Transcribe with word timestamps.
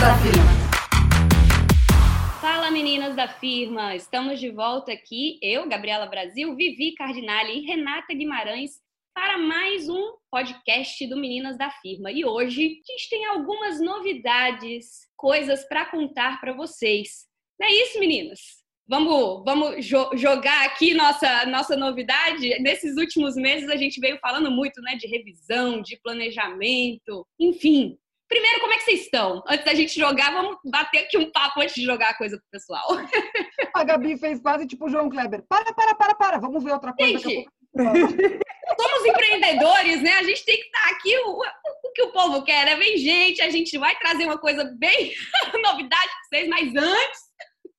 Da 0.00 0.16
Firma. 0.18 0.68
Fala 2.40 2.70
meninas 2.70 3.16
da 3.16 3.26
firma, 3.26 3.96
estamos 3.96 4.38
de 4.38 4.48
volta 4.48 4.92
aqui, 4.92 5.40
eu, 5.42 5.68
Gabriela 5.68 6.06
Brasil, 6.06 6.54
Vivi 6.54 6.94
Cardinale 6.94 7.58
e 7.58 7.66
Renata 7.66 8.14
Guimarães 8.14 8.80
para 9.12 9.36
mais 9.38 9.88
um 9.88 10.12
podcast 10.30 11.04
do 11.08 11.16
Meninas 11.16 11.58
da 11.58 11.68
Firma. 11.68 12.12
E 12.12 12.24
hoje 12.24 12.62
a 12.62 12.92
gente 12.92 13.10
tem 13.10 13.26
algumas 13.26 13.80
novidades, 13.80 15.08
coisas 15.16 15.64
para 15.64 15.86
contar 15.86 16.40
para 16.40 16.52
vocês. 16.52 17.26
Não 17.58 17.66
é 17.66 17.72
isso, 17.72 17.98
meninas? 17.98 18.38
Vamos, 18.86 19.42
vamos 19.44 19.84
jo 19.84 20.16
jogar 20.16 20.64
aqui 20.64 20.94
nossa, 20.94 21.44
nossa 21.46 21.76
novidade. 21.76 22.56
Nesses 22.60 22.96
últimos 22.96 23.34
meses 23.34 23.68
a 23.68 23.76
gente 23.76 23.98
veio 23.98 24.18
falando 24.20 24.48
muito 24.48 24.80
né, 24.80 24.94
de 24.94 25.08
revisão, 25.08 25.82
de 25.82 25.98
planejamento, 26.00 27.26
enfim. 27.38 27.98
Primeiro, 28.28 28.60
como 28.60 28.72
é 28.74 28.76
que 28.76 28.84
vocês 28.84 29.00
estão? 29.00 29.42
Antes 29.48 29.64
da 29.64 29.74
gente 29.74 29.98
jogar, 29.98 30.32
vamos 30.32 30.58
bater 30.64 30.98
aqui 30.98 31.16
um 31.16 31.30
papo 31.30 31.60
antes 31.62 31.74
de 31.74 31.82
jogar 31.82 32.10
a 32.10 32.14
coisa 32.14 32.36
pro 32.36 32.46
pessoal. 32.50 32.86
A 33.74 33.84
Gabi 33.84 34.18
fez 34.18 34.40
quase 34.40 34.66
tipo 34.66 34.86
o 34.86 34.88
João 34.88 35.08
Kleber. 35.08 35.42
Para, 35.48 35.72
para, 35.72 35.94
para, 35.94 36.14
para. 36.14 36.38
Vamos 36.38 36.62
ver 36.62 36.72
outra 36.72 36.92
coisa. 36.92 37.18
Gente, 37.18 37.48
somos 37.74 39.06
empreendedores, 39.06 40.02
né? 40.02 40.12
A 40.12 40.22
gente 40.22 40.44
tem 40.44 40.56
que 40.56 40.66
estar 40.66 40.90
aqui, 40.90 41.16
o, 41.18 41.40
o, 41.40 41.92
que 41.94 42.02
o 42.02 42.12
povo 42.12 42.42
quer, 42.42 42.66
né? 42.66 42.76
Vem 42.76 42.98
gente, 42.98 43.40
a 43.40 43.50
gente 43.50 43.78
vai 43.78 43.96
trazer 43.98 44.24
uma 44.24 44.38
coisa 44.38 44.64
bem 44.78 45.12
novidade 45.62 46.08
para 46.08 46.28
vocês, 46.28 46.48
mas 46.48 46.74
antes, 46.76 47.20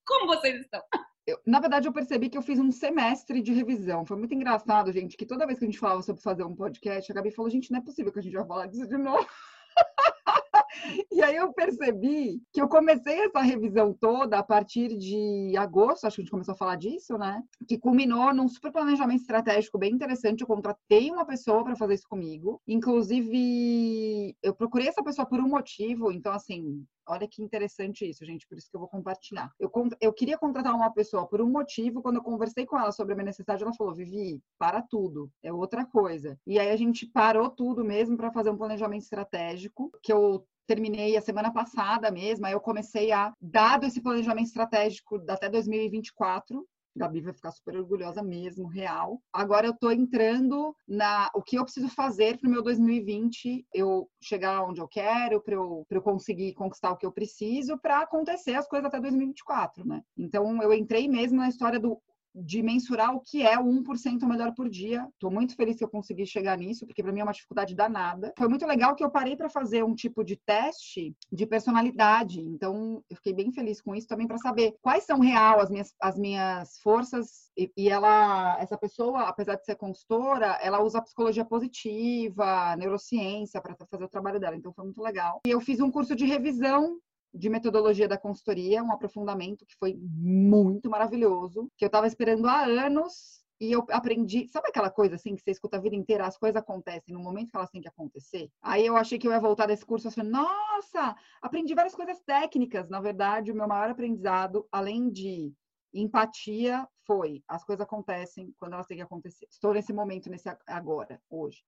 como 0.06 0.28
vocês 0.28 0.62
estão? 0.62 0.82
Eu, 1.28 1.40
na 1.46 1.60
verdade, 1.60 1.88
eu 1.88 1.94
percebi 1.94 2.28
que 2.28 2.38
eu 2.38 2.42
fiz 2.42 2.58
um 2.58 2.72
semestre 2.72 3.40
de 3.42 3.54
revisão. 3.54 4.04
Foi 4.04 4.18
muito 4.18 4.34
engraçado, 4.34 4.92
gente, 4.92 5.16
que 5.16 5.28
toda 5.28 5.46
vez 5.46 5.60
que 5.60 5.66
a 5.66 5.68
gente 5.68 5.80
falava 5.80 6.02
sobre 6.02 6.24
fazer 6.24 6.44
um 6.44 6.56
podcast, 6.56 7.12
a 7.12 7.16
Gabi 7.16 7.30
falou, 7.30 7.52
gente, 7.52 7.72
não 7.72 7.80
é 7.80 7.84
possível 7.84 8.12
que 8.12 8.18
a 8.18 8.22
gente 8.22 8.36
vai 8.36 8.48
falar 8.48 8.66
disso 8.66 8.88
de 8.88 8.98
novo. 8.98 9.28
E 11.12 11.22
aí 11.22 11.36
eu 11.36 11.52
percebi 11.54 12.42
que 12.54 12.62
eu 12.62 12.68
comecei 12.68 13.26
essa 13.26 13.42
revisão 13.42 13.94
toda 13.94 14.38
a 14.40 14.44
partir 14.44 14.98
de 14.98 15.54
agosto, 15.58 16.06
acho 16.06 16.16
que 16.16 16.22
a 16.22 16.24
gente 16.24 16.32
começou 16.32 16.54
a 16.54 16.58
falar 16.58 16.76
disso, 16.76 17.18
né? 17.18 17.42
Que 17.68 17.78
culminou 17.78 18.34
num 18.34 18.48
super 18.48 18.72
planejamento 18.72 19.22
estratégico 19.22 19.78
bem 19.78 19.92
interessante. 19.92 20.42
Eu 20.42 20.48
contratei 20.48 21.12
uma 21.12 21.26
pessoa 21.26 21.64
para 21.64 21.76
fazer 21.76 21.96
isso 21.96 22.08
comigo. 22.08 22.62
Inclusive, 22.68 24.36
eu 24.42 24.54
procurei 24.54 24.88
essa 24.88 25.04
pessoa 25.04 25.28
por 25.28 25.40
um 25.40 25.48
motivo, 25.50 26.12
então 26.12 26.32
assim, 26.32 26.86
Olha 27.12 27.28
que 27.28 27.42
interessante 27.42 28.08
isso, 28.08 28.24
gente, 28.24 28.48
por 28.48 28.56
isso 28.56 28.70
que 28.70 28.76
eu 28.76 28.80
vou 28.80 28.88
compartilhar. 28.88 29.52
Eu, 29.60 29.72
eu 30.00 30.14
queria 30.14 30.38
contratar 30.38 30.76
uma 30.76 30.94
pessoa 30.94 31.28
por 31.28 31.42
um 31.42 31.50
motivo, 31.50 32.04
quando 32.04 32.18
eu 32.18 32.22
conversei 32.22 32.68
com 32.68 32.78
ela 32.78 32.92
sobre 32.92 33.14
a 33.14 33.16
minha 33.16 33.26
necessidade, 33.26 33.64
ela 33.64 33.74
falou: 33.74 33.96
Vivi, 33.96 34.40
para 34.60 34.84
tudo, 34.84 35.28
é 35.42 35.52
outra 35.52 35.84
coisa. 35.84 36.40
E 36.46 36.60
aí 36.60 36.70
a 36.70 36.76
gente 36.76 37.08
parou 37.08 37.50
tudo 37.50 37.84
mesmo 37.84 38.16
para 38.16 38.32
fazer 38.32 38.52
um 38.52 38.58
planejamento 38.58 39.02
estratégico, 39.02 39.90
que 40.04 40.14
eu 40.14 40.46
terminei 40.68 41.18
a 41.18 41.22
semana 41.22 41.52
passada 41.52 42.12
mesmo, 42.12 42.46
aí 42.46 42.54
eu 42.54 42.62
comecei 42.62 43.12
a, 43.12 43.34
dado 43.42 43.88
esse 43.88 44.04
planejamento 44.04 44.46
estratégico 44.46 45.20
até 45.28 45.50
2024, 45.50 46.64
Gabi 46.96 47.22
vai 47.22 47.34
ficar 47.34 47.52
super 47.52 47.76
orgulhosa 47.78 48.22
mesmo, 48.22 48.68
real. 48.68 49.22
Agora 49.34 49.68
eu 49.68 49.74
tô 49.74 49.92
entrando 49.92 50.76
na 50.88 51.30
o 51.34 51.42
que 51.42 51.58
eu 51.58 51.64
preciso 51.64 51.90
fazer 51.90 52.38
para 52.38 52.48
o 52.48 52.52
meu 52.52 52.64
2020, 52.64 53.66
eu 53.74 54.10
chegar 54.22 54.64
onde 54.64 54.82
eu 54.82 54.88
quero, 54.88 55.42
para 55.42 55.56
eu, 55.56 55.86
eu 55.90 56.02
conseguir 56.02 56.54
conquistar 56.54 56.92
o 56.92 56.98
que 56.98 57.06
eu 57.06 57.12
preciso, 57.12 57.78
para 57.78 58.02
acontecer 58.02 58.56
as 58.56 58.68
coisas 58.68 58.88
até 58.88 59.00
2024, 59.00 59.88
né? 59.88 60.02
Então 60.18 60.62
eu 60.62 60.74
entrei 60.74 61.08
mesmo 61.08 61.38
na 61.38 61.50
história 61.50 61.80
do 61.80 62.02
de 62.34 62.62
mensurar 62.62 63.16
o 63.16 63.20
que 63.20 63.42
é 63.42 63.58
o 63.60 63.64
1% 63.64 64.26
melhor 64.28 64.54
por 64.54 64.70
dia. 64.70 65.08
Estou 65.14 65.32
muito 65.32 65.56
feliz 65.56 65.78
que 65.78 65.84
eu 65.84 65.90
consegui 65.90 66.26
chegar 66.26 66.58
nisso, 66.58 66.86
porque 66.86 67.04
para 67.04 67.12
mim 67.12 67.20
é 67.20 67.24
uma 67.24 67.34
dificuldade 67.34 67.76
danada. 67.76 68.34
Foi 68.38 68.48
muito 68.48 68.66
legal 68.66 68.96
que 68.96 69.04
eu 69.04 69.10
parei 69.10 69.36
para 69.36 69.50
fazer 69.50 69.84
um 69.84 69.96
tipo 69.96 70.24
de 70.24 70.36
teste 70.36 71.16
de 71.32 71.46
personalidade. 71.46 72.40
Então, 72.42 73.04
eu 73.10 73.16
fiquei 73.16 73.34
bem 73.34 73.52
feliz 73.52 73.82
com 73.82 73.96
isso 73.96 74.08
também 74.08 74.28
para 74.28 74.38
saber 74.38 74.76
quais 74.82 75.04
são 75.04 75.20
real 75.20 75.60
as 75.60 75.70
minhas, 75.70 75.94
as 76.02 76.18
minhas 76.18 76.80
forças. 76.82 77.50
E, 77.58 77.72
e 77.76 77.90
ela, 77.90 78.58
essa 78.60 78.78
pessoa, 78.78 79.24
apesar 79.24 79.56
de 79.56 79.66
ser 79.66 79.76
consultora, 79.76 80.58
ela 80.62 80.82
usa 80.82 81.02
psicologia 81.02 81.46
positiva, 81.46 82.76
neurociência 82.78 83.62
para 83.62 83.76
fazer 83.90 84.04
o 84.04 84.10
trabalho 84.10 84.40
dela. 84.40 84.56
Então, 84.56 84.74
foi 84.74 84.86
muito 84.86 85.02
legal. 85.02 85.42
E 85.46 85.50
eu 85.50 85.60
fiz 85.60 85.80
um 85.80 85.92
curso 85.92 86.16
de 86.16 86.26
revisão 86.26 87.00
de 87.34 87.50
metodologia 87.50 88.08
da 88.08 88.18
consultoria, 88.18 88.84
um 88.84 88.92
aprofundamento 88.92 89.66
que 89.66 89.76
foi 89.78 89.96
muito 90.00 90.90
maravilhoso, 90.90 91.70
que 91.78 91.86
eu 91.86 91.88
estava 91.88 92.08
esperando 92.08 92.48
há 92.48 92.66
anos 92.66 93.40
e 93.62 93.72
eu 93.74 93.86
aprendi, 93.90 94.48
sabe 94.48 94.70
aquela 94.70 94.90
coisa 94.90 95.16
assim 95.16 95.36
que 95.36 95.42
você 95.42 95.52
escuta 95.52 95.76
a 95.76 95.82
vida 95.82 95.96
inteira, 95.96 96.26
as 96.26 96.38
coisas 96.38 96.56
acontecem 96.56 97.14
no 97.14 97.20
momento 97.22 97.52
que 97.52 97.58
elas 97.58 97.70
têm 97.70 97.82
que 97.82 97.90
acontecer? 97.90 98.50
Aí 98.62 98.86
eu 98.86 98.96
achei 98.96 99.20
que 99.20 99.28
eu 99.28 99.32
ia 99.32 99.40
voltar 99.40 99.66
desse 99.66 99.86
curso 99.86 100.10
falei, 100.10 100.32
nossa, 100.32 101.16
aprendi 101.42 101.76
várias 101.76 101.94
coisas 101.94 102.22
técnicas. 102.22 102.90
Na 102.90 103.02
verdade, 103.02 103.52
o 103.52 103.56
meu 103.56 103.68
maior 103.68 103.90
aprendizado, 103.90 104.66
além 104.72 105.10
de 105.12 105.54
empatia, 105.94 106.88
foi 107.06 107.44
as 107.48 107.66
coisas 107.66 107.84
acontecem 107.84 108.54
quando 108.58 108.74
elas 108.74 108.88
têm 108.88 108.98
que 108.98 109.04
acontecer. 109.04 109.46
Estou 109.50 109.74
nesse 109.74 109.92
momento, 109.92 110.30
nesse 110.30 110.48
agora, 110.66 111.22
hoje. 111.30 111.62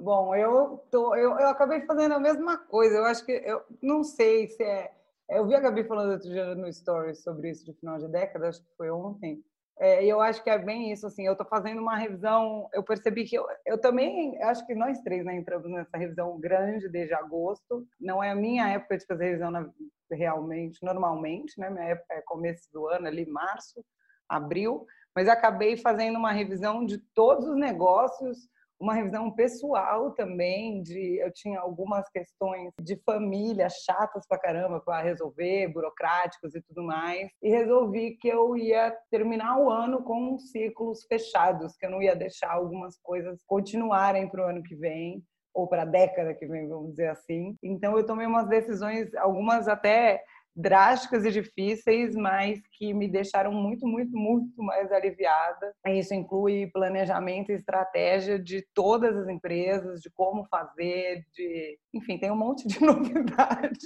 Bom, 0.00 0.34
eu, 0.34 0.82
tô, 0.90 1.14
eu, 1.14 1.38
eu 1.38 1.48
acabei 1.48 1.82
fazendo 1.82 2.14
a 2.14 2.18
mesma 2.18 2.56
coisa. 2.56 2.96
Eu 2.96 3.04
acho 3.04 3.24
que, 3.24 3.32
eu 3.32 3.62
não 3.82 4.02
sei 4.02 4.48
se 4.48 4.62
é. 4.62 4.90
Eu 5.28 5.46
vi 5.46 5.54
a 5.54 5.60
Gabi 5.60 5.84
falando 5.84 6.12
outro 6.12 6.28
dia 6.28 6.54
no 6.54 6.72
Stories 6.72 7.22
sobre 7.22 7.50
isso 7.50 7.66
de 7.66 7.74
final 7.74 7.98
de 7.98 8.08
década, 8.08 8.48
acho 8.48 8.62
que 8.62 8.76
foi 8.78 8.90
ontem. 8.90 9.44
É, 9.78 10.04
e 10.04 10.08
eu 10.08 10.20
acho 10.20 10.42
que 10.42 10.50
é 10.50 10.58
bem 10.58 10.90
isso, 10.90 11.06
assim, 11.06 11.24
eu 11.26 11.32
estou 11.32 11.46
fazendo 11.46 11.80
uma 11.80 11.96
revisão, 11.96 12.68
eu 12.74 12.82
percebi 12.82 13.24
que 13.24 13.36
eu, 13.36 13.46
eu 13.64 13.80
também, 13.80 14.42
acho 14.42 14.66
que 14.66 14.74
nós 14.74 15.00
três 15.00 15.24
né, 15.24 15.34
entramos 15.34 15.70
nessa 15.70 15.96
revisão 15.96 16.38
grande 16.38 16.86
desde 16.86 17.14
agosto, 17.14 17.86
não 17.98 18.22
é 18.22 18.30
a 18.30 18.34
minha 18.34 18.68
época 18.68 18.98
de 18.98 19.06
fazer 19.06 19.24
revisão 19.26 19.50
na, 19.50 19.70
realmente, 20.12 20.84
normalmente, 20.84 21.58
né, 21.58 21.70
minha 21.70 21.84
época 21.84 22.12
é 22.12 22.20
começo 22.22 22.70
do 22.70 22.88
ano, 22.88 23.06
ali 23.06 23.24
março, 23.24 23.82
abril, 24.28 24.84
mas 25.16 25.28
acabei 25.28 25.78
fazendo 25.78 26.18
uma 26.18 26.32
revisão 26.32 26.84
de 26.84 26.98
todos 27.14 27.48
os 27.48 27.56
negócios, 27.56 28.50
uma 28.80 28.94
revisão 28.94 29.30
pessoal 29.30 30.12
também 30.12 30.82
de 30.82 31.18
eu 31.20 31.30
tinha 31.32 31.60
algumas 31.60 32.08
questões 32.08 32.72
de 32.80 32.96
família 33.04 33.68
chatas 33.68 34.26
pra 34.26 34.38
caramba 34.38 34.80
para 34.80 35.02
resolver, 35.02 35.68
burocráticos 35.68 36.54
e 36.54 36.62
tudo 36.62 36.82
mais, 36.82 37.30
e 37.42 37.50
resolvi 37.50 38.16
que 38.16 38.28
eu 38.28 38.56
ia 38.56 38.96
terminar 39.10 39.58
o 39.58 39.70
ano 39.70 40.02
com 40.02 40.38
ciclos 40.38 41.04
fechados, 41.04 41.76
que 41.76 41.84
eu 41.84 41.90
não 41.90 42.00
ia 42.00 42.16
deixar 42.16 42.52
algumas 42.52 42.98
coisas 43.02 43.42
continuarem 43.46 44.28
para 44.28 44.46
o 44.46 44.48
ano 44.48 44.62
que 44.62 44.74
vem 44.74 45.22
ou 45.52 45.68
para 45.68 45.82
a 45.82 45.86
década 45.86 46.32
que 46.32 46.46
vem, 46.46 46.68
vamos 46.68 46.90
dizer 46.90 47.08
assim. 47.08 47.56
Então 47.62 47.98
eu 47.98 48.06
tomei 48.06 48.26
umas 48.26 48.48
decisões, 48.48 49.14
algumas 49.16 49.68
até 49.68 50.22
drásticas 50.54 51.24
e 51.24 51.30
difíceis, 51.30 52.14
mas 52.14 52.60
que 52.72 52.92
me 52.92 53.08
deixaram 53.08 53.52
muito, 53.52 53.86
muito, 53.86 54.16
muito 54.16 54.62
mais 54.62 54.90
aliviada. 54.92 55.72
Isso 55.86 56.14
inclui 56.14 56.70
planejamento 56.72 57.50
e 57.50 57.54
estratégia 57.54 58.38
de 58.38 58.66
todas 58.74 59.16
as 59.16 59.28
empresas, 59.28 60.00
de 60.00 60.10
como 60.10 60.44
fazer, 60.46 61.24
de, 61.32 61.78
enfim, 61.94 62.18
tem 62.18 62.30
um 62.30 62.36
monte 62.36 62.66
de 62.66 62.80
novidade. 62.84 63.78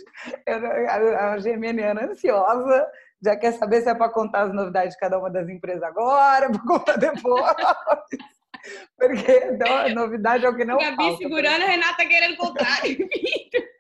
a 0.47 1.39
geminiana 1.39 2.01
é 2.01 2.05
ansiosa 2.05 2.87
já 3.25 3.37
quer 3.37 3.53
saber 3.53 3.81
se 3.81 3.89
é 3.89 3.95
para 3.95 4.13
contar 4.13 4.43
as 4.43 4.53
novidades 4.53 4.93
de 4.93 5.01
cada 5.01 5.19
uma 5.19 5.31
das 5.31 5.49
empresas 5.49 5.83
agora, 5.83 6.51
para 6.53 6.61
contar 6.61 6.97
depois. 6.99 7.55
Porque 8.97 9.41
não, 9.59 9.95
novidade 9.95 10.45
é 10.45 10.49
o 10.49 10.57
que 10.57 10.65
não 10.65 10.79
Gabi 10.79 10.97
falta. 10.97 11.17
segurando, 11.17 11.63
a 11.63 11.67
Renata 11.67 12.07
querendo 12.07 12.37
contar. 12.37 12.81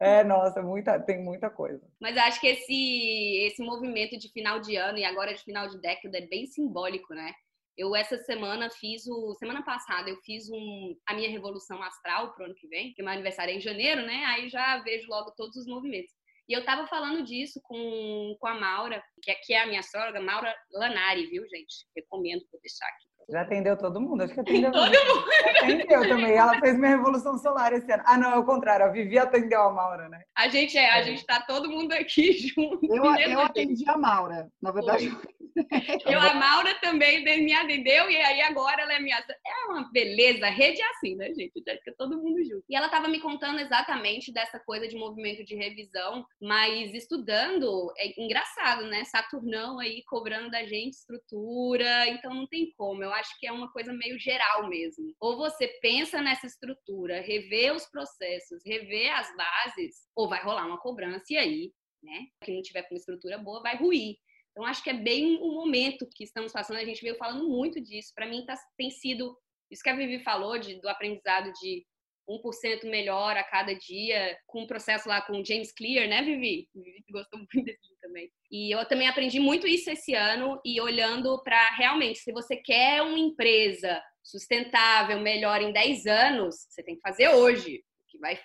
É, 0.00 0.22
nossa, 0.24 0.62
muita, 0.62 0.98
tem 1.00 1.22
muita 1.22 1.50
coisa. 1.50 1.82
Mas 2.00 2.16
acho 2.16 2.40
que 2.40 2.46
esse, 2.46 3.46
esse 3.46 3.62
movimento 3.62 4.16
de 4.18 4.30
final 4.30 4.60
de 4.60 4.76
ano 4.76 4.98
e 4.98 5.04
agora 5.04 5.34
de 5.34 5.42
final 5.42 5.68
de 5.68 5.80
década 5.80 6.18
é 6.18 6.26
bem 6.26 6.46
simbólico, 6.46 7.14
né? 7.14 7.32
Eu 7.76 7.94
essa 7.94 8.16
semana 8.18 8.70
fiz 8.70 9.06
o. 9.06 9.34
Semana 9.34 9.62
passada 9.62 10.08
eu 10.08 10.16
fiz 10.24 10.48
um, 10.50 10.96
a 11.06 11.12
minha 11.12 11.28
revolução 11.28 11.82
astral 11.82 12.32
pro 12.32 12.46
ano 12.46 12.54
que 12.54 12.66
vem, 12.68 12.94
que 12.94 13.02
meu 13.02 13.12
aniversário 13.12 13.52
é 13.52 13.56
em 13.56 13.60
janeiro, 13.60 14.00
né? 14.06 14.24
Aí 14.26 14.48
já 14.48 14.78
vejo 14.82 15.08
logo 15.10 15.32
todos 15.32 15.56
os 15.56 15.66
movimentos. 15.66 16.12
E 16.48 16.52
eu 16.52 16.64
tava 16.64 16.86
falando 16.86 17.24
disso 17.24 17.60
com, 17.64 18.36
com 18.38 18.46
a 18.46 18.54
Maura, 18.54 19.02
que, 19.20 19.34
que 19.34 19.52
é 19.52 19.62
a 19.62 19.66
minha 19.66 19.82
sogra, 19.82 20.20
Maura 20.20 20.54
Lanari, 20.72 21.26
viu, 21.26 21.46
gente? 21.48 21.84
Recomendo, 21.94 22.46
vou 22.50 22.60
deixar 22.60 22.86
aqui. 22.86 23.15
Já 23.28 23.40
atendeu 23.40 23.76
todo 23.76 24.00
mundo? 24.00 24.22
Acho 24.22 24.34
que 24.34 24.40
atendeu 24.40 24.70
todo 24.70 24.84
mundo. 24.84 25.24
Atendeu 25.62 26.08
também. 26.08 26.32
Ela 26.32 26.60
fez 26.60 26.78
minha 26.78 26.96
revolução 26.96 27.36
solar 27.38 27.72
esse 27.72 27.90
ano. 27.90 28.02
Ah, 28.06 28.16
não, 28.16 28.30
é 28.30 28.36
o 28.36 28.44
contrário. 28.44 28.86
A 28.86 28.90
Vivi 28.90 29.18
atendeu 29.18 29.62
a 29.62 29.72
Maura, 29.72 30.08
né? 30.08 30.22
A 30.36 30.48
gente 30.48 30.78
é, 30.78 30.90
a 30.90 30.98
é. 30.98 31.02
gente 31.02 31.26
tá 31.26 31.40
todo 31.40 31.68
mundo 31.68 31.92
aqui 31.92 32.32
junto. 32.54 32.86
Eu, 32.86 33.04
eu 33.04 33.40
atendi 33.40 33.88
a 33.88 33.98
Maura. 33.98 34.48
Na 34.62 34.70
verdade, 34.70 35.10
Eu, 36.04 36.20
a 36.20 36.34
Maura 36.34 36.74
também 36.80 37.22
me 37.22 37.52
atendeu 37.52 38.10
e 38.10 38.16
aí 38.16 38.42
agora 38.42 38.82
ela 38.82 38.94
é 38.94 39.00
minha. 39.00 39.16
É 39.18 39.72
uma 39.72 39.90
beleza. 39.90 40.46
A 40.46 40.50
rede 40.50 40.80
é 40.80 40.90
assim, 40.90 41.16
né, 41.16 41.28
gente? 41.28 41.62
Já 41.66 41.76
fica 41.76 41.94
todo 41.96 42.20
mundo 42.20 42.42
junto. 42.44 42.64
E 42.68 42.76
ela 42.76 42.86
estava 42.86 43.08
me 43.08 43.20
contando 43.20 43.58
exatamente 43.60 44.32
dessa 44.32 44.58
coisa 44.58 44.86
de 44.86 44.96
movimento 44.96 45.44
de 45.44 45.54
revisão, 45.54 46.24
mas 46.40 46.92
estudando, 46.94 47.92
é 47.98 48.20
engraçado, 48.20 48.86
né? 48.86 49.04
Saturnão 49.04 49.78
aí 49.78 50.02
cobrando 50.06 50.50
da 50.50 50.64
gente 50.66 50.94
estrutura, 50.94 52.08
então 52.08 52.34
não 52.34 52.46
tem 52.46 52.72
como. 52.76 53.02
Eu 53.02 53.12
acho 53.16 53.38
que 53.38 53.46
é 53.46 53.52
uma 53.52 53.70
coisa 53.72 53.92
meio 53.92 54.18
geral 54.18 54.68
mesmo. 54.68 55.14
Ou 55.20 55.36
você 55.36 55.68
pensa 55.80 56.20
nessa 56.22 56.46
estrutura, 56.46 57.20
rever 57.20 57.74
os 57.74 57.86
processos, 57.86 58.62
rever 58.64 59.12
as 59.12 59.28
bases, 59.36 59.94
ou 60.14 60.28
vai 60.28 60.42
rolar 60.42 60.66
uma 60.66 60.80
cobrança 60.80 61.24
e 61.30 61.36
aí, 61.36 61.72
né? 62.02 62.26
Quem 62.42 62.56
não 62.56 62.62
tiver 62.62 62.82
com 62.82 62.94
uma 62.94 62.98
estrutura 62.98 63.38
boa 63.38 63.62
vai 63.62 63.76
ruir. 63.76 64.16
Então, 64.50 64.64
acho 64.64 64.82
que 64.82 64.90
é 64.90 64.94
bem 64.94 65.36
o 65.36 65.52
momento 65.52 66.08
que 66.14 66.24
estamos 66.24 66.50
passando. 66.50 66.78
A 66.78 66.84
gente 66.84 67.02
veio 67.02 67.16
falando 67.16 67.46
muito 67.46 67.78
disso. 67.78 68.12
Para 68.14 68.26
mim, 68.26 68.44
tá, 68.46 68.54
tem 68.78 68.90
sido 68.90 69.36
isso 69.70 69.82
que 69.82 69.90
a 69.90 69.96
Vivi 69.96 70.22
falou 70.22 70.58
de, 70.58 70.80
do 70.80 70.88
aprendizado 70.88 71.52
de 71.60 71.84
1% 72.28 72.84
melhor 72.84 73.36
a 73.36 73.44
cada 73.44 73.74
dia, 73.74 74.38
com 74.46 74.62
o 74.62 74.66
processo 74.66 75.08
lá 75.08 75.22
com 75.22 75.40
o 75.40 75.44
James 75.44 75.72
Clear, 75.72 76.08
né, 76.08 76.22
Vivi? 76.22 76.68
Vivi 76.74 77.04
gostou 77.10 77.38
muito 77.38 77.64
desse 77.64 77.96
também. 78.00 78.30
E 78.50 78.74
eu 78.74 78.86
também 78.86 79.08
aprendi 79.08 79.40
muito 79.40 79.66
isso 79.66 79.90
esse 79.90 80.14
ano 80.14 80.60
e 80.64 80.80
olhando 80.80 81.42
para 81.42 81.74
realmente, 81.76 82.20
se 82.20 82.32
você 82.32 82.56
quer 82.56 83.02
uma 83.02 83.18
empresa 83.18 84.02
sustentável, 84.22 85.20
melhor 85.20 85.62
em 85.62 85.72
10 85.72 86.06
anos, 86.06 86.66
você 86.68 86.82
tem 86.82 86.96
que 86.96 87.00
fazer 87.00 87.28
hoje, 87.28 87.82
que 88.08 88.18
vai 88.18 88.38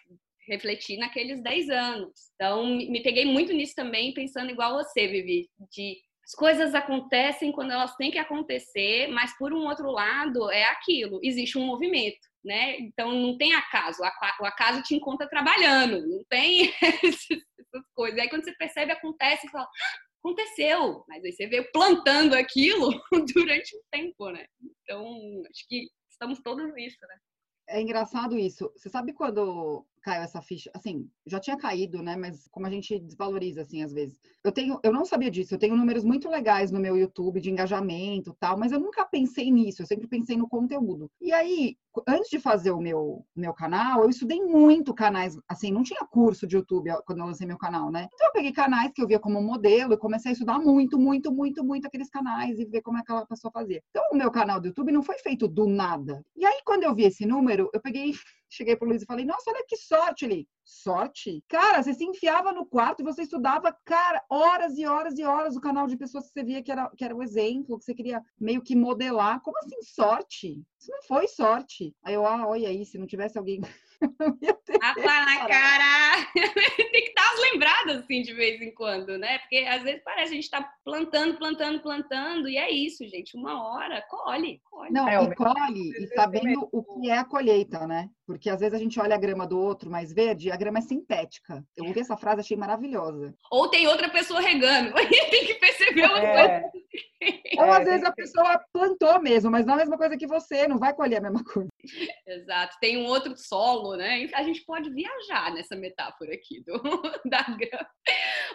refletir 0.47 0.97
naqueles 0.97 1.41
10 1.41 1.69
anos. 1.69 2.11
Então, 2.35 2.65
me 2.65 3.01
peguei 3.01 3.25
muito 3.25 3.53
nisso 3.53 3.73
também, 3.75 4.13
pensando 4.13 4.51
igual 4.51 4.75
você, 4.75 5.07
Vivi, 5.07 5.49
de 5.71 5.97
as 6.23 6.33
coisas 6.33 6.73
acontecem 6.75 7.51
quando 7.51 7.71
elas 7.71 7.95
têm 7.95 8.11
que 8.11 8.19
acontecer, 8.19 9.07
mas 9.07 9.35
por 9.37 9.53
um 9.53 9.65
outro 9.65 9.89
lado 9.91 10.49
é 10.51 10.63
aquilo, 10.65 11.19
existe 11.23 11.57
um 11.57 11.65
movimento, 11.65 12.19
né? 12.43 12.77
Então 12.79 13.11
não 13.11 13.37
tem 13.37 13.53
acaso, 13.53 14.01
o 14.01 14.45
acaso 14.45 14.83
te 14.83 14.95
encontra 14.95 15.27
trabalhando, 15.27 16.07
não 16.07 16.23
tem 16.29 16.71
essas 16.81 17.85
coisas. 17.93 18.19
Aí 18.19 18.29
quando 18.29 18.43
você 18.43 18.53
percebe 18.53 18.91
acontece, 18.91 19.43
você 19.43 19.49
fala, 19.49 19.65
ah, 19.65 19.99
aconteceu, 20.23 21.03
mas 21.07 21.23
aí 21.23 21.31
você 21.31 21.47
veio 21.47 21.69
plantando 21.71 22.35
aquilo 22.35 22.91
durante 23.33 23.75
um 23.75 23.81
tempo, 23.91 24.29
né? 24.29 24.45
Então 24.83 25.03
acho 25.49 25.67
que 25.67 25.87
estamos 26.09 26.39
todos 26.41 26.71
nisso, 26.73 26.97
né? 27.01 27.17
É 27.69 27.81
engraçado 27.81 28.37
isso. 28.37 28.71
Você 28.75 28.89
sabe 28.89 29.13
quando 29.13 29.85
caiu 30.01 30.23
essa 30.23 30.41
ficha, 30.41 30.69
assim, 30.73 31.07
já 31.25 31.39
tinha 31.39 31.57
caído, 31.57 32.01
né? 32.01 32.15
Mas 32.15 32.47
como 32.49 32.65
a 32.65 32.69
gente 32.69 32.99
desvaloriza, 32.99 33.61
assim, 33.61 33.83
às 33.83 33.93
vezes. 33.93 34.19
Eu 34.43 34.51
tenho, 34.51 34.79
eu 34.83 34.91
não 34.91 35.05
sabia 35.05 35.29
disso, 35.29 35.53
eu 35.53 35.59
tenho 35.59 35.75
números 35.75 36.03
muito 36.03 36.29
legais 36.29 36.71
no 36.71 36.79
meu 36.79 36.97
YouTube 36.97 37.39
de 37.39 37.51
engajamento 37.51 38.35
tal, 38.39 38.57
mas 38.57 38.71
eu 38.71 38.79
nunca 38.79 39.05
pensei 39.05 39.51
nisso, 39.51 39.81
eu 39.81 39.85
sempre 39.85 40.07
pensei 40.07 40.35
no 40.35 40.47
conteúdo. 40.47 41.09
E 41.21 41.31
aí, 41.31 41.75
antes 42.07 42.29
de 42.29 42.39
fazer 42.39 42.71
o 42.71 42.79
meu, 42.79 43.25
meu 43.35 43.53
canal, 43.53 44.03
eu 44.03 44.09
estudei 44.09 44.41
muito 44.41 44.93
canais, 44.93 45.37
assim, 45.47 45.71
não 45.71 45.83
tinha 45.83 46.05
curso 46.05 46.47
de 46.47 46.55
YouTube 46.55 46.89
quando 47.05 47.19
eu 47.19 47.25
lancei 47.25 47.45
meu 47.45 47.57
canal, 47.57 47.91
né? 47.91 48.07
Então 48.13 48.27
eu 48.27 48.33
peguei 48.33 48.51
canais 48.51 48.91
que 48.93 49.01
eu 49.01 49.07
via 49.07 49.19
como 49.19 49.41
modelo 49.41 49.93
e 49.93 49.97
comecei 49.97 50.31
a 50.31 50.33
estudar 50.33 50.59
muito, 50.59 50.99
muito, 50.99 51.31
muito, 51.31 51.63
muito 51.63 51.85
aqueles 51.85 52.09
canais 52.09 52.59
e 52.59 52.65
ver 52.65 52.81
como 52.81 52.97
é 52.97 53.01
aquela 53.01 53.25
pessoa 53.25 53.51
fazia. 53.51 53.81
Então 53.89 54.03
o 54.11 54.15
meu 54.15 54.31
canal 54.31 54.59
do 54.59 54.67
YouTube 54.67 54.91
não 54.91 55.03
foi 55.03 55.17
feito 55.19 55.47
do 55.47 55.67
nada. 55.67 56.23
E 56.35 56.45
aí, 56.45 56.61
quando 56.65 56.83
eu 56.83 56.95
vi 56.95 57.03
esse 57.03 57.25
número, 57.25 57.69
eu 57.73 57.81
peguei 57.81 58.13
cheguei 58.51 58.75
pro 58.75 58.87
Luiz 58.87 59.01
e 59.01 59.05
falei, 59.05 59.25
nossa, 59.25 59.49
olha 59.49 59.65
que 59.67 59.77
sorte 59.77 60.25
ali. 60.25 60.47
Sorte? 60.63 61.43
Cara, 61.47 61.81
você 61.81 61.93
se 61.93 62.03
enfiava 62.03 62.51
no 62.51 62.65
quarto 62.65 63.01
e 63.01 63.03
você 63.03 63.23
estudava, 63.23 63.75
cara, 63.85 64.23
horas 64.29 64.77
e 64.77 64.85
horas 64.85 65.17
e 65.17 65.23
horas 65.23 65.55
o 65.55 65.61
canal 65.61 65.87
de 65.87 65.97
pessoas 65.97 66.27
que 66.27 66.33
você 66.33 66.43
via 66.43 66.61
que 66.61 66.71
era, 66.71 66.89
que 66.95 67.03
era 67.03 67.15
o 67.15 67.23
exemplo, 67.23 67.79
que 67.79 67.85
você 67.85 67.93
queria 67.93 68.23
meio 68.39 68.61
que 68.61 68.75
modelar. 68.75 69.41
Como 69.41 69.57
assim 69.59 69.81
sorte? 69.81 70.61
Isso 70.79 70.91
não 70.91 71.01
foi 71.03 71.27
sorte. 71.27 71.95
Aí 72.03 72.13
eu, 72.13 72.25
ah, 72.25 72.45
olha 72.47 72.67
aí, 72.67 72.85
se 72.85 72.97
não 72.97 73.07
tivesse 73.07 73.37
alguém 73.37 73.61
Tapa 74.79 75.25
na 75.25 75.47
cara! 75.47 76.27
Tem 76.91 77.05
que 77.05 77.13
dar 77.13 77.31
as 77.33 77.39
lembradas 77.39 77.97
assim 77.97 78.21
de 78.21 78.33
vez 78.33 78.61
em 78.61 78.73
quando, 78.73 79.17
né? 79.17 79.39
Porque 79.39 79.57
às 79.57 79.83
vezes 79.83 80.01
parece 80.03 80.31
que 80.31 80.37
a 80.37 80.41
gente 80.41 80.49
tá 80.49 80.73
plantando, 80.83 81.37
plantando, 81.37 81.81
plantando, 81.81 82.49
e 82.49 82.57
é 82.57 82.69
isso, 82.71 83.07
gente. 83.07 83.37
Uma 83.37 83.63
hora, 83.63 84.03
colhe, 84.09 84.59
colhe. 84.69 84.91
Não, 84.91 85.07
é, 85.07 85.21
e 85.23 85.35
colhe, 85.35 85.91
e 85.99 86.07
sabendo 86.15 86.67
o 86.71 86.83
que 86.83 87.09
é 87.09 87.17
a 87.17 87.25
colheita, 87.25 87.85
né? 87.85 88.09
Porque 88.25 88.49
às 88.49 88.59
vezes 88.59 88.73
a 88.73 88.79
gente 88.79 88.99
olha 88.99 89.15
a 89.15 89.19
grama 89.19 89.45
do 89.45 89.59
outro 89.59 89.89
mais 89.89 90.11
verde, 90.13 90.51
a 90.51 90.57
grama 90.57 90.79
é 90.79 90.81
sintética. 90.81 91.63
Eu 91.75 91.85
ouvi 91.85 91.99
essa 91.99 92.17
frase, 92.17 92.41
achei 92.41 92.57
maravilhosa. 92.57 93.35
Ou 93.51 93.69
tem 93.69 93.87
outra 93.87 94.09
pessoa 94.09 94.41
regando, 94.41 94.97
aí 94.97 95.07
tem 95.29 95.45
que 95.45 95.55
perceber 95.55 96.05
uma 96.05 96.19
é. 96.19 96.61
coisa. 96.61 96.71
Ou 97.59 97.71
às 97.71 97.85
vezes 97.85 98.03
a 98.03 98.11
pessoa 98.11 98.63
plantou 98.73 99.21
mesmo, 99.21 99.51
mas 99.51 99.65
não 99.65 99.73
é 99.73 99.77
a 99.77 99.79
mesma 99.79 99.97
coisa 99.97 100.17
que 100.17 100.27
você, 100.27 100.67
não 100.67 100.79
vai 100.79 100.93
colher 100.93 101.17
a 101.17 101.21
mesma 101.21 101.43
coisa. 101.43 101.69
Exato, 102.27 102.75
tem 102.81 102.97
um 102.97 103.05
outro 103.05 103.35
solo, 103.37 103.95
né? 103.95 104.27
A 104.33 104.43
gente 104.43 104.63
pode 104.65 104.91
viajar 104.91 105.53
nessa 105.53 105.75
metáfora 105.75 106.33
aqui 106.33 106.63
do, 106.63 106.73
da 107.29 107.43
grama. 107.43 107.89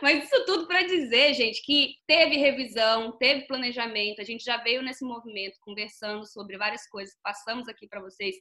Mas 0.03 0.25
isso 0.25 0.45
tudo 0.45 0.67
para 0.67 0.83
dizer, 0.83 1.35
gente, 1.35 1.63
que 1.63 1.95
teve 2.07 2.37
revisão, 2.37 3.17
teve 3.19 3.47
planejamento, 3.47 4.21
a 4.21 4.25
gente 4.25 4.45
já 4.45 4.57
veio 4.59 4.83
nesse 4.83 5.05
movimento 5.05 5.59
conversando 5.61 6.27
sobre 6.27 6.59
várias 6.59 6.87
coisas 6.89 7.15
que 7.15 7.23
passamos 7.23 7.69
aqui 7.69 7.87
para 7.87 8.01
vocês 8.01 8.37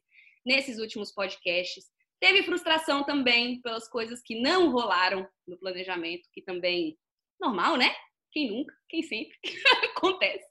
nesses 0.45 0.79
últimos 0.79 1.13
podcasts. 1.13 1.85
Teve 2.19 2.43
frustração 2.43 3.03
também 3.03 3.61
pelas 3.61 3.87
coisas 3.89 4.21
que 4.23 4.41
não 4.41 4.71
rolaram 4.71 5.27
no 5.47 5.57
planejamento, 5.59 6.27
que 6.33 6.41
também 6.41 6.97
normal, 7.39 7.77
né? 7.77 7.93
Quem 8.35 8.51
nunca, 8.51 8.75
quem 8.89 9.01
sempre 9.01 9.33
acontece 9.95 10.45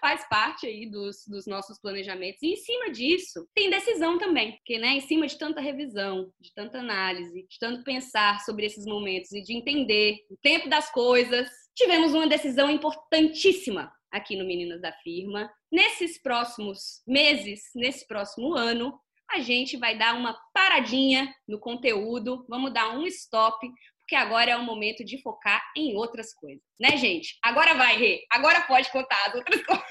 faz 0.00 0.28
parte 0.28 0.66
aí 0.66 0.88
dos, 0.88 1.26
dos 1.26 1.44
nossos 1.44 1.76
planejamentos. 1.80 2.40
E 2.40 2.52
em 2.52 2.56
cima 2.56 2.90
disso, 2.92 3.48
tem 3.52 3.68
decisão 3.68 4.16
também, 4.16 4.52
porque 4.52 4.78
né, 4.78 4.90
em 4.90 5.00
cima 5.00 5.26
de 5.26 5.36
tanta 5.36 5.60
revisão, 5.60 6.30
de 6.40 6.54
tanta 6.54 6.78
análise, 6.78 7.44
de 7.48 7.58
tanto 7.58 7.82
pensar 7.82 8.38
sobre 8.44 8.66
esses 8.66 8.86
momentos 8.86 9.32
e 9.32 9.42
de 9.42 9.54
entender 9.54 10.18
o 10.30 10.36
tempo 10.36 10.68
das 10.68 10.88
coisas, 10.92 11.48
tivemos 11.74 12.14
uma 12.14 12.28
decisão 12.28 12.70
importantíssima 12.70 13.92
aqui 14.12 14.36
no 14.36 14.46
Meninas 14.46 14.80
da 14.80 14.92
Firma. 14.92 15.50
Nesses 15.72 16.22
próximos 16.22 17.02
meses, 17.04 17.62
nesse 17.74 18.06
próximo 18.06 18.54
ano, 18.54 18.96
a 19.28 19.40
gente 19.40 19.76
vai 19.76 19.98
dar 19.98 20.14
uma 20.14 20.38
paradinha 20.54 21.34
no 21.48 21.58
conteúdo, 21.58 22.46
vamos 22.48 22.72
dar 22.72 22.96
um 22.96 23.04
stop, 23.06 23.68
porque 24.06 24.14
agora 24.14 24.52
é 24.52 24.56
o 24.56 24.62
momento 24.62 25.04
de 25.04 25.20
focar 25.20 25.60
em 25.76 25.96
outras 25.96 26.32
coisas, 26.32 26.62
né, 26.80 26.96
gente? 26.96 27.36
Agora 27.42 27.74
vai, 27.74 27.96
Rê, 27.96 28.24
agora 28.30 28.60
pode 28.60 28.90
contar 28.92 29.16
as 29.26 29.34
outras 29.34 29.60
coisas. 29.66 29.84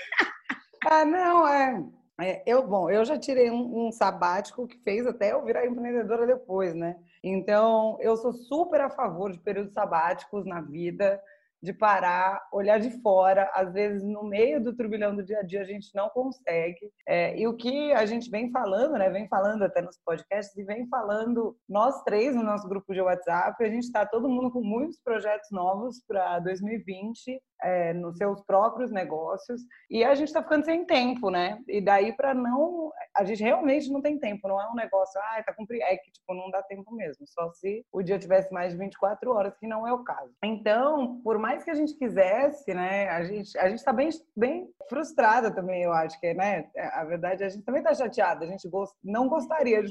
Ah, 0.85 1.03
não, 1.03 1.45
é. 1.45 1.83
é 2.21 2.43
eu, 2.45 2.65
bom, 2.65 2.89
eu 2.89 3.03
já 3.03 3.19
tirei 3.19 3.51
um, 3.51 3.87
um, 3.87 3.91
sabático 3.91 4.65
que 4.67 4.77
fez 4.77 5.05
até 5.05 5.33
eu 5.33 5.43
virar 5.43 5.65
empreendedora 5.65 6.25
depois, 6.25 6.73
né? 6.73 6.95
Então, 7.21 7.97
eu 7.99 8.15
sou 8.15 8.31
super 8.31 8.79
a 8.79 8.89
favor 8.89 9.33
de 9.33 9.39
períodos 9.39 9.73
sabáticos 9.73 10.45
na 10.45 10.61
vida 10.61 11.21
de 11.61 11.73
parar, 11.73 12.41
olhar 12.51 12.79
de 12.79 12.91
fora. 13.01 13.49
Às 13.53 13.73
vezes, 13.73 14.03
no 14.03 14.23
meio 14.23 14.63
do 14.63 14.75
turbilhão 14.75 15.15
do 15.15 15.23
dia 15.23 15.39
a 15.39 15.43
dia, 15.43 15.61
a 15.61 15.65
gente 15.65 15.89
não 15.95 16.09
consegue. 16.09 16.91
É, 17.07 17.37
e 17.37 17.47
o 17.47 17.55
que 17.55 17.91
a 17.93 18.05
gente 18.05 18.29
vem 18.29 18.51
falando, 18.51 18.93
né? 18.93 19.09
Vem 19.09 19.27
falando 19.27 19.63
até 19.63 19.81
nos 19.81 19.97
podcasts 20.05 20.55
e 20.57 20.63
vem 20.63 20.87
falando 20.87 21.57
nós 21.67 22.01
três 22.03 22.35
no 22.35 22.43
nosso 22.43 22.67
grupo 22.67 22.93
de 22.93 23.01
WhatsApp. 23.01 23.63
A 23.63 23.69
gente 23.69 23.83
está 23.83 24.05
todo 24.05 24.29
mundo 24.29 24.51
com 24.51 24.61
muitos 24.61 24.99
projetos 25.03 25.49
novos 25.51 26.03
para 26.07 26.39
2020 26.39 27.41
é, 27.61 27.93
nos 27.93 28.17
seus 28.17 28.41
próprios 28.41 28.91
negócios 28.91 29.61
e 29.89 30.03
a 30.03 30.13
gente 30.15 30.27
está 30.27 30.41
ficando 30.41 30.65
sem 30.65 30.85
tempo, 30.85 31.29
né? 31.29 31.59
E 31.67 31.81
daí 31.81 32.13
para 32.13 32.33
não, 32.33 32.91
a 33.15 33.23
gente 33.23 33.43
realmente 33.43 33.89
não 33.89 34.01
tem 34.01 34.19
tempo. 34.19 34.47
Não 34.47 34.61
é 34.61 34.69
um 34.69 34.75
negócio, 34.75 35.19
ah, 35.19 35.43
tá 35.43 35.53
cumprido, 35.53 35.83
é 35.83 35.97
que 35.97 36.11
tipo 36.11 36.33
não 36.33 36.49
dá 36.49 36.61
tempo 36.63 36.93
mesmo. 36.93 37.25
Só 37.27 37.51
se 37.51 37.85
o 37.91 38.01
dia 38.01 38.19
tivesse 38.19 38.51
mais 38.53 38.73
de 38.73 38.79
24 38.79 39.31
horas, 39.31 39.57
que 39.57 39.67
não 39.67 39.87
é 39.87 39.93
o 39.93 40.03
caso. 40.03 40.31
Então, 40.43 41.21
por 41.21 41.37
mais 41.37 41.63
que 41.63 41.71
a 41.71 41.75
gente 41.75 41.97
quisesse, 41.97 42.73
né? 42.73 43.09
A 43.09 43.23
gente 43.23 43.57
a 43.57 43.69
gente 43.69 43.79
está 43.79 43.93
bem 43.93 44.09
bem 44.35 44.69
frustrada 44.89 45.53
também, 45.53 45.83
eu 45.83 45.93
acho 45.93 46.19
que, 46.19 46.33
né? 46.33 46.69
A 46.93 47.03
verdade 47.03 47.43
a 47.43 47.49
gente 47.49 47.63
também 47.63 47.81
está 47.81 47.93
chateada. 47.93 48.45
A 48.45 48.47
gente 48.47 48.67
gost, 48.69 48.95
não 49.03 49.27
gostaria 49.27 49.81
de. 49.81 49.89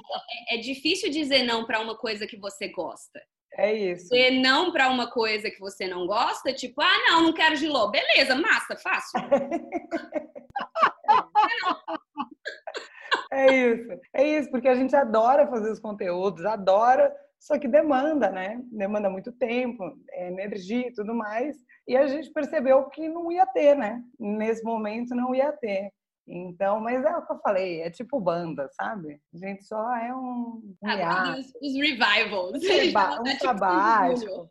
É, 0.50 0.56
é 0.56 0.58
difícil 0.58 1.10
dizer 1.10 1.44
não 1.44 1.66
para 1.66 1.80
uma 1.80 1.96
coisa 1.96 2.26
que 2.26 2.38
você 2.38 2.68
gosta. 2.68 3.20
É 3.56 3.72
isso. 3.72 4.14
E 4.14 4.40
não 4.40 4.72
para 4.72 4.90
uma 4.90 5.10
coisa 5.10 5.50
que 5.50 5.60
você 5.60 5.86
não 5.86 6.06
gosta, 6.06 6.52
tipo, 6.52 6.80
ah, 6.80 6.98
não, 7.08 7.22
não 7.22 7.32
quero 7.32 7.56
giló. 7.56 7.88
Beleza, 7.88 8.34
massa, 8.34 8.76
fácil. 8.76 9.20
é 13.32 13.54
isso. 13.54 13.88
É 14.12 14.26
isso, 14.26 14.50
porque 14.50 14.68
a 14.68 14.74
gente 14.74 14.96
adora 14.96 15.46
fazer 15.46 15.70
os 15.70 15.78
conteúdos, 15.78 16.44
adora, 16.44 17.14
só 17.38 17.58
que 17.58 17.68
demanda, 17.68 18.30
né? 18.30 18.60
Demanda 18.72 19.08
muito 19.08 19.30
tempo, 19.30 19.84
energia 20.14 20.88
e 20.88 20.92
tudo 20.92 21.14
mais. 21.14 21.56
E 21.86 21.96
a 21.96 22.06
gente 22.06 22.32
percebeu 22.32 22.88
que 22.88 23.08
não 23.08 23.30
ia 23.30 23.46
ter, 23.46 23.76
né? 23.76 24.02
Nesse 24.18 24.64
momento 24.64 25.14
não 25.14 25.34
ia 25.34 25.52
ter. 25.52 25.92
Então, 26.26 26.80
mas 26.80 27.04
é 27.04 27.16
o 27.16 27.26
que 27.26 27.32
eu 27.32 27.38
falei, 27.38 27.82
é 27.82 27.90
tipo 27.90 28.18
banda, 28.18 28.68
sabe? 28.72 29.20
A 29.34 29.36
gente 29.36 29.62
só 29.64 29.94
é 29.96 30.14
um. 30.14 30.62
um 30.82 30.88
ah, 30.88 31.36
os, 31.38 31.52
os 31.60 31.74
revivals. 31.76 32.62
Um, 33.24 33.30
um 33.30 33.38
trabalho. 33.38 34.14
Tipo 34.18 34.50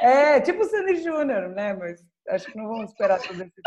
é, 0.00 0.40
tipo 0.40 0.62
o 0.62 0.64
Sandy 0.64 1.02
Júnior, 1.02 1.48
né? 1.50 1.74
Mas 1.74 2.00
acho 2.28 2.46
que 2.46 2.56
não 2.56 2.68
vamos 2.68 2.90
esperar 2.90 3.20
tudo 3.26 3.42
esse. 3.42 3.60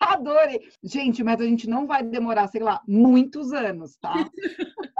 Adorei. 0.00 0.60
Gente, 0.82 1.22
mas 1.22 1.40
a 1.40 1.44
gente 1.44 1.68
não 1.68 1.86
vai 1.86 2.02
demorar, 2.02 2.48
sei 2.48 2.60
lá, 2.60 2.80
muitos 2.86 3.52
anos, 3.52 3.96
tá? 3.96 4.14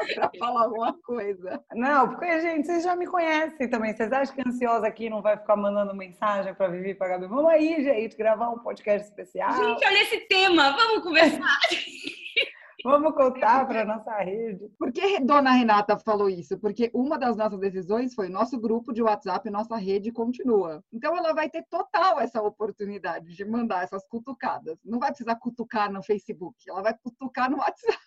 para 0.14 0.30
falar 0.38 0.62
alguma 0.64 0.92
coisa. 1.02 1.62
Não, 1.72 2.08
porque, 2.08 2.40
gente, 2.40 2.66
vocês 2.66 2.82
já 2.82 2.96
me 2.96 3.06
conhecem 3.06 3.68
também. 3.68 3.94
Vocês 3.94 4.12
acham 4.12 4.34
que 4.34 4.48
ansiosa 4.48 4.86
aqui 4.86 5.10
não 5.10 5.22
vai 5.22 5.36
ficar 5.36 5.56
mandando 5.56 5.94
mensagem 5.94 6.54
para 6.54 6.68
Vivi 6.68 6.90
e 6.90 6.94
para 6.94 7.08
Gabi? 7.08 7.26
Vamos 7.26 7.50
aí, 7.50 7.82
gente, 7.82 8.16
gravar 8.16 8.50
um 8.50 8.58
podcast 8.58 9.08
especial. 9.08 9.52
Gente, 9.52 9.84
olha 9.84 10.02
esse 10.02 10.20
tema, 10.28 10.72
vamos 10.72 11.02
conversar. 11.02 11.58
Vamos 12.82 13.14
contar 13.14 13.66
para 13.66 13.84
nossa 13.84 14.16
rede. 14.20 14.70
Por 14.78 14.90
que 14.90 15.20
Dona 15.20 15.52
Renata 15.52 15.98
falou 15.98 16.30
isso? 16.30 16.58
Porque 16.58 16.90
uma 16.94 17.18
das 17.18 17.36
nossas 17.36 17.58
decisões 17.58 18.14
foi 18.14 18.28
nosso 18.28 18.58
grupo 18.58 18.92
de 18.92 19.02
WhatsApp, 19.02 19.50
nossa 19.50 19.76
rede 19.76 20.10
continua. 20.10 20.82
Então 20.90 21.16
ela 21.16 21.34
vai 21.34 21.50
ter 21.50 21.62
total 21.68 22.20
essa 22.20 22.40
oportunidade 22.40 23.34
de 23.34 23.44
mandar 23.44 23.84
essas 23.84 24.06
cutucadas. 24.06 24.78
Não 24.84 24.98
vai 24.98 25.10
precisar 25.10 25.36
cutucar 25.36 25.92
no 25.92 26.02
Facebook, 26.02 26.56
ela 26.68 26.82
vai 26.82 26.94
cutucar 26.94 27.50
no 27.50 27.58
WhatsApp. 27.58 27.98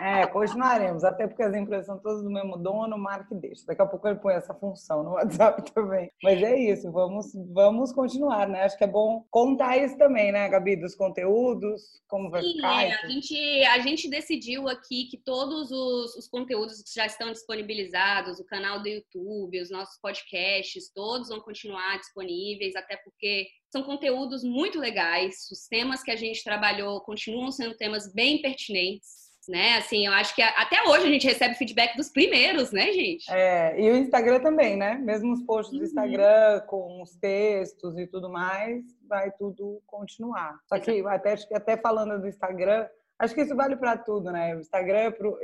É, 0.00 0.26
continuaremos, 0.26 1.04
até 1.04 1.26
porque 1.26 1.42
as 1.42 1.54
empresas 1.54 1.86
são 1.86 1.98
todas 1.98 2.22
do 2.22 2.30
mesmo 2.30 2.56
dono, 2.56 2.98
marca 2.98 3.34
e 3.34 3.38
deixa. 3.38 3.64
Daqui 3.66 3.80
a 3.80 3.86
pouco 3.86 4.06
ele 4.06 4.18
põe 4.18 4.34
essa 4.34 4.54
função 4.54 5.02
no 5.02 5.12
WhatsApp 5.12 5.62
também. 5.72 6.10
Mas 6.22 6.42
é 6.42 6.58
isso, 6.58 6.90
vamos, 6.92 7.32
vamos 7.52 7.92
continuar, 7.92 8.48
né? 8.48 8.62
Acho 8.62 8.76
que 8.76 8.84
é 8.84 8.88
bom 8.88 9.24
contar 9.30 9.76
isso 9.78 9.96
também, 9.96 10.32
né, 10.32 10.48
Gabi, 10.48 10.76
dos 10.76 10.94
conteúdos, 10.94 11.82
como 12.08 12.30
vai 12.30 12.42
Sim, 12.42 12.54
ficar. 12.54 12.84
É, 12.84 12.92
a, 12.92 13.08
gente, 13.08 13.64
a 13.64 13.78
gente 13.80 14.10
decidiu 14.10 14.68
aqui 14.68 15.06
que 15.06 15.16
todos 15.16 15.70
os, 15.70 16.14
os 16.16 16.28
conteúdos 16.28 16.82
que 16.82 16.94
já 16.94 17.06
estão 17.06 17.32
disponibilizados, 17.32 18.38
o 18.38 18.46
canal 18.46 18.82
do 18.82 18.88
YouTube, 18.88 19.60
os 19.60 19.70
nossos 19.70 19.98
podcasts, 20.00 20.90
todos 20.94 21.28
vão 21.28 21.40
continuar 21.40 21.98
disponíveis, 21.98 22.76
até 22.76 22.96
porque 22.98 23.46
são 23.72 23.82
conteúdos 23.82 24.44
muito 24.44 24.78
legais. 24.78 25.48
Os 25.50 25.66
temas 25.66 26.02
que 26.02 26.10
a 26.10 26.16
gente 26.16 26.44
trabalhou 26.44 27.00
continuam 27.00 27.50
sendo 27.50 27.74
temas 27.74 28.12
bem 28.12 28.42
pertinentes 28.42 29.25
né? 29.48 29.76
Assim, 29.78 30.06
eu 30.06 30.12
acho 30.12 30.34
que 30.34 30.42
até 30.42 30.82
hoje 30.88 31.06
a 31.06 31.10
gente 31.10 31.26
recebe 31.26 31.54
feedback 31.54 31.96
dos 31.96 32.08
primeiros, 32.08 32.72
né, 32.72 32.92
gente? 32.92 33.30
É, 33.30 33.80
e 33.80 33.90
o 33.90 33.96
Instagram 33.96 34.40
também, 34.40 34.76
né? 34.76 34.94
Mesmo 34.96 35.32
os 35.32 35.42
posts 35.42 35.72
uhum. 35.72 35.80
do 35.80 35.84
Instagram 35.84 36.60
com 36.66 37.02
os 37.02 37.16
textos 37.16 37.98
e 37.98 38.06
tudo 38.06 38.28
mais, 38.28 38.84
vai 39.08 39.30
tudo 39.32 39.82
continuar. 39.86 40.58
Só 40.66 40.78
que 40.78 41.04
até, 41.06 41.34
até 41.54 41.76
falando 41.76 42.20
do 42.20 42.28
Instagram, 42.28 42.86
acho 43.18 43.34
que 43.34 43.42
isso 43.42 43.56
vale 43.56 43.76
para 43.76 43.96
tudo, 43.96 44.30
né? 44.30 44.54
O 44.54 44.60
Instagram 44.60 44.98
é 44.98 45.10
pro 45.10 45.38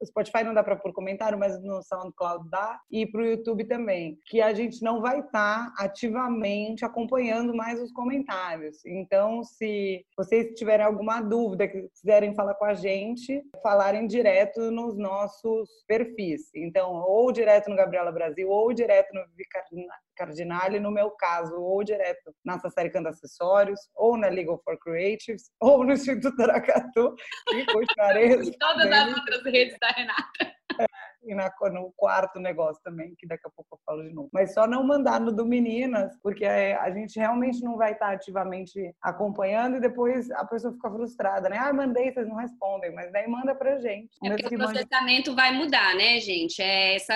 o 0.00 0.06
Spotify 0.06 0.44
não 0.44 0.54
dá 0.54 0.62
para 0.62 0.76
pôr 0.76 0.92
comentário, 0.92 1.38
mas 1.38 1.60
no 1.62 1.82
SoundCloud 1.82 2.48
dá, 2.50 2.80
e 2.90 3.06
para 3.06 3.20
o 3.20 3.26
YouTube 3.26 3.64
também, 3.64 4.18
que 4.26 4.40
a 4.40 4.52
gente 4.52 4.82
não 4.82 5.00
vai 5.00 5.20
estar 5.20 5.72
tá 5.72 5.84
ativamente 5.84 6.84
acompanhando 6.84 7.54
mais 7.54 7.80
os 7.80 7.92
comentários. 7.92 8.84
Então, 8.84 9.42
se 9.42 10.04
vocês 10.16 10.54
tiverem 10.54 10.86
alguma 10.86 11.20
dúvida, 11.20 11.68
que 11.68 11.88
quiserem 11.88 12.34
falar 12.34 12.54
com 12.54 12.64
a 12.64 12.74
gente, 12.74 13.42
falarem 13.62 14.06
direto 14.06 14.70
nos 14.70 14.96
nossos 14.96 15.68
perfis. 15.86 16.50
Então, 16.54 16.92
ou 16.94 17.32
direto 17.32 17.68
no 17.68 17.76
Gabriela 17.76 18.12
Brasil, 18.12 18.48
ou 18.48 18.72
direto 18.72 19.12
no 19.12 19.26
Vivi 19.28 19.44
Cardinale, 20.16 20.80
no 20.80 20.90
meu 20.90 21.10
caso, 21.12 21.54
ou 21.54 21.82
direto 21.84 22.34
na 22.44 22.58
Sassaricando 22.58 23.08
Acessórios, 23.08 23.80
ou 23.94 24.16
na 24.16 24.28
Legal 24.28 24.60
for 24.64 24.78
Creatives, 24.78 25.50
ou 25.60 25.84
no 25.84 25.92
Instituto 25.92 26.40
Aracatu, 26.42 27.14
e 27.52 27.64
continuarei. 27.66 28.28
Todas 28.58 28.90
as 28.90 29.16
outras 29.16 29.44
redes 29.44 29.76
da 29.80 29.87
Renata. 29.96 30.57
E 31.28 31.34
na, 31.34 31.52
no 31.72 31.92
quarto 31.96 32.40
negócio 32.40 32.82
também, 32.82 33.14
que 33.16 33.26
daqui 33.26 33.46
a 33.46 33.50
pouco 33.50 33.74
eu 33.74 33.78
falo 33.84 34.02
de 34.02 34.14
novo. 34.14 34.28
Mas 34.32 34.54
só 34.54 34.66
não 34.66 34.82
mandar 34.82 35.20
no 35.20 35.32
do 35.32 35.44
Meninas, 35.44 36.16
porque 36.22 36.44
é, 36.44 36.74
a 36.76 36.90
gente 36.90 37.18
realmente 37.18 37.62
não 37.62 37.76
vai 37.76 37.92
estar 37.92 38.12
ativamente 38.12 38.94
acompanhando 39.02 39.76
e 39.76 39.80
depois 39.80 40.30
a 40.32 40.44
pessoa 40.44 40.72
fica 40.72 40.90
frustrada, 40.90 41.48
né? 41.48 41.58
Ah, 41.58 41.72
mandei, 41.72 42.12
vocês 42.12 42.26
não 42.26 42.36
respondem, 42.36 42.92
mas 42.94 43.12
daí 43.12 43.28
manda 43.28 43.54
pra 43.54 43.78
gente. 43.78 44.08
É 44.24 44.30
porque 44.30 44.54
o 44.54 44.58
processamento 44.58 45.30
manda... 45.30 45.42
vai 45.42 45.52
mudar, 45.52 45.94
né, 45.94 46.18
gente? 46.20 46.60
É 46.62 46.96
essa, 46.96 47.14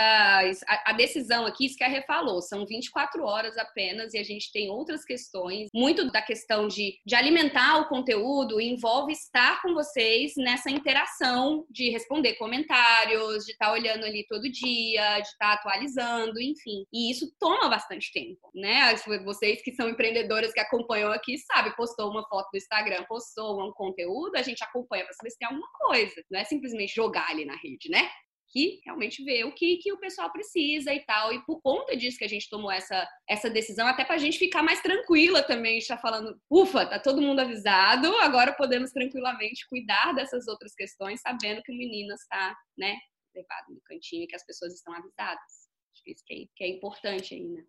a, 0.69 0.91
a 0.91 0.93
decisão 0.93 1.47
aqui, 1.47 1.67
isso 1.67 1.77
que 1.77 1.85
a 1.85 1.89
Rê 1.89 2.03
falou, 2.03 2.41
são 2.43 2.67
24 2.67 3.25
horas 3.25 3.57
apenas 3.57 4.15
e 4.15 4.19
a 4.19 4.25
gente 4.25 4.53
tem 4.53 4.71
outras 4.71 5.05
questões. 5.05 5.69
Muito 5.75 6.11
da 6.11 6.23
questão 6.23 6.69
de, 6.69 6.99
de 7.05 7.15
alimentar 7.15 7.79
o 7.79 7.89
conteúdo 7.89 8.61
envolve 8.61 9.13
estar 9.13 9.63
com 9.63 9.75
vocês 9.75 10.33
nessa 10.37 10.71
interação 10.71 11.65
de 11.71 11.91
responder 11.91 12.35
comentários, 12.35 13.45
de 13.45 13.53
estar 13.53 13.73
olhando 13.73 14.02
ali 14.05 14.27
todo 14.27 14.51
dia, 14.51 15.21
de 15.21 15.29
estar 15.29 15.47
tá 15.47 15.53
atualizando, 15.55 16.41
enfim. 16.41 16.85
E 16.93 17.11
isso 17.11 17.33
toma 17.39 17.69
bastante 17.69 18.13
tempo, 18.13 18.51
né? 18.55 18.95
Vocês 19.25 19.63
que 19.63 19.73
são 19.73 19.89
empreendedoras 19.89 20.53
que 20.53 20.61
acompanham 20.61 21.13
aqui, 21.13 21.39
sabe, 21.39 21.75
postou 21.77 22.11
uma 22.11 22.27
foto 22.29 22.49
no 22.53 22.59
Instagram, 22.59 23.05
postou 23.05 23.67
um 23.67 23.73
conteúdo, 23.73 24.37
a 24.37 24.43
gente 24.43 24.63
acompanha 24.63 25.05
para 25.05 25.15
saber 25.15 25.31
se 25.31 25.39
tem 25.39 25.49
alguma 25.49 25.69
coisa. 25.73 26.15
Não 26.31 26.41
é 26.41 26.45
simplesmente 26.45 26.95
jogar 26.95 27.29
ali 27.29 27.45
na 27.45 27.57
rede, 27.57 27.89
né? 27.89 28.11
que 28.53 28.81
realmente 28.85 29.25
vê 29.25 29.45
o 29.45 29.53
que, 29.53 29.79
que 29.79 29.93
o 29.93 29.99
pessoal 29.99 30.31
precisa 30.31 30.93
e 30.93 31.01
tal. 31.01 31.33
E 31.33 31.45
por 31.45 31.61
conta 31.63 31.97
disso 31.97 32.19
que 32.19 32.25
a 32.25 32.29
gente 32.29 32.49
tomou 32.51 32.71
essa, 32.71 33.09
essa 33.29 33.49
decisão, 33.49 33.87
até 33.87 34.05
para 34.05 34.17
a 34.17 34.19
gente 34.19 34.39
ficar 34.39 34.63
mais 34.63 34.81
tranquila 34.83 35.43
também, 35.43 35.79
está 35.79 35.97
falando, 35.97 36.39
ufa, 36.51 36.85
tá 36.87 36.99
todo 36.99 37.23
mundo 37.23 37.41
avisado, 37.41 38.15
agora 38.19 38.53
podemos 38.53 38.91
tranquilamente 38.91 39.67
cuidar 39.69 40.13
dessas 40.13 40.47
outras 40.47 40.75
questões, 40.75 41.21
sabendo 41.23 41.63
que 41.63 41.73
o 41.73 41.77
menino 41.77 42.15
está, 42.15 42.55
né, 42.77 42.95
levado 43.35 43.71
no 43.71 43.81
cantinho 43.83 44.25
e 44.25 44.27
que 44.27 44.37
as 44.37 44.45
pessoas 44.45 44.75
estão 44.75 44.95
avisadas. 44.95 45.63
Acho 45.93 46.05
que 46.05 46.13
isso 46.13 46.25
que 46.27 46.35
é, 46.35 46.47
que 46.57 46.65
é 46.65 46.69
importante 46.69 47.35
ainda. 47.35 47.61
Né? 47.61 47.67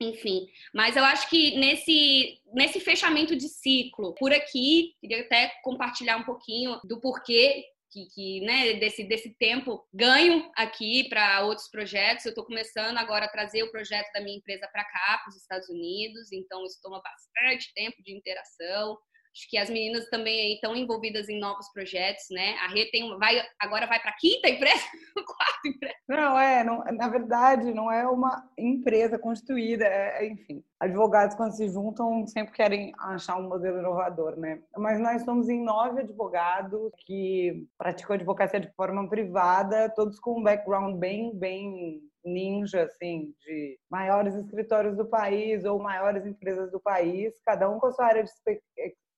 Enfim, 0.00 0.46
mas 0.74 0.96
eu 0.96 1.04
acho 1.04 1.28
que 1.28 1.56
nesse, 1.58 2.40
nesse 2.52 2.80
fechamento 2.80 3.34
de 3.34 3.48
ciclo, 3.48 4.14
por 4.14 4.32
aqui, 4.32 4.94
queria 5.00 5.22
até 5.22 5.52
compartilhar 5.62 6.16
um 6.16 6.24
pouquinho 6.24 6.78
do 6.84 7.00
porquê 7.00 7.64
que, 7.92 8.06
que, 8.06 8.40
né, 8.40 8.74
desse, 8.74 9.04
desse 9.04 9.34
tempo 9.34 9.86
ganho 9.92 10.50
aqui 10.56 11.08
para 11.08 11.44
outros 11.44 11.68
projetos. 11.68 12.24
Eu 12.24 12.30
estou 12.30 12.44
começando 12.44 12.96
agora 12.96 13.26
a 13.26 13.30
trazer 13.30 13.62
o 13.62 13.70
projeto 13.70 14.10
da 14.12 14.20
minha 14.22 14.38
empresa 14.38 14.66
para 14.72 14.84
cá, 14.84 15.18
para 15.18 15.28
os 15.28 15.36
Estados 15.36 15.68
Unidos, 15.68 16.32
então 16.32 16.64
isso 16.64 16.80
toma 16.82 17.02
bastante 17.02 17.72
tempo 17.74 18.02
de 18.02 18.16
interação. 18.16 18.98
Acho 19.34 19.48
que 19.48 19.56
as 19.56 19.70
meninas 19.70 20.08
também 20.10 20.54
estão 20.54 20.76
envolvidas 20.76 21.26
em 21.28 21.38
novos 21.38 21.66
projetos, 21.72 22.24
né? 22.30 22.54
A 22.58 22.68
Rê 22.68 22.90
tem 22.90 23.16
vai 23.18 23.42
agora 23.58 23.86
vai 23.86 23.98
para 23.98 24.12
quinta 24.12 24.48
empresa, 24.48 24.82
quarta 25.26 25.68
empresa. 25.68 25.94
Não 26.06 26.38
é, 26.38 26.62
não, 26.62 26.84
na 26.84 27.08
verdade 27.08 27.72
não 27.72 27.90
é 27.90 28.06
uma 28.06 28.46
empresa 28.58 29.18
constituída, 29.18 29.86
é, 29.86 30.24
é, 30.24 30.26
enfim. 30.26 30.62
Advogados 30.78 31.34
quando 31.34 31.56
se 31.56 31.66
juntam 31.68 32.26
sempre 32.26 32.52
querem 32.52 32.92
achar 32.98 33.38
um 33.38 33.48
modelo 33.48 33.78
inovador, 33.78 34.36
né? 34.36 34.60
Mas 34.76 35.00
nós 35.00 35.22
somos 35.22 35.48
em 35.48 35.64
nove 35.64 36.00
advogados 36.00 36.92
que 37.06 37.66
praticam 37.78 38.16
advocacia 38.16 38.60
de 38.60 38.70
forma 38.74 39.08
privada, 39.08 39.88
todos 39.96 40.20
com 40.20 40.40
um 40.40 40.42
background 40.42 40.98
bem 40.98 41.34
bem 41.34 42.02
ninja, 42.24 42.82
assim, 42.82 43.34
de 43.40 43.78
maiores 43.90 44.34
escritórios 44.34 44.96
do 44.96 45.06
país 45.06 45.64
ou 45.64 45.78
maiores 45.78 46.24
empresas 46.26 46.70
do 46.70 46.80
país, 46.80 47.34
cada 47.44 47.68
um 47.68 47.78
com 47.78 47.86
a 47.86 47.92
sua 47.92 48.06
área 48.06 48.22
de 48.22 48.30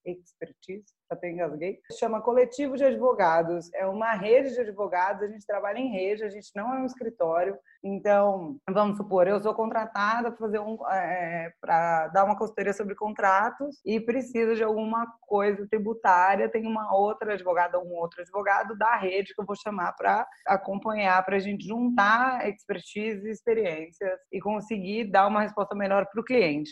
expertise, 0.04 0.84
até 1.10 1.30
engasguei, 1.30 1.78
chama 1.98 2.20
Coletivo 2.20 2.76
de 2.76 2.84
Advogados. 2.84 3.72
É 3.74 3.86
uma 3.86 4.12
rede 4.12 4.54
de 4.54 4.60
advogados, 4.60 5.22
a 5.22 5.28
gente 5.28 5.46
trabalha 5.46 5.78
em 5.78 5.90
rede, 5.90 6.24
a 6.24 6.28
gente 6.28 6.50
não 6.54 6.74
é 6.74 6.80
um 6.80 6.86
escritório. 6.86 7.56
Então, 7.82 8.56
vamos 8.68 8.96
supor, 8.96 9.26
eu 9.26 9.40
sou 9.42 9.54
contratada 9.54 10.30
para 10.30 10.38
fazer 10.38 10.58
um, 10.58 10.78
é, 10.90 11.52
para 11.60 12.08
dar 12.08 12.24
uma 12.24 12.36
consultoria 12.36 12.72
sobre 12.72 12.94
contratos 12.94 13.80
e 13.84 14.00
precisa 14.00 14.54
de 14.54 14.64
alguma 14.64 15.06
coisa 15.22 15.66
tributária, 15.68 16.48
tem 16.48 16.66
uma 16.66 16.96
outra 16.96 17.34
advogada 17.34 17.78
ou 17.78 17.86
um 17.86 17.94
outro 17.94 18.22
advogado 18.22 18.76
da 18.76 18.96
rede 18.96 19.34
que 19.34 19.40
eu 19.40 19.46
vou 19.46 19.56
chamar 19.56 19.92
para 19.92 20.26
acompanhar, 20.46 21.22
para 21.24 21.36
a 21.36 21.40
gente 21.40 21.66
juntar 21.66 22.48
expertise 22.48 23.26
e 23.26 23.30
experiências 23.30 24.18
e 24.32 24.40
conseguir 24.40 25.10
dar 25.10 25.26
uma 25.26 25.42
resposta 25.42 25.74
melhor 25.74 26.06
para 26.10 26.20
o 26.20 26.24
cliente. 26.24 26.70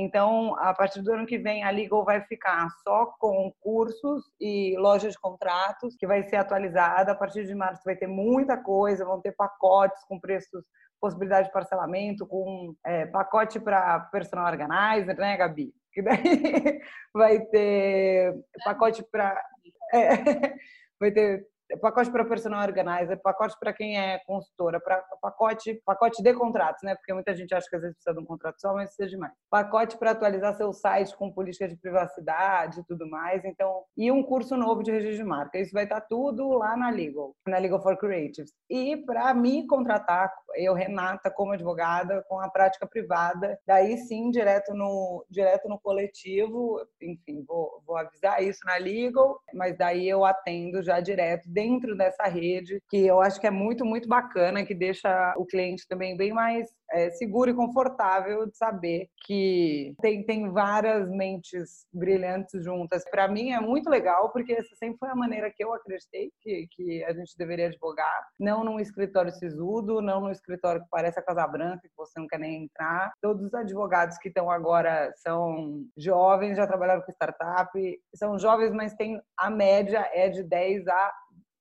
Então, 0.00 0.54
a 0.60 0.72
partir 0.72 1.02
do 1.02 1.12
ano 1.12 1.26
que 1.26 1.36
vem, 1.38 1.64
a 1.64 1.70
Legal 1.70 2.04
vai 2.04 2.20
ficar 2.20 2.70
só 2.84 3.06
com 3.18 3.52
cursos 3.58 4.30
e 4.40 4.76
loja 4.78 5.10
de 5.10 5.18
contratos, 5.18 5.96
que 5.96 6.06
vai 6.06 6.22
ser 6.22 6.36
atualizada. 6.36 7.10
A 7.10 7.14
partir 7.16 7.44
de 7.44 7.52
março 7.52 7.82
vai 7.84 7.96
ter 7.96 8.06
muita 8.06 8.56
coisa, 8.56 9.04
vão 9.04 9.20
ter 9.20 9.32
pacotes 9.32 10.00
com 10.04 10.20
preços, 10.20 10.64
possibilidade 11.00 11.48
de 11.48 11.52
parcelamento, 11.52 12.28
com 12.28 12.76
é, 12.86 13.06
pacote 13.06 13.58
para 13.58 13.98
personal 14.12 14.46
organizer, 14.46 15.16
né, 15.16 15.36
Gabi? 15.36 15.74
Que 15.92 16.00
daí 16.00 16.14
vai 17.12 17.40
ter 17.46 18.34
pacote 18.64 19.02
para. 19.10 19.42
É, 19.90 20.54
vai 21.00 21.10
ter 21.10 21.46
pacote 21.76 22.10
para 22.10 22.24
personal 22.24 22.66
organizer, 22.66 23.20
pacote 23.20 23.56
para 23.58 23.72
quem 23.72 23.98
é 23.98 24.18
consultora, 24.26 24.80
pra, 24.80 25.02
pacote, 25.20 25.80
pacote 25.84 26.22
de 26.22 26.32
contratos, 26.34 26.82
né? 26.82 26.94
Porque 26.94 27.12
muita 27.12 27.34
gente 27.34 27.54
acha 27.54 27.68
que 27.68 27.76
às 27.76 27.82
vezes 27.82 27.96
precisa 27.96 28.14
de 28.14 28.20
um 28.20 28.26
contrato 28.26 28.60
só, 28.60 28.72
mas 28.74 28.88
precisa 28.88 29.08
de 29.08 29.16
mais. 29.16 29.32
Pacote 29.50 29.96
para 29.98 30.12
atualizar 30.12 30.54
seu 30.54 30.72
site 30.72 31.16
com 31.16 31.32
política 31.32 31.68
de 31.68 31.76
privacidade 31.76 32.80
e 32.80 32.84
tudo 32.84 33.08
mais. 33.08 33.44
Então, 33.44 33.84
e 33.96 34.10
um 34.10 34.22
curso 34.22 34.56
novo 34.56 34.82
de 34.82 34.90
registro 34.90 35.18
de 35.18 35.24
marca. 35.24 35.58
Isso 35.58 35.72
vai 35.72 35.84
estar 35.84 36.00
tudo 36.02 36.50
lá 36.50 36.76
na 36.76 36.90
Legal, 36.90 37.34
na 37.46 37.58
Legal 37.58 37.82
for 37.82 37.96
Creatives. 37.96 38.52
E 38.70 38.96
para 38.96 39.32
me 39.34 39.66
contratar, 39.66 40.32
eu, 40.56 40.74
Renata, 40.74 41.30
como 41.30 41.52
advogada, 41.52 42.24
com 42.28 42.40
a 42.40 42.48
prática 42.48 42.86
privada, 42.86 43.58
daí 43.66 43.96
sim, 43.98 44.30
direto 44.30 44.74
no, 44.74 45.24
direto 45.28 45.68
no 45.68 45.78
coletivo, 45.78 46.80
enfim, 47.00 47.44
vou, 47.46 47.82
vou 47.86 47.96
avisar 47.96 48.42
isso 48.42 48.60
na 48.64 48.76
Legal, 48.76 49.40
mas 49.54 49.76
daí 49.76 50.08
eu 50.08 50.24
atendo 50.24 50.82
já 50.82 51.00
direto 51.00 51.48
dentro 51.58 51.96
dessa 51.96 52.22
rede, 52.28 52.80
que 52.88 53.04
eu 53.04 53.20
acho 53.20 53.40
que 53.40 53.46
é 53.46 53.50
muito, 53.50 53.84
muito 53.84 54.08
bacana, 54.08 54.64
que 54.64 54.72
deixa 54.72 55.34
o 55.36 55.44
cliente 55.44 55.88
também 55.88 56.16
bem 56.16 56.32
mais 56.32 56.68
é, 56.92 57.10
seguro 57.10 57.50
e 57.50 57.54
confortável 57.54 58.46
de 58.46 58.56
saber 58.56 59.08
que 59.26 59.92
tem, 60.00 60.24
tem 60.24 60.52
várias 60.52 61.10
mentes 61.10 61.84
brilhantes 61.92 62.64
juntas. 62.64 63.02
Para 63.10 63.26
mim 63.26 63.50
é 63.50 63.60
muito 63.60 63.90
legal, 63.90 64.30
porque 64.30 64.52
essa 64.52 64.72
sempre 64.76 64.98
foi 64.98 65.08
a 65.08 65.16
maneira 65.16 65.50
que 65.50 65.64
eu 65.64 65.74
acreditei 65.74 66.30
que, 66.40 66.68
que 66.70 67.04
a 67.04 67.12
gente 67.12 67.36
deveria 67.36 67.66
advogar. 67.66 68.24
Não 68.38 68.62
num 68.62 68.78
escritório 68.78 69.32
sisudo, 69.32 70.00
não 70.00 70.20
num 70.20 70.30
escritório 70.30 70.80
que 70.80 70.88
parece 70.90 71.18
a 71.18 71.22
Casa 71.22 71.46
Branca, 71.48 71.82
que 71.82 71.96
você 71.96 72.20
não 72.20 72.28
quer 72.28 72.38
nem 72.38 72.64
entrar. 72.64 73.12
Todos 73.20 73.44
os 73.44 73.54
advogados 73.54 74.16
que 74.18 74.28
estão 74.28 74.48
agora 74.48 75.12
são 75.16 75.82
jovens, 75.96 76.56
já 76.56 76.68
trabalharam 76.68 77.02
com 77.02 77.10
startup, 77.10 77.68
são 78.14 78.38
jovens, 78.38 78.72
mas 78.72 78.94
tem 78.94 79.20
a 79.36 79.50
média 79.50 80.08
é 80.12 80.28
de 80.28 80.44
10 80.44 80.86
a 80.86 81.12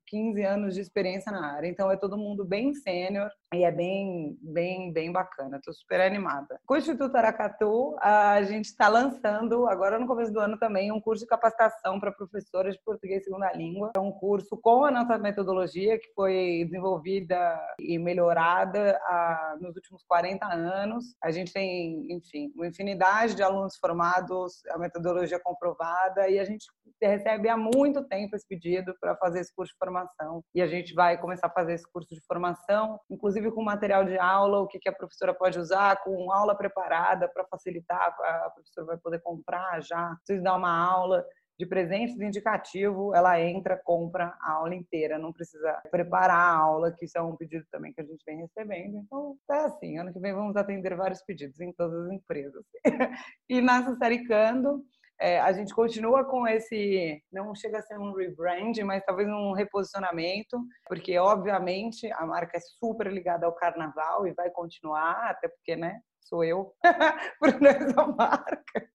15 0.07 0.43
anos 0.43 0.73
de 0.73 0.81
experiência 0.81 1.31
na 1.31 1.53
área. 1.53 1.67
Então 1.67 1.91
é 1.91 1.97
todo 1.97 2.17
mundo 2.17 2.45
bem 2.45 2.73
sênior 2.73 3.29
e 3.53 3.63
é 3.63 3.71
bem, 3.71 4.37
bem, 4.41 4.91
bem 4.91 5.11
bacana. 5.11 5.57
Estou 5.57 5.73
super 5.73 6.01
animada. 6.01 6.59
Com 6.65 6.73
o 6.73 6.77
Instituto 6.77 7.15
Aracatu, 7.15 7.95
a 7.99 8.41
gente 8.43 8.65
está 8.65 8.87
lançando, 8.87 9.67
agora 9.67 9.99
no 9.99 10.07
começo 10.07 10.31
do 10.31 10.39
ano 10.39 10.57
também, 10.57 10.91
um 10.91 11.01
curso 11.01 11.23
de 11.23 11.29
capacitação 11.29 11.99
para 11.99 12.11
professores 12.11 12.75
de 12.75 12.83
português 12.83 13.23
segunda 13.23 13.51
língua. 13.53 13.91
É 13.95 13.99
um 13.99 14.11
curso 14.11 14.57
com 14.57 14.85
a 14.85 14.91
nossa 14.91 15.17
metodologia 15.17 15.99
que 15.99 16.11
foi 16.15 16.63
desenvolvida 16.65 17.59
e 17.79 17.99
melhorada 17.99 18.97
a, 19.03 19.57
nos 19.59 19.75
últimos 19.75 20.03
40 20.03 20.45
anos. 20.45 21.15
A 21.21 21.31
gente 21.31 21.51
tem, 21.51 22.11
enfim, 22.11 22.51
uma 22.55 22.67
infinidade 22.67 23.35
de 23.35 23.43
alunos 23.43 23.75
formados, 23.77 24.65
a 24.69 24.77
metodologia 24.77 25.39
comprovada 25.39 26.29
e 26.29 26.39
a 26.39 26.45
gente 26.45 26.65
recebe 27.01 27.49
há 27.49 27.57
muito 27.57 28.03
tempo 28.03 28.35
esse 28.35 28.47
pedido 28.47 28.95
para 28.99 29.15
fazer 29.17 29.41
esse 29.41 29.53
curso 29.53 29.73
de 29.73 29.77
formação 29.77 29.96
formação. 29.97 30.43
E 30.53 30.61
a 30.61 30.67
gente 30.67 30.93
vai 30.93 31.17
começar 31.17 31.47
a 31.47 31.51
fazer 31.51 31.73
esse 31.73 31.89
curso 31.91 32.13
de 32.13 32.21
formação, 32.21 32.99
inclusive 33.09 33.51
com 33.51 33.63
material 33.63 34.05
de 34.05 34.17
aula, 34.17 34.59
o 34.59 34.67
que, 34.67 34.87
a 34.87 34.93
professora 34.93 35.33
pode 35.33 35.59
usar, 35.59 36.03
com 36.03 36.31
aula 36.31 36.55
preparada 36.55 37.27
para 37.27 37.45
facilitar, 37.45 38.15
a 38.21 38.49
professora 38.51 38.87
vai 38.87 38.97
poder 38.97 39.19
comprar 39.21 39.81
já, 39.81 40.15
precisa 40.17 40.43
dar 40.43 40.55
uma 40.55 40.75
aula 40.77 41.25
de 41.59 41.65
presente 41.65 42.15
de 42.15 42.23
indicativo, 42.23 43.15
ela 43.15 43.41
entra, 43.41 43.81
compra 43.83 44.37
a 44.39 44.51
aula 44.51 44.75
inteira, 44.75 45.17
não 45.17 45.33
precisa 45.33 45.81
preparar 45.89 46.39
a 46.39 46.55
aula, 46.55 46.91
que 46.91 47.05
isso 47.05 47.17
é 47.17 47.21
um 47.21 47.35
pedido 47.35 47.65
também 47.71 47.91
que 47.91 48.01
a 48.01 48.03
gente 48.03 48.23
vem 48.23 48.37
recebendo. 48.37 48.97
Então, 48.97 49.35
é 49.49 49.55
assim, 49.65 49.97
ano 49.97 50.13
que 50.13 50.19
vem 50.19 50.35
vamos 50.35 50.55
atender 50.55 50.95
vários 50.95 51.23
pedidos 51.23 51.59
em 51.59 51.73
todas 51.73 52.05
as 52.05 52.11
empresas. 52.11 52.63
e 53.49 53.59
na 53.59 53.83
Sassaricando, 53.83 54.85
é, 55.19 55.39
a 55.39 55.51
gente 55.51 55.73
continua 55.73 56.23
com 56.25 56.47
esse, 56.47 57.21
não 57.31 57.55
chega 57.55 57.79
a 57.79 57.81
ser 57.81 57.97
um 57.97 58.13
rebrand, 58.13 58.73
mas 58.85 59.03
talvez 59.05 59.27
um 59.27 59.53
reposicionamento, 59.53 60.59
porque 60.87 61.17
obviamente 61.17 62.11
a 62.13 62.25
marca 62.25 62.57
é 62.57 62.61
super 62.61 63.11
ligada 63.11 63.45
ao 63.45 63.55
carnaval 63.55 64.27
e 64.27 64.33
vai 64.33 64.49
continuar, 64.51 65.31
até 65.31 65.47
porque, 65.47 65.75
né, 65.75 65.99
sou 66.21 66.43
eu 66.43 66.73
por 67.39 67.49
essa 67.65 68.07
marca. 68.07 68.89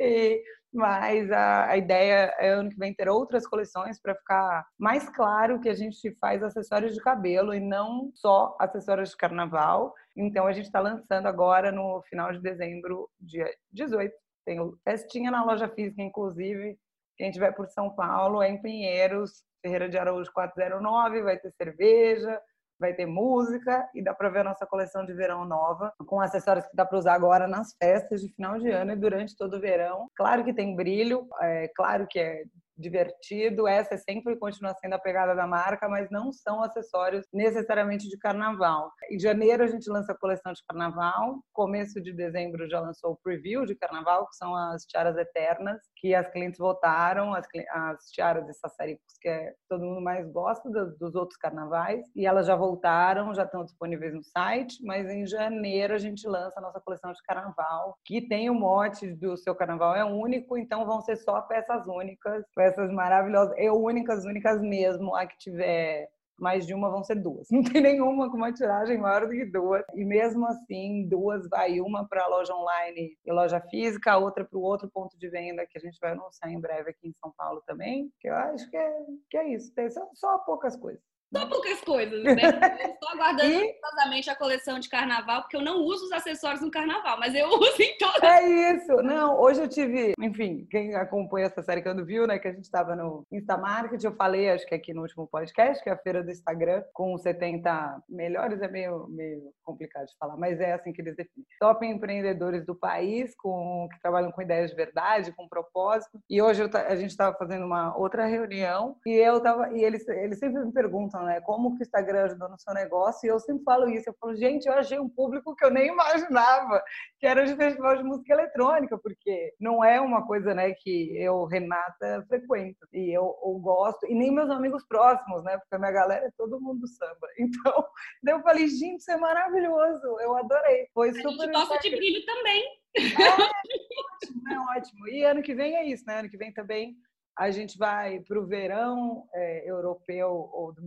E, 0.00 0.42
mas 0.72 1.30
a, 1.30 1.70
a, 1.70 1.76
ideia 1.76 2.34
é 2.38 2.50
ano 2.50 2.70
que 2.70 2.78
vem 2.78 2.94
ter 2.94 3.08
outras 3.08 3.46
coleções 3.46 4.00
para 4.00 4.14
ficar 4.14 4.66
mais 4.78 5.08
claro 5.10 5.60
que 5.60 5.68
a 5.68 5.74
gente 5.74 6.14
faz 6.20 6.42
acessórios 6.42 6.94
de 6.94 7.00
cabelo 7.00 7.54
e 7.54 7.60
não 7.60 8.10
só 8.14 8.56
acessórios 8.60 9.10
de 9.10 9.16
carnaval. 9.16 9.94
Então 10.16 10.46
a 10.46 10.52
gente 10.52 10.66
está 10.66 10.80
lançando 10.80 11.26
agora 11.26 11.72
no 11.72 12.02
final 12.02 12.32
de 12.32 12.40
dezembro, 12.40 13.08
dia 13.20 13.50
18, 13.72 14.14
tem 14.48 14.60
o 14.60 14.78
Festinha 14.82 15.30
na 15.30 15.44
loja 15.44 15.68
física, 15.68 16.00
inclusive. 16.00 16.78
Quem 17.18 17.28
estiver 17.28 17.52
por 17.52 17.66
São 17.66 17.94
Paulo, 17.94 18.42
é 18.42 18.48
em 18.48 18.62
Pinheiros, 18.62 19.44
Ferreira 19.60 19.90
de 19.90 19.98
Araújo 19.98 20.32
409, 20.32 21.20
vai 21.22 21.36
ter 21.36 21.52
cerveja, 21.52 22.40
vai 22.80 22.94
ter 22.94 23.04
música 23.04 23.86
e 23.94 24.02
dá 24.02 24.14
para 24.14 24.30
ver 24.30 24.38
a 24.38 24.44
nossa 24.44 24.64
coleção 24.64 25.04
de 25.04 25.12
verão 25.12 25.44
nova, 25.44 25.92
com 26.06 26.18
acessórios 26.18 26.66
que 26.66 26.74
dá 26.74 26.86
para 26.86 26.96
usar 26.96 27.12
agora 27.12 27.46
nas 27.46 27.74
festas 27.76 28.22
de 28.22 28.32
final 28.32 28.58
de 28.58 28.70
ano 28.70 28.92
e 28.92 28.96
durante 28.96 29.36
todo 29.36 29.58
o 29.58 29.60
verão. 29.60 30.08
Claro 30.16 30.42
que 30.42 30.54
tem 30.54 30.74
brilho, 30.74 31.28
é 31.42 31.68
claro 31.76 32.06
que 32.08 32.18
é 32.18 32.44
divertido. 32.78 33.66
Essa 33.66 33.94
é 33.94 33.98
sempre 33.98 34.36
continua 34.36 34.74
sendo 34.74 34.94
a 34.94 34.98
pegada 34.98 35.34
da 35.34 35.46
marca, 35.46 35.88
mas 35.88 36.10
não 36.10 36.32
são 36.32 36.62
acessórios 36.62 37.26
necessariamente 37.32 38.08
de 38.08 38.18
carnaval. 38.18 38.92
Em 39.10 39.18
janeiro 39.18 39.64
a 39.64 39.66
gente 39.66 39.90
lança 39.90 40.12
a 40.12 40.18
coleção 40.18 40.52
de 40.52 40.62
carnaval. 40.66 41.40
Começo 41.52 42.00
de 42.00 42.12
dezembro 42.12 42.68
já 42.68 42.80
lançou 42.80 43.12
o 43.12 43.18
preview 43.22 43.66
de 43.66 43.74
carnaval, 43.74 44.26
que 44.28 44.36
são 44.36 44.54
as 44.54 44.84
tiaras 44.84 45.16
eternas, 45.16 45.80
que 45.96 46.14
as 46.14 46.28
clientes 46.30 46.58
votaram, 46.58 47.34
as, 47.34 47.46
as 47.70 48.04
tiaras 48.10 48.46
de 48.46 48.54
sassaricos 48.54 49.18
que 49.20 49.28
é, 49.28 49.54
todo 49.68 49.84
mundo 49.84 50.00
mais 50.00 50.30
gosta 50.30 50.70
dos, 50.70 50.96
dos 50.98 51.14
outros 51.14 51.38
carnavais. 51.38 52.04
E 52.14 52.26
elas 52.26 52.46
já 52.46 52.54
voltaram, 52.54 53.34
já 53.34 53.44
estão 53.44 53.64
disponíveis 53.64 54.14
no 54.14 54.22
site, 54.22 54.78
mas 54.84 55.08
em 55.10 55.26
janeiro 55.26 55.94
a 55.94 55.98
gente 55.98 56.26
lança 56.26 56.58
a 56.58 56.62
nossa 56.62 56.80
coleção 56.80 57.12
de 57.12 57.22
carnaval, 57.22 57.96
que 58.04 58.26
tem 58.28 58.50
o 58.50 58.54
mote 58.54 59.12
do 59.14 59.36
seu 59.36 59.54
carnaval 59.54 59.94
é 59.94 60.04
único, 60.04 60.56
então 60.56 60.86
vão 60.86 61.00
ser 61.00 61.16
só 61.16 61.40
peças 61.42 61.86
únicas, 61.86 62.44
peças 62.68 62.92
maravilhosas, 62.92 63.54
eu 63.56 63.74
únicas, 63.74 64.24
únicas 64.24 64.60
mesmo, 64.60 65.14
a 65.14 65.26
que 65.26 65.38
tiver 65.38 66.08
mais 66.38 66.66
de 66.66 66.72
uma 66.72 66.88
vão 66.88 67.02
ser 67.02 67.16
duas. 67.16 67.48
Não 67.50 67.62
tem 67.62 67.80
nenhuma 67.80 68.30
com 68.30 68.36
uma 68.36 68.52
tiragem 68.52 68.98
maior 68.98 69.26
do 69.26 69.32
que 69.32 69.44
duas. 69.44 69.84
E 69.94 70.04
mesmo 70.04 70.46
assim, 70.46 71.08
duas 71.08 71.48
vai 71.48 71.80
uma 71.80 72.06
para 72.06 72.24
a 72.24 72.28
loja 72.28 72.54
online 72.54 73.16
e 73.24 73.32
loja 73.32 73.60
física, 73.60 74.12
a 74.12 74.18
outra 74.18 74.44
para 74.44 74.58
o 74.58 74.62
outro 74.62 74.88
ponto 74.88 75.18
de 75.18 75.28
venda 75.28 75.66
que 75.66 75.76
a 75.76 75.80
gente 75.80 75.98
vai 76.00 76.12
anunciar 76.12 76.50
em 76.50 76.60
breve 76.60 76.90
aqui 76.90 77.08
em 77.08 77.14
São 77.20 77.32
Paulo 77.36 77.62
também. 77.66 78.10
Que 78.20 78.28
eu 78.28 78.34
acho 78.34 78.70
que 78.70 78.76
é, 78.76 78.96
que 79.30 79.36
é 79.36 79.48
isso. 79.54 79.72
Só, 79.90 80.08
só 80.14 80.38
poucas 80.38 80.76
coisas. 80.76 81.02
Só 81.34 81.46
poucas 81.46 81.80
coisas, 81.82 82.22
né? 82.22 82.32
Estou 82.92 83.08
aguardando 83.10 83.52
e... 83.52 84.30
a 84.30 84.34
coleção 84.34 84.78
de 84.78 84.88
carnaval, 84.88 85.42
porque 85.42 85.56
eu 85.56 85.62
não 85.62 85.82
uso 85.82 86.06
os 86.06 86.12
acessórios 86.12 86.62
no 86.62 86.70
carnaval, 86.70 87.18
mas 87.18 87.34
eu 87.34 87.48
uso 87.52 87.82
em 87.82 87.96
todas. 87.98 88.22
É 88.22 88.72
isso. 88.72 88.96
Não, 89.02 89.38
hoje 89.38 89.60
eu 89.60 89.68
tive, 89.68 90.14
enfim, 90.18 90.66
quem 90.70 90.94
acompanha 90.94 91.46
essa 91.46 91.62
série 91.62 91.82
que 91.82 91.88
eu 91.88 91.94
não 91.94 92.04
viu, 92.04 92.26
né, 92.26 92.38
que 92.38 92.48
a 92.48 92.52
gente 92.52 92.64
estava 92.64 92.96
no 92.96 93.26
Instamarket, 93.30 94.02
eu 94.02 94.14
falei, 94.14 94.50
acho 94.50 94.66
que 94.66 94.74
aqui 94.74 94.94
no 94.94 95.02
último 95.02 95.26
podcast, 95.26 95.82
que 95.82 95.90
é 95.90 95.92
a 95.92 95.98
feira 95.98 96.22
do 96.22 96.30
Instagram, 96.30 96.82
com 96.94 97.16
70 97.18 98.02
melhores, 98.08 98.60
é 98.62 98.68
meio, 98.68 99.06
meio 99.08 99.52
complicado 99.62 100.06
de 100.06 100.16
falar, 100.18 100.36
mas 100.36 100.58
é 100.60 100.72
assim 100.72 100.92
que 100.92 101.02
eles 101.02 101.14
definem. 101.14 101.46
Top 101.60 101.84
empreendedores 101.84 102.64
do 102.64 102.74
país, 102.74 103.34
com 103.36 103.86
que 103.92 104.00
trabalham 104.00 104.32
com 104.32 104.40
ideias 104.40 104.70
de 104.70 104.76
verdade, 104.76 105.32
com 105.32 105.48
propósito. 105.48 106.18
E 106.28 106.40
hoje 106.40 106.62
eu, 106.62 106.70
a 106.72 106.96
gente 106.96 107.10
estava 107.10 107.36
fazendo 107.36 107.66
uma 107.66 107.96
outra 107.96 108.24
reunião 108.24 108.96
e 109.06 109.12
eu 109.12 109.40
tava, 109.40 109.70
e 109.76 109.84
eles, 109.84 110.06
eles 110.08 110.38
sempre 110.38 110.64
me 110.64 110.72
perguntam 110.72 111.17
né? 111.24 111.40
Como 111.40 111.74
que 111.76 111.82
o 111.82 111.84
Instagram 111.84 112.24
ajudou 112.24 112.48
no 112.48 112.58
seu 112.58 112.74
negócio? 112.74 113.26
E 113.26 113.30
eu 113.30 113.38
sempre 113.40 113.64
falo 113.64 113.88
isso. 113.88 114.08
Eu 114.08 114.14
falo, 114.20 114.34
gente, 114.34 114.66
eu 114.66 114.74
achei 114.74 114.98
um 114.98 115.08
público 115.08 115.54
que 115.54 115.64
eu 115.64 115.70
nem 115.70 115.88
imaginava, 115.88 116.82
que 117.18 117.26
era 117.26 117.44
de 117.44 117.54
festival 117.56 117.96
de 117.96 118.02
música 118.02 118.32
eletrônica, 118.32 118.98
porque 118.98 119.54
não 119.60 119.84
é 119.84 120.00
uma 120.00 120.26
coisa, 120.26 120.54
né, 120.54 120.72
que 120.72 121.16
eu, 121.16 121.44
Renata, 121.44 122.24
frequento. 122.28 122.86
E 122.92 123.16
eu, 123.16 123.36
eu 123.42 123.58
gosto, 123.58 124.06
e 124.06 124.14
nem 124.14 124.32
meus 124.32 124.50
amigos 124.50 124.84
próximos, 124.86 125.42
né? 125.44 125.58
Porque 125.58 125.74
a 125.74 125.78
minha 125.78 125.92
galera 125.92 126.26
é 126.26 126.30
todo 126.36 126.60
mundo 126.60 126.86
samba. 126.86 127.28
Então, 127.48 127.84
daí 128.22 128.34
eu 128.34 128.42
falei, 128.42 128.68
gente, 128.68 129.00
isso 129.00 129.10
é 129.10 129.16
maravilhoso. 129.16 130.06
Eu 130.20 130.36
adorei. 130.36 130.86
Foi 130.92 131.12
super. 131.12 131.28
A 131.28 131.30
gente 131.30 131.52
gosta 131.52 131.78
de 131.78 131.90
brilho 131.96 132.24
também. 132.26 132.64
É, 132.96 133.30
ótimo, 133.30 134.48
é 134.50 134.76
ótimo. 134.76 135.08
E 135.08 135.24
ano 135.24 135.42
que 135.42 135.54
vem 135.54 135.76
é 135.76 135.84
isso, 135.84 136.04
né? 136.06 136.20
Ano 136.20 136.28
que 136.28 136.36
vem 136.36 136.52
também 136.52 136.96
a 137.38 137.52
gente 137.52 137.78
vai 137.78 138.18
para 138.20 138.38
o 138.38 138.46
verão 138.46 139.24
é, 139.32 139.70
europeu 139.70 140.28
ou 140.52 140.72
do 140.72 140.82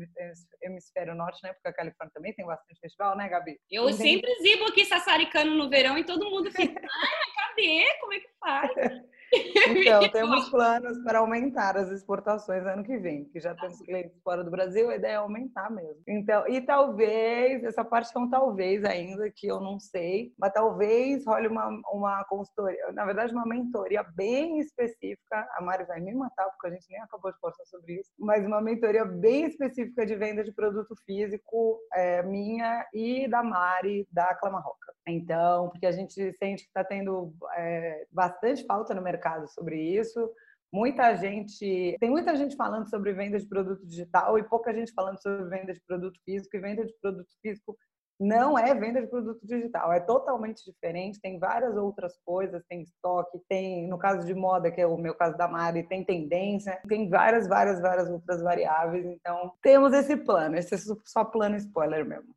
hemisfério 0.62 1.16
norte, 1.16 1.40
né? 1.44 1.54
Porque 1.54 1.70
a 1.70 1.74
Califórnia 1.74 2.12
também 2.14 2.34
tem 2.34 2.46
bastante 2.46 2.80
festival, 2.82 3.16
né, 3.16 3.30
Gabi? 3.30 3.58
Eu 3.72 3.86
tem... 3.86 3.94
sempre 3.94 4.30
exibo 4.32 4.66
aqui 4.66 4.84
sassaricano 4.84 5.56
no 5.56 5.70
verão 5.70 5.98
e 5.98 6.04
todo 6.04 6.30
mundo 6.30 6.52
fica, 6.52 6.82
ah, 6.84 7.32
cadê? 7.36 7.86
Como 8.02 8.14
é 8.14 8.20
que 8.20 8.30
faz? 8.38 8.72
Então, 9.34 10.02
temos 10.12 10.50
planos 10.50 10.98
para 11.04 11.20
aumentar 11.20 11.78
as 11.78 11.90
exportações 11.90 12.66
ano 12.66 12.84
que 12.84 12.98
vem, 12.98 13.26
que 13.26 13.40
já 13.40 13.56
temos 13.56 13.82
clientes 13.82 14.20
fora 14.24 14.44
do 14.44 14.52
Brasil, 14.52 14.90
a 14.90 14.96
ideia 14.96 15.14
é 15.14 15.16
aumentar 15.16 15.70
mesmo. 15.72 16.02
Então, 16.08 16.48
e 16.48 16.60
talvez, 16.62 17.64
essa 17.64 17.84
parte 17.84 18.12
é 18.16 18.20
um 18.20 18.30
talvez 18.30 18.84
ainda, 18.84 19.32
que 19.32 19.48
eu 19.48 19.60
não 19.60 19.80
sei, 19.80 20.34
mas 20.38 20.52
talvez 20.52 21.26
role 21.26 21.48
uma, 21.48 21.70
uma 21.92 22.24
consultoria, 22.26 22.92
na 22.94 23.06
verdade, 23.06 23.34
uma 23.34 23.46
mentoria 23.46 24.04
bem 24.04 24.60
específica. 24.60 25.48
A 25.56 25.62
Mari 25.62 25.86
vai 25.86 26.00
me 26.00 26.14
matar, 26.14 26.50
porque 26.50 26.68
a 26.68 26.72
gente 26.72 26.90
nem 26.90 27.02
acabou 27.02 27.32
de 27.32 27.40
postar 27.40 27.66
sobre 27.66 28.00
isso, 28.00 28.12
mas 28.20 28.46
uma 28.46 28.62
mentoria 28.62 29.06
bem 29.06 29.46
específica 29.46 30.06
de 30.06 30.16
venda 30.16 30.44
de 30.44 30.52
produto 30.52 30.94
físico, 31.06 31.80
é, 31.94 32.22
minha 32.24 32.86
e 32.94 33.28
da 33.30 33.42
Mari, 33.44 34.08
da 34.12 34.36
Clamarroca. 34.36 34.92
Então, 35.08 35.70
porque 35.70 35.86
a 35.86 35.92
gente 35.92 36.14
sente 36.34 36.64
que 36.64 36.70
está 36.70 36.84
tendo 36.84 37.34
é, 37.56 38.06
bastante 38.12 38.66
falta 38.66 38.94
no 38.94 39.02
mercado 39.02 39.21
sobre 39.48 39.82
isso. 39.82 40.32
Muita 40.74 41.16
gente, 41.16 41.98
tem 42.00 42.10
muita 42.10 42.36
gente 42.36 42.56
falando 42.56 42.90
sobre 42.90 43.12
venda 43.12 43.38
de 43.38 43.48
produto 43.48 43.86
digital 43.86 44.40
e 44.40 44.44
pouca 44.44 44.74
gente 44.74 44.94
falando 44.94 45.22
sobre 45.22 45.44
venda 45.50 45.74
de 45.74 45.82
produto 45.86 46.18
físico. 46.24 46.56
E 46.56 46.60
venda 46.60 46.86
de 46.86 46.94
produto 47.02 47.30
físico 47.42 47.78
não 48.22 48.58
é 48.58 48.74
venda 48.76 49.02
de 49.02 49.08
produto 49.08 49.46
digital, 49.46 49.92
é 49.92 50.00
totalmente 50.00 50.64
diferente. 50.64 51.20
Tem 51.20 51.40
várias 51.40 51.76
outras 51.76 52.18
coisas, 52.24 52.64
tem 52.70 52.84
estoque, 52.84 53.40
tem, 53.50 53.88
no 53.88 53.98
caso 53.98 54.26
de 54.26 54.34
moda, 54.36 54.72
que 54.72 54.80
é 54.80 54.86
o 54.86 54.96
meu 54.96 55.16
caso 55.16 55.36
da 55.36 55.48
Mari, 55.48 55.88
tem 55.88 56.06
tendência, 56.06 56.80
tem 56.88 57.10
várias, 57.10 57.48
várias, 57.48 57.82
várias 57.82 58.10
outras 58.10 58.42
variáveis. 58.44 59.06
Então, 59.06 59.52
temos 59.62 59.92
esse 59.92 60.16
plano, 60.16 60.56
esse 60.56 60.76
é 60.76 60.78
só 61.04 61.26
plano 61.26 61.56
spoiler 61.56 62.06
mesmo, 62.06 62.34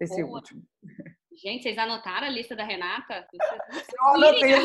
esse 0.00 0.22
Boa. 0.22 0.36
último. 0.36 0.62
Gente, 1.42 1.64
vocês 1.64 1.76
anotaram 1.76 2.28
a 2.28 2.30
lista 2.30 2.56
da 2.56 2.64
Renata? 2.64 3.26
Eu 3.98 4.08
anotei. 4.14 4.54
Eu, 4.54 4.60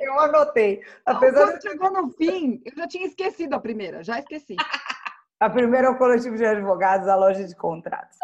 eu 0.00 0.18
anotei. 0.20 0.82
Apesar 1.04 1.46
Quando 1.46 1.58
de... 1.58 1.68
chegou 1.68 1.90
no 1.90 2.10
fim, 2.10 2.62
eu 2.64 2.72
já 2.76 2.88
tinha 2.88 3.06
esquecido 3.06 3.54
a 3.54 3.60
primeira, 3.60 4.02
já 4.02 4.18
esqueci. 4.18 4.56
A 5.40 5.50
primeira 5.50 5.88
é 5.88 5.90
o 5.90 5.98
coletivo 5.98 6.36
de 6.36 6.44
advogados, 6.44 7.08
a 7.08 7.16
loja 7.16 7.44
de 7.44 7.56
contratos. 7.56 8.16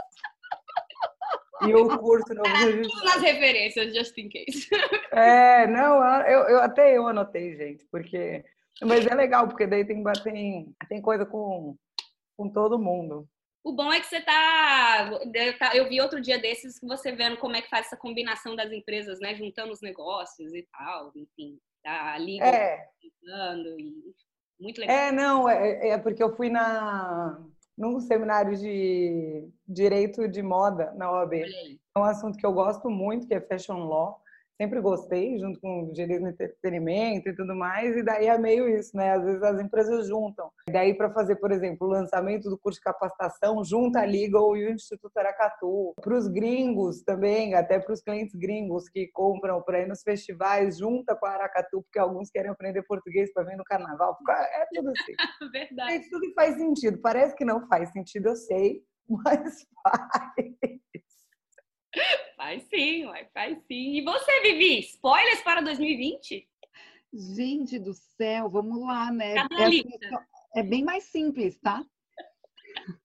E 1.63 1.75
o 1.75 1.99
curso 1.99 2.33
novo 2.35 2.49
registro. 2.49 3.05
Nas 3.05 3.21
referências, 3.21 3.95
just 3.95 4.17
in 4.17 4.29
case. 4.29 4.69
É, 5.11 5.67
não, 5.67 6.05
eu, 6.23 6.41
eu 6.43 6.61
até 6.61 6.97
eu 6.97 7.09
anotei, 7.09 7.57
gente, 7.57 7.85
porque. 7.91 8.45
Mas 8.81 9.05
é 9.07 9.15
legal, 9.15 9.49
porque 9.49 9.67
daí 9.67 9.85
tem, 9.85 10.05
tem, 10.23 10.77
tem 10.89 11.03
coisa 11.03 11.27
com, 11.27 11.77
com 12.37 12.49
todo 12.49 12.79
mundo. 12.79 13.29
O 13.65 13.73
bom 13.73 13.93
é 13.93 14.01
que 14.01 14.07
você 14.07 14.21
tá, 14.21 15.11
tá. 15.59 15.77
Eu 15.77 15.89
vi 15.89 16.01
outro 16.01 16.21
dia 16.21 16.39
desses 16.39 16.79
que 16.79 16.87
você 16.87 17.13
vendo 17.13 17.37
como 17.37 17.57
é 17.57 17.63
que 17.63 17.69
faz 17.69 17.87
essa 17.87 17.97
combinação 17.97 18.57
das 18.57 18.73
empresas, 18.73 19.21
né? 19.21 19.35
Juntando 19.35 19.73
os 19.73 19.81
negócios 19.81 20.55
e 20.55 20.67
tal, 20.73 21.13
enfim. 21.15 21.59
Tá 21.83 22.15
ali 22.15 22.41
é. 22.41 22.87
e 23.23 24.15
muito 24.61 24.81
legal. 24.81 24.97
É, 24.97 25.13
não, 25.13 25.49
é, 25.49 25.91
é 25.91 25.99
porque 25.99 26.23
eu 26.23 26.35
fui 26.35 26.51
na 26.51 27.45
num 27.77 28.01
seminário 28.01 28.57
de 28.57 29.49
direito 29.67 30.27
de 30.27 30.43
moda 30.43 30.93
na 30.95 31.13
OAB. 31.13 31.35
É 31.35 31.99
um 31.99 32.03
assunto 32.03 32.37
que 32.37 32.45
eu 32.45 32.53
gosto 32.53 32.91
muito, 32.91 33.27
que 33.29 33.35
é 33.35 33.41
fashion 33.41 33.87
law 33.87 34.21
sempre 34.61 34.81
gostei, 34.81 35.39
junto 35.39 35.61
com 35.61 35.85
o 35.85 35.93
direito 35.93 36.23
do 36.23 36.29
entretenimento 36.29 37.29
e 37.29 37.35
tudo 37.35 37.55
mais, 37.55 37.97
e 37.97 38.03
daí 38.03 38.27
é 38.27 38.37
meio 38.37 38.69
isso, 38.69 38.97
né? 38.97 39.13
Às 39.13 39.25
vezes 39.25 39.43
as 39.43 39.61
empresas 39.61 40.09
juntam. 40.09 40.51
E 40.69 40.73
daí, 40.73 40.95
para 40.95 41.13
fazer, 41.13 41.37
por 41.37 41.53
exemplo, 41.53 41.87
o 41.87 41.91
lançamento 41.91 42.51
do 42.51 42.59
curso 42.59 42.79
de 42.79 42.85
capacitação, 42.85 43.63
junta 43.65 44.01
a 44.01 44.05
Legal 44.05 44.57
e 44.57 44.67
o 44.67 44.73
Instituto 44.73 45.17
Aracatu. 45.17 45.95
Para 46.03 46.17
os 46.17 46.27
gringos 46.27 47.03
também, 47.03 47.55
até 47.55 47.79
para 47.79 47.93
os 47.93 48.03
clientes 48.03 48.35
gringos 48.35 48.89
que 48.89 49.09
compram 49.13 49.63
para 49.63 49.81
ir 49.81 49.89
nos 49.89 50.03
festivais, 50.03 50.79
junta 50.79 51.15
com 51.15 51.27
a 51.27 51.31
Aracatu, 51.31 51.83
porque 51.83 51.99
alguns 51.99 52.29
querem 52.31 52.51
aprender 52.51 52.83
português 52.83 53.33
para 53.33 53.45
vir 53.45 53.57
no 53.57 53.65
carnaval. 53.65 54.17
É 54.29 54.67
tudo 54.75 54.91
assim. 54.91 55.15
Verdade. 55.53 55.95
Isso 55.95 56.11
tudo 56.11 56.33
faz 56.35 56.57
sentido. 56.57 56.99
Parece 57.01 57.37
que 57.37 57.45
não 57.45 57.67
faz 57.69 57.93
sentido, 57.93 58.31
eu 58.31 58.37
sei, 58.37 58.83
mas 59.09 59.65
faz. 59.83 60.79
Faz 62.37 62.63
sim, 62.65 63.05
faz 63.33 63.59
sim. 63.67 63.97
E 63.97 64.05
você, 64.05 64.41
Vivi, 64.43 64.81
spoilers 64.81 65.43
para 65.43 65.61
2020? 65.61 66.49
Gente 67.13 67.79
do 67.79 67.95
céu, 67.95 68.49
vamos 68.49 68.81
lá, 68.87 69.11
né? 69.11 69.35
Cadê 69.35 69.55
a 69.55 69.67
é, 69.67 69.69
lista? 69.69 70.27
É 70.55 70.63
bem 70.63 70.85
mais 70.85 71.05
simples, 71.05 71.59
tá? 71.59 71.85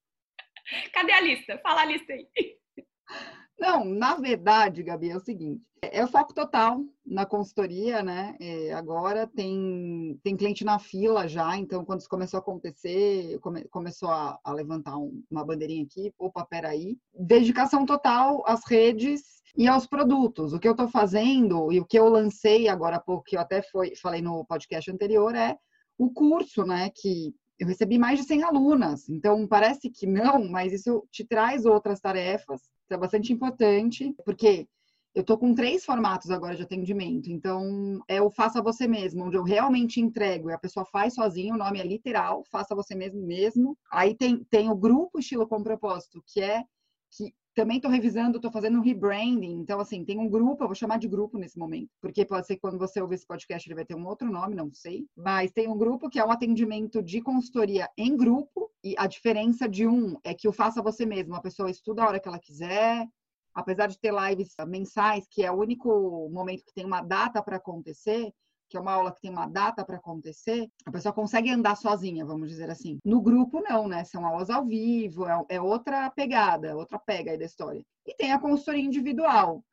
Cadê 0.93 1.11
a 1.13 1.21
lista? 1.21 1.57
Fala 1.59 1.81
a 1.81 1.85
lista 1.85 2.13
aí. 2.13 2.27
Não, 3.59 3.85
na 3.85 4.15
verdade, 4.15 4.83
Gabi, 4.83 5.09
é 5.09 5.15
o 5.15 5.19
seguinte: 5.19 5.61
é 5.81 6.03
o 6.03 6.07
foco 6.07 6.33
total 6.33 6.83
na 7.05 7.25
consultoria, 7.25 8.01
né? 8.01 8.35
É, 8.39 8.73
agora 8.73 9.27
tem, 9.27 10.19
tem 10.23 10.35
cliente 10.35 10.63
na 10.63 10.79
fila 10.79 11.27
já, 11.27 11.57
então 11.57 11.83
quando 11.83 11.99
isso 11.99 12.09
começou 12.09 12.37
a 12.37 12.41
acontecer, 12.41 13.39
come, 13.39 13.63
começou 13.65 14.09
a, 14.09 14.39
a 14.43 14.53
levantar 14.53 14.97
um, 14.97 15.23
uma 15.29 15.45
bandeirinha 15.45 15.83
aqui, 15.83 16.13
opa, 16.17 16.45
peraí. 16.45 16.97
Dedicação 17.13 17.85
total 17.85 18.43
às 18.45 18.61
redes 18.67 19.41
e 19.55 19.67
aos 19.67 19.85
produtos. 19.85 20.53
O 20.53 20.59
que 20.59 20.67
eu 20.67 20.71
estou 20.71 20.87
fazendo 20.87 21.71
e 21.71 21.79
o 21.79 21.85
que 21.85 21.99
eu 21.99 22.07
lancei 22.07 22.67
agora 22.67 22.97
há 22.97 23.01
pouco, 23.01 23.23
que 23.23 23.35
eu 23.35 23.41
até 23.41 23.61
foi, 23.61 23.95
falei 23.95 24.21
no 24.21 24.45
podcast 24.45 24.89
anterior, 24.89 25.35
é 25.35 25.57
o 25.97 26.09
curso, 26.11 26.63
né? 26.65 26.89
Que 26.95 27.33
eu 27.59 27.67
recebi 27.67 27.97
mais 27.97 28.19
de 28.19 28.25
100 28.25 28.43
alunas, 28.43 29.07
então 29.07 29.47
parece 29.47 29.89
que 29.89 30.07
não, 30.07 30.49
mas 30.49 30.73
isso 30.73 31.07
te 31.11 31.23
traz 31.23 31.65
outras 31.65 31.99
tarefas 31.99 32.61
é 32.95 32.97
bastante 32.97 33.31
importante, 33.31 34.13
porque 34.25 34.67
eu 35.15 35.21
estou 35.21 35.37
com 35.37 35.53
três 35.53 35.85
formatos 35.85 36.31
agora 36.31 36.55
de 36.55 36.63
atendimento. 36.63 37.29
Então, 37.29 38.01
é 38.07 38.21
o 38.21 38.31
faça 38.31 38.61
você 38.61 38.87
mesmo, 38.87 39.25
onde 39.25 39.37
eu 39.37 39.43
realmente 39.43 40.01
entrego 40.01 40.49
e 40.49 40.53
a 40.53 40.57
pessoa 40.57 40.85
faz 40.85 41.13
sozinha, 41.13 41.53
o 41.53 41.57
nome 41.57 41.79
é 41.79 41.83
literal, 41.83 42.43
faça 42.51 42.73
você 42.73 42.95
mesmo 42.95 43.21
mesmo. 43.21 43.77
Aí 43.91 44.15
tem, 44.15 44.43
tem 44.45 44.69
o 44.69 44.75
grupo 44.75 45.19
estilo 45.19 45.47
com 45.47 45.61
propósito, 45.61 46.23
que 46.25 46.41
é 46.41 46.63
que 47.11 47.33
também 47.53 47.77
estou 47.77 47.91
revisando, 47.91 48.37
estou 48.37 48.51
fazendo 48.51 48.77
um 48.77 48.81
rebranding. 48.81 49.53
Então, 49.53 49.79
assim, 49.79 50.03
tem 50.03 50.19
um 50.19 50.29
grupo, 50.29 50.63
eu 50.63 50.67
vou 50.67 50.75
chamar 50.75 50.97
de 50.97 51.07
grupo 51.07 51.37
nesse 51.37 51.57
momento, 51.57 51.89
porque 52.01 52.25
pode 52.25 52.47
ser 52.47 52.55
que 52.55 52.61
quando 52.61 52.77
você 52.77 53.01
ouvir 53.01 53.15
esse 53.15 53.27
podcast 53.27 53.67
ele 53.67 53.75
vai 53.75 53.85
ter 53.85 53.95
um 53.95 54.05
outro 54.05 54.31
nome, 54.31 54.55
não 54.55 54.71
sei. 54.73 55.05
Mas 55.15 55.51
tem 55.51 55.67
um 55.67 55.77
grupo 55.77 56.09
que 56.09 56.19
é 56.19 56.25
um 56.25 56.31
atendimento 56.31 57.01
de 57.01 57.21
consultoria 57.21 57.89
em 57.97 58.15
grupo, 58.15 58.71
e 58.83 58.95
a 58.97 59.07
diferença 59.07 59.67
de 59.67 59.87
um 59.87 60.17
é 60.23 60.33
que 60.33 60.47
o 60.47 60.51
faça 60.51 60.81
você 60.81 61.05
mesmo, 61.05 61.35
a 61.35 61.41
pessoa 61.41 61.71
estuda 61.71 62.03
a 62.03 62.07
hora 62.07 62.19
que 62.19 62.27
ela 62.27 62.39
quiser, 62.39 63.07
apesar 63.53 63.87
de 63.87 63.99
ter 63.99 64.13
lives 64.13 64.55
mensais, 64.67 65.25
que 65.29 65.43
é 65.43 65.51
o 65.51 65.59
único 65.59 66.29
momento 66.29 66.65
que 66.65 66.73
tem 66.73 66.85
uma 66.85 67.01
data 67.01 67.41
para 67.41 67.57
acontecer, 67.57 68.33
que 68.73 68.77
é 68.77 68.81
uma 68.81 68.93
aula 68.93 69.11
que 69.11 69.21
tem 69.21 69.29
uma 69.29 69.45
data 69.45 69.85
para 69.85 69.97
acontecer, 69.97 70.67
a 70.83 70.91
pessoa 70.91 71.13
consegue 71.13 71.47
andar 71.51 71.75
sozinha, 71.75 72.25
vamos 72.25 72.49
dizer 72.49 72.71
assim. 72.71 72.97
No 73.05 73.21
grupo, 73.21 73.61
não, 73.61 73.87
né? 73.87 74.03
São 74.03 74.25
aulas 74.25 74.49
ao 74.49 74.65
vivo, 74.65 75.27
é, 75.27 75.45
é 75.49 75.61
outra 75.61 76.09
pegada, 76.09 76.75
outra 76.75 76.97
pega 76.97 77.29
aí 77.29 77.37
da 77.37 77.45
história. 77.45 77.85
E 78.03 78.15
tem 78.15 78.31
a 78.31 78.39
consultoria 78.39 78.83
individual, 78.83 79.63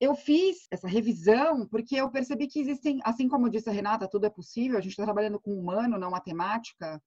eu 0.00 0.14
fiz 0.14 0.66
essa 0.70 0.86
revisão 0.86 1.66
porque 1.66 1.96
eu 1.96 2.10
percebi 2.10 2.46
que 2.46 2.60
existem, 2.60 3.00
assim 3.04 3.28
como 3.28 3.50
disse 3.50 3.68
a 3.68 3.72
Renata, 3.72 4.08
tudo 4.08 4.26
é 4.26 4.30
possível, 4.30 4.78
a 4.78 4.80
gente 4.80 4.92
está 4.92 5.04
trabalhando 5.04 5.40
com 5.40 5.58
humano, 5.58 5.98
não 5.98 6.10
matemática. 6.10 7.00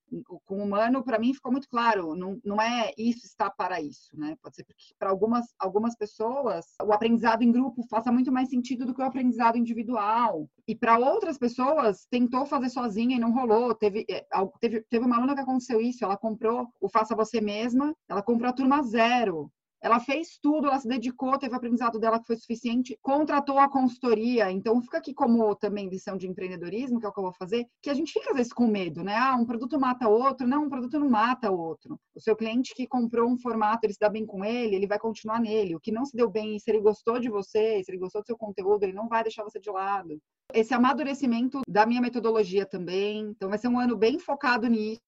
Com 0.45 0.58
humano, 0.62 1.04
para 1.04 1.19
mim, 1.19 1.34
ficou 1.34 1.51
muito 1.51 1.69
claro, 1.69 2.15
não, 2.15 2.39
não 2.43 2.62
é 2.62 2.91
isso 2.97 3.25
está 3.25 3.49
para 3.49 3.82
isso, 3.82 4.10
né? 4.13 4.36
Pode 4.41 4.56
ser 4.56 4.63
porque 4.63 4.93
para 4.99 5.10
algumas, 5.10 5.45
algumas 5.60 5.95
pessoas 5.95 6.65
o 6.84 6.91
aprendizado 6.91 7.43
em 7.43 7.51
grupo 7.51 7.84
faça 7.89 8.12
muito 8.12 8.32
mais 8.32 8.49
sentido 8.49 8.86
do 8.86 8.93
que 8.93 9.01
o 9.01 9.06
aprendizado 9.06 9.58
individual. 9.58 10.49
E 10.67 10.75
para 10.75 10.97
outras 10.97 11.38
pessoas, 11.38 12.06
tentou 12.10 12.45
fazer 12.45 12.69
sozinha 12.69 13.15
e 13.15 13.19
não 13.19 13.32
rolou. 13.34 13.73
Teve, 13.73 14.06
é, 14.10 14.25
teve, 14.60 14.82
teve 14.89 15.06
uma 15.06 15.17
aluna 15.17 15.36
que 15.36 15.41
aconteceu 15.41 15.82
isso, 15.82 16.04
ela 16.04 16.17
comprou 16.17 16.67
o 16.80 16.89
Faça 16.89 17.15
Você 17.15 17.39
Mesma, 17.41 17.95
ela 18.10 18.21
comprou 18.21 18.49
a 18.49 18.54
turma 18.54 18.82
zero. 18.84 19.51
Ela 19.82 20.00
fez 20.00 20.38
tudo, 20.39 20.67
ela 20.67 20.80
se 20.80 20.88
dedicou, 20.88 21.38
teve 21.39 21.54
o 21.54 21.58
aprendizado 21.58 22.00
dela 22.00 22.20
que 22.20 22.28
foi 22.28 22.38
suficiente, 22.38 22.98
contratou 23.02 23.58
a 23.58 23.67
consultoria. 23.67 24.52
Então, 24.52 24.80
fica 24.82 25.00
aqui 25.00 25.12
como 25.12 25.56
também 25.56 25.89
lição 25.89 26.15
de 26.15 26.28
empreendedorismo, 26.28 27.00
que 27.00 27.06
é 27.06 27.10
o 27.10 27.12
que 27.12 27.20
eu 27.20 27.24
vou 27.24 27.34
fazer, 27.34 27.65
que 27.82 27.89
a 27.89 27.94
gente 27.94 28.13
fica 28.13 28.30
às 28.30 28.36
vezes 28.36 28.54
com 28.54 28.67
medo, 28.67 29.04
né? 29.04 29.15
Ah, 29.17 29.36
um 29.36 29.46
produto 29.46 29.80
mata 29.80 30.08
outro. 30.08 30.48
Não, 30.48 30.65
um 30.65 30.70
produto 30.70 31.00
não 31.00 31.10
mata 31.10 31.50
outro. 31.50 32.00
O 32.13 32.20
seu 32.22 32.36
cliente 32.36 32.76
que 32.76 32.86
comprou 32.86 33.28
um 33.28 33.38
formato, 33.38 33.86
ele 33.86 33.94
se 33.94 34.00
dá 34.00 34.08
bem 34.08 34.26
com 34.26 34.46
ele, 34.46 34.76
ele 34.76 34.88
vai 34.88 35.00
continuar 35.00 35.39
nele. 35.39 35.76
O 35.76 35.80
que 35.80 35.91
não 35.91 36.06
se 36.06 36.15
deu 36.15 36.30
bem, 36.30 36.60
se 36.60 36.70
ele 36.70 36.80
gostou 36.80 37.20
de 37.20 37.30
você, 37.30 37.84
se 37.84 37.89
ele 37.89 37.98
gostou 37.98 38.22
do 38.22 38.28
seu 38.28 38.38
conteúdo, 38.38 38.84
ele 38.84 38.94
não 38.94 39.08
vai 39.08 39.24
deixar 39.24 39.44
você 39.44 39.60
de 39.60 39.72
lado. 39.72 40.22
Esse 40.54 40.76
amadurecimento 40.76 41.62
da 41.67 41.88
minha 41.88 42.02
metodologia 42.02 42.67
também. 42.67 43.22
Então, 43.22 43.50
vai 43.50 43.58
ser 43.58 43.67
um 43.67 43.80
ano 43.80 43.98
bem 43.98 44.20
focado 44.20 44.67
nisso 44.67 45.02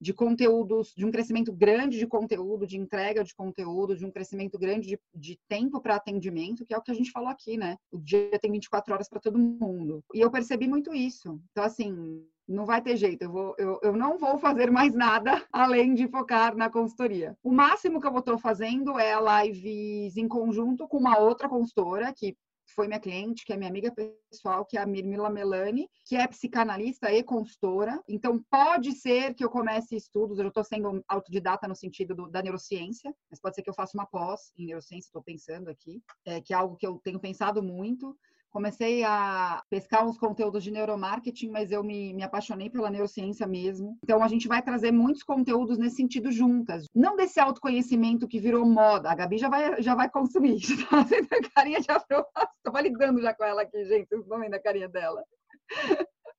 de 0.00 0.12
conteúdos, 0.12 0.92
de 0.96 1.04
um 1.04 1.10
crescimento 1.10 1.52
grande 1.52 1.98
de 1.98 2.06
conteúdo, 2.06 2.66
de 2.66 2.76
entrega 2.76 3.24
de 3.24 3.34
conteúdo, 3.34 3.96
de 3.96 4.04
um 4.04 4.10
crescimento 4.10 4.58
grande 4.58 4.88
de, 4.88 5.00
de 5.14 5.38
tempo 5.48 5.80
para 5.80 5.96
atendimento, 5.96 6.64
que 6.64 6.74
é 6.74 6.78
o 6.78 6.82
que 6.82 6.90
a 6.90 6.94
gente 6.94 7.10
falou 7.10 7.28
aqui, 7.28 7.56
né? 7.56 7.76
O 7.90 7.98
dia 7.98 8.38
tem 8.38 8.52
24 8.52 8.92
horas 8.92 9.08
para 9.08 9.20
todo 9.20 9.38
mundo. 9.38 10.04
E 10.14 10.20
eu 10.20 10.30
percebi 10.30 10.68
muito 10.68 10.94
isso. 10.94 11.40
Então, 11.50 11.64
assim, 11.64 12.22
não 12.48 12.64
vai 12.64 12.80
ter 12.80 12.96
jeito, 12.96 13.22
eu, 13.22 13.30
vou, 13.30 13.54
eu, 13.58 13.80
eu 13.82 13.92
não 13.92 14.18
vou 14.18 14.38
fazer 14.38 14.70
mais 14.70 14.94
nada 14.94 15.44
além 15.52 15.94
de 15.94 16.06
focar 16.06 16.56
na 16.56 16.70
consultoria. 16.70 17.36
O 17.42 17.52
máximo 17.52 18.00
que 18.00 18.06
eu 18.06 18.18
estou 18.18 18.38
fazendo 18.38 18.98
é 18.98 19.14
lives 19.44 20.16
em 20.16 20.28
conjunto 20.28 20.86
com 20.86 20.98
uma 20.98 21.18
outra 21.18 21.48
consultora, 21.48 22.12
que 22.12 22.36
foi 22.74 22.86
minha 22.86 23.00
cliente, 23.00 23.44
que 23.44 23.52
é 23.52 23.56
minha 23.56 23.70
amiga 23.70 23.92
pessoal, 23.92 24.64
que 24.64 24.76
é 24.76 24.80
a 24.80 24.86
Mirmila 24.86 25.30
Melani, 25.30 25.88
que 26.04 26.16
é 26.16 26.26
psicanalista 26.26 27.12
e 27.12 27.22
consultora. 27.22 28.02
Então, 28.08 28.42
pode 28.50 28.92
ser 28.92 29.34
que 29.34 29.44
eu 29.44 29.50
comece 29.50 29.96
estudos, 29.96 30.38
eu 30.38 30.48
estou 30.48 30.64
sendo 30.64 31.04
autodidata 31.08 31.68
no 31.68 31.76
sentido 31.76 32.14
do, 32.14 32.28
da 32.28 32.42
neurociência, 32.42 33.14
mas 33.30 33.40
pode 33.40 33.54
ser 33.54 33.62
que 33.62 33.70
eu 33.70 33.74
faça 33.74 33.96
uma 33.96 34.06
pós 34.06 34.52
em 34.56 34.66
neurociência, 34.66 35.08
estou 35.08 35.22
pensando 35.22 35.68
aqui, 35.68 36.02
é, 36.24 36.40
que 36.40 36.52
é 36.52 36.56
algo 36.56 36.76
que 36.76 36.86
eu 36.86 37.00
tenho 37.02 37.20
pensado 37.20 37.62
muito 37.62 38.16
comecei 38.56 39.04
a 39.04 39.62
pescar 39.68 40.06
uns 40.06 40.16
conteúdos 40.16 40.64
de 40.64 40.70
neuromarketing, 40.70 41.50
mas 41.50 41.70
eu 41.70 41.84
me, 41.84 42.14
me 42.14 42.22
apaixonei 42.22 42.70
pela 42.70 42.88
neurociência 42.88 43.46
mesmo. 43.46 43.98
Então, 44.02 44.22
a 44.22 44.28
gente 44.28 44.48
vai 44.48 44.62
trazer 44.62 44.90
muitos 44.90 45.22
conteúdos 45.22 45.76
nesse 45.76 45.96
sentido 45.96 46.32
juntas. 46.32 46.86
Não 46.94 47.16
desse 47.16 47.38
autoconhecimento 47.38 48.26
que 48.26 48.40
virou 48.40 48.64
moda. 48.64 49.10
A 49.10 49.14
Gabi 49.14 49.36
já 49.36 49.50
vai, 49.50 49.82
já 49.82 49.94
vai 49.94 50.08
consumir. 50.08 50.56
Já 50.66 50.76
tá 50.86 51.04
fazendo 51.04 51.28
a 51.30 51.50
carinha 51.54 51.80
de 51.80 51.90
aprovação. 51.90 52.48
Estou 52.56 52.72
validando 52.72 53.20
já 53.20 53.34
com 53.34 53.44
ela 53.44 53.62
aqui, 53.62 53.84
gente. 53.84 54.08
Vocês 54.08 54.22
estão 54.22 54.38
vendo 54.38 54.54
a 54.54 54.58
carinha 54.58 54.88
dela. 54.88 55.22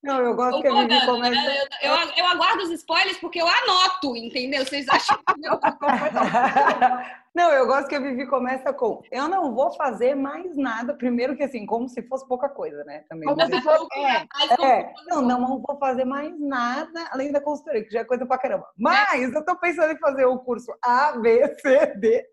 Não, 0.01 0.21
eu 0.21 0.35
gosto 0.35 0.61
que 0.61 0.67
a 0.67 0.73
Vivi 0.73 1.05
começa... 1.05 1.67
Eu, 1.81 1.91
eu, 1.91 2.09
eu, 2.17 2.25
aguardo 2.25 2.63
os 2.63 2.71
spoilers 2.71 3.17
porque 3.17 3.41
eu 3.41 3.47
anoto, 3.47 4.15
entendeu? 4.15 4.65
Vocês 4.65 4.87
acham 4.89 5.17
que 5.17 5.45
eu... 5.45 5.59
Não, 7.37 7.51
eu 7.51 7.67
gosto 7.67 7.87
que 7.87 7.93
a 7.93 7.99
Vivi 7.99 8.25
começa 8.25 8.73
com 8.73 9.03
eu 9.11 9.27
não 9.27 9.53
vou 9.53 9.71
fazer 9.73 10.15
mais 10.15 10.57
nada. 10.57 10.95
Primeiro 10.95 11.37
que 11.37 11.43
assim, 11.43 11.67
como 11.67 11.87
se 11.87 12.01
fosse 12.01 12.27
pouca 12.27 12.49
coisa, 12.49 12.83
né? 12.83 13.05
Também. 13.07 13.29
Como 13.29 13.45
se 13.45 13.61
fosse. 13.61 13.87
É, 13.95 14.65
é, 14.65 14.93
não, 15.05 15.21
não 15.21 15.61
vou 15.61 15.77
fazer 15.77 16.03
mais 16.03 16.33
nada 16.39 17.07
além 17.11 17.31
da 17.31 17.39
consultoria, 17.39 17.83
que 17.83 17.91
já 17.91 17.99
é 17.99 18.05
coisa 18.05 18.25
pra 18.25 18.39
caramba. 18.39 18.67
Mas 18.75 19.31
eu 19.31 19.45
tô 19.45 19.55
pensando 19.55 19.93
em 19.93 19.99
fazer 19.99 20.25
o 20.25 20.39
curso 20.39 20.73
A, 20.81 21.11
B, 21.11 21.47
C, 21.59 21.85
D. 21.97 22.25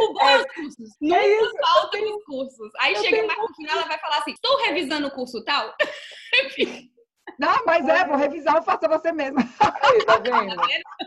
O 0.00 0.14
bom 0.14 0.28
é, 0.30 0.44
cursos. 0.54 0.96
Nunca 0.98 1.16
é 1.16 1.42
isso. 1.42 1.52
faltam 1.60 2.16
os 2.16 2.24
cursos. 2.24 2.72
Aí 2.80 2.94
eu 2.94 3.02
chega 3.02 3.26
mais 3.26 3.38
no 3.38 3.54
final, 3.54 3.76
ela 3.76 3.86
vai 3.86 3.98
falar 3.98 4.20
assim: 4.20 4.30
estou 4.30 4.56
revisando 4.64 5.08
o 5.08 5.10
curso 5.10 5.44
tal. 5.44 5.74
Não, 7.38 7.64
mas 7.64 7.86
é, 7.86 8.04
vou 8.04 8.16
revisar, 8.16 8.62
faça 8.64 8.88
você 8.88 9.12
mesma. 9.12 9.40
Aí, 9.82 10.04
tá 10.04 10.18
vendo? 10.18 10.56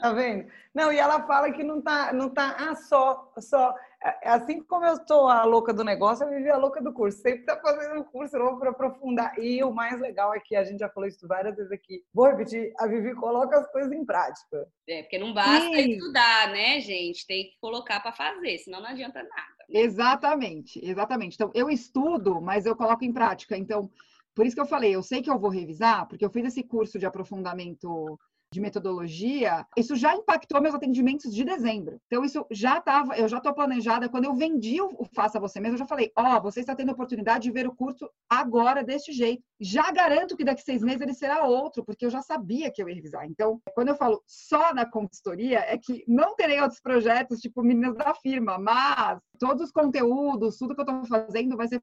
Tá 0.01 0.13
vendo? 0.13 0.47
Não, 0.73 0.93
e 0.93 0.97
ela 0.97 1.27
fala 1.27 1.51
que 1.51 1.61
não 1.61 1.81
tá, 1.81 2.13
não 2.13 2.29
tá, 2.29 2.55
ah, 2.57 2.75
só, 2.75 3.33
só. 3.39 3.75
É, 4.01 4.29
assim 4.29 4.63
como 4.63 4.85
eu 4.85 4.95
sou 5.05 5.27
a 5.27 5.43
louca 5.43 5.73
do 5.73 5.83
negócio, 5.83 6.23
eu 6.23 6.29
vivi 6.29 6.49
a 6.49 6.55
louca 6.55 6.81
do 6.81 6.93
curso. 6.93 7.21
Sempre 7.21 7.45
tá 7.45 7.59
fazendo 7.59 7.99
um 7.99 8.03
curso 8.03 8.37
novo 8.37 8.57
para 8.57 8.69
aprofundar. 8.69 9.37
E 9.37 9.61
o 9.61 9.73
mais 9.73 9.99
legal 9.99 10.33
é 10.33 10.39
que 10.39 10.55
a 10.55 10.63
gente 10.63 10.79
já 10.79 10.89
falou 10.89 11.09
isso 11.09 11.27
várias 11.27 11.57
vezes 11.57 11.71
aqui. 11.71 12.01
Vou 12.13 12.27
repetir, 12.27 12.71
a 12.79 12.87
Vivi 12.87 13.13
coloca 13.13 13.57
as 13.57 13.69
coisas 13.69 13.91
em 13.91 14.05
prática. 14.05 14.65
É, 14.87 15.01
porque 15.01 15.19
não 15.19 15.33
basta 15.33 15.67
Sim. 15.67 15.91
estudar, 15.91 16.49
né, 16.49 16.79
gente? 16.79 17.27
Tem 17.27 17.43
que 17.43 17.59
colocar 17.59 17.99
para 17.99 18.13
fazer, 18.13 18.57
senão 18.59 18.79
não 18.79 18.89
adianta 18.89 19.21
nada. 19.21 19.61
Exatamente, 19.69 20.79
exatamente. 20.83 21.35
Então, 21.35 21.51
eu 21.53 21.69
estudo, 21.69 22.41
mas 22.41 22.65
eu 22.65 22.75
coloco 22.75 23.03
em 23.03 23.11
prática. 23.11 23.57
Então, 23.57 23.89
por 24.35 24.45
isso 24.45 24.55
que 24.55 24.61
eu 24.61 24.65
falei, 24.65 24.95
eu 24.95 25.03
sei 25.03 25.21
que 25.21 25.29
eu 25.29 25.39
vou 25.39 25.49
revisar, 25.49 26.07
porque 26.07 26.25
eu 26.25 26.29
fiz 26.29 26.45
esse 26.45 26.63
curso 26.63 26.97
de 26.97 27.05
aprofundamento 27.05 28.17
de 28.53 28.59
metodologia, 28.59 29.65
isso 29.77 29.95
já 29.95 30.13
impactou 30.13 30.61
meus 30.61 30.75
atendimentos 30.75 31.33
de 31.33 31.45
dezembro. 31.45 31.97
Então, 32.07 32.23
isso 32.25 32.45
já 32.51 32.79
estava, 32.79 33.17
eu 33.17 33.27
já 33.27 33.37
estou 33.37 33.53
planejada. 33.53 34.09
Quando 34.09 34.25
eu 34.25 34.35
vendi 34.35 34.81
o 34.81 35.05
Faça 35.15 35.39
Você 35.39 35.59
Mesmo, 35.61 35.75
eu 35.75 35.79
já 35.79 35.85
falei: 35.85 36.11
Ó, 36.17 36.37
oh, 36.37 36.41
você 36.41 36.59
está 36.59 36.75
tendo 36.75 36.89
a 36.89 36.93
oportunidade 36.93 37.43
de 37.43 37.51
ver 37.51 37.65
o 37.65 37.73
curso 37.73 38.09
agora, 38.29 38.83
deste 38.83 39.13
jeito. 39.13 39.41
Já 39.59 39.89
garanto 39.91 40.35
que 40.35 40.43
daqui 40.43 40.61
seis 40.61 40.81
meses 40.81 40.99
ele 40.99 41.13
será 41.13 41.45
outro, 41.45 41.85
porque 41.85 42.05
eu 42.05 42.09
já 42.09 42.21
sabia 42.21 42.69
que 42.69 42.83
eu 42.83 42.89
ia 42.89 42.95
revisar. 42.95 43.25
Então, 43.25 43.61
quando 43.73 43.87
eu 43.87 43.95
falo 43.95 44.21
só 44.27 44.73
na 44.73 44.85
consultoria, 44.85 45.59
é 45.59 45.77
que 45.77 46.03
não 46.05 46.35
terei 46.35 46.59
outros 46.59 46.81
projetos, 46.81 47.39
tipo 47.39 47.63
Meninas 47.63 47.95
da 47.95 48.13
Firma, 48.15 48.57
mas 48.59 49.17
todos 49.39 49.63
os 49.63 49.71
conteúdos, 49.71 50.57
tudo 50.57 50.75
que 50.75 50.81
eu 50.81 50.85
estou 50.85 51.05
fazendo 51.05 51.55
vai 51.55 51.69
ser 51.69 51.81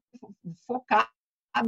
focado 0.67 1.09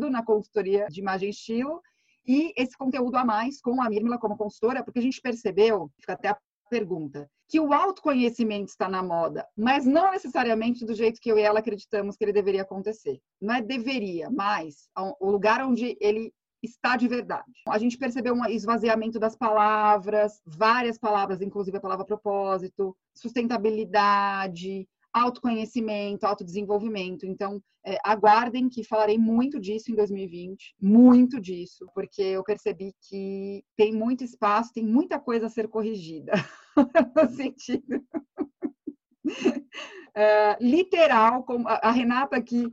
na 0.10 0.24
consultoria 0.24 0.88
de 0.90 1.00
imagem 1.00 1.30
e 1.30 1.32
estilo 1.32 1.82
e 2.26 2.54
esse 2.56 2.78
conteúdo 2.78 3.18
a 3.18 3.26
mais 3.26 3.60
com 3.62 3.82
a 3.82 3.90
Mirmila 3.90 4.18
como 4.18 4.38
consultora, 4.38 4.84
porque 4.84 5.00
a 5.00 5.02
gente 5.02 5.22
percebeu, 5.22 5.90
fica 6.00 6.14
até 6.14 6.30
a 6.30 6.38
pergunta, 6.70 7.30
que 7.50 7.60
o 7.60 7.74
autoconhecimento 7.74 8.70
está 8.70 8.88
na 8.88 9.04
moda, 9.04 9.46
mas 9.58 9.86
não 9.86 10.12
necessariamente 10.12 10.86
do 10.86 10.94
jeito 10.94 11.20
que 11.20 11.30
eu 11.30 11.38
e 11.38 11.42
ela 11.42 11.60
acreditamos 11.60 12.16
que 12.16 12.24
ele 12.24 12.32
deveria 12.32 12.62
acontecer. 12.62 13.20
Não 13.42 13.56
é 13.56 13.62
deveria, 13.62 14.30
mas 14.30 14.88
o 15.20 15.30
lugar 15.30 15.62
onde 15.66 15.98
ele 16.00 16.34
está 16.64 16.96
de 16.96 17.08
verdade. 17.08 17.52
A 17.68 17.78
gente 17.78 17.98
percebeu 17.98 18.34
um 18.34 18.46
esvaziamento 18.46 19.20
das 19.20 19.36
palavras, 19.36 20.40
várias 20.46 20.98
palavras, 20.98 21.42
inclusive 21.42 21.78
a 21.78 21.82
palavra 21.82 22.06
propósito, 22.06 22.96
sustentabilidade, 23.16 24.88
autoconhecimento, 25.14 26.26
autodesenvolvimento. 26.26 27.26
Então, 27.26 27.62
é, 27.86 27.98
aguardem 28.04 28.70
que 28.70 28.84
falarei 28.84 29.18
muito 29.18 29.60
disso 29.60 29.92
em 29.92 29.96
2020, 29.96 30.76
muito 30.80 31.40
disso, 31.40 31.88
porque 31.94 32.22
eu 32.22 32.44
percebi 32.44 32.94
que 33.08 33.64
tem 33.76 33.92
muito 33.94 34.24
espaço, 34.24 34.74
tem 34.74 34.86
muita 34.86 35.20
coisa 35.20 35.48
a 35.48 35.50
ser 35.50 35.68
corrigida, 35.68 36.32
no 37.16 37.30
sentido 37.32 38.04
é, 40.16 40.58
literal, 40.62 41.44
como 41.44 41.68
a 41.68 41.92
Renata 41.92 42.38
aqui 42.38 42.72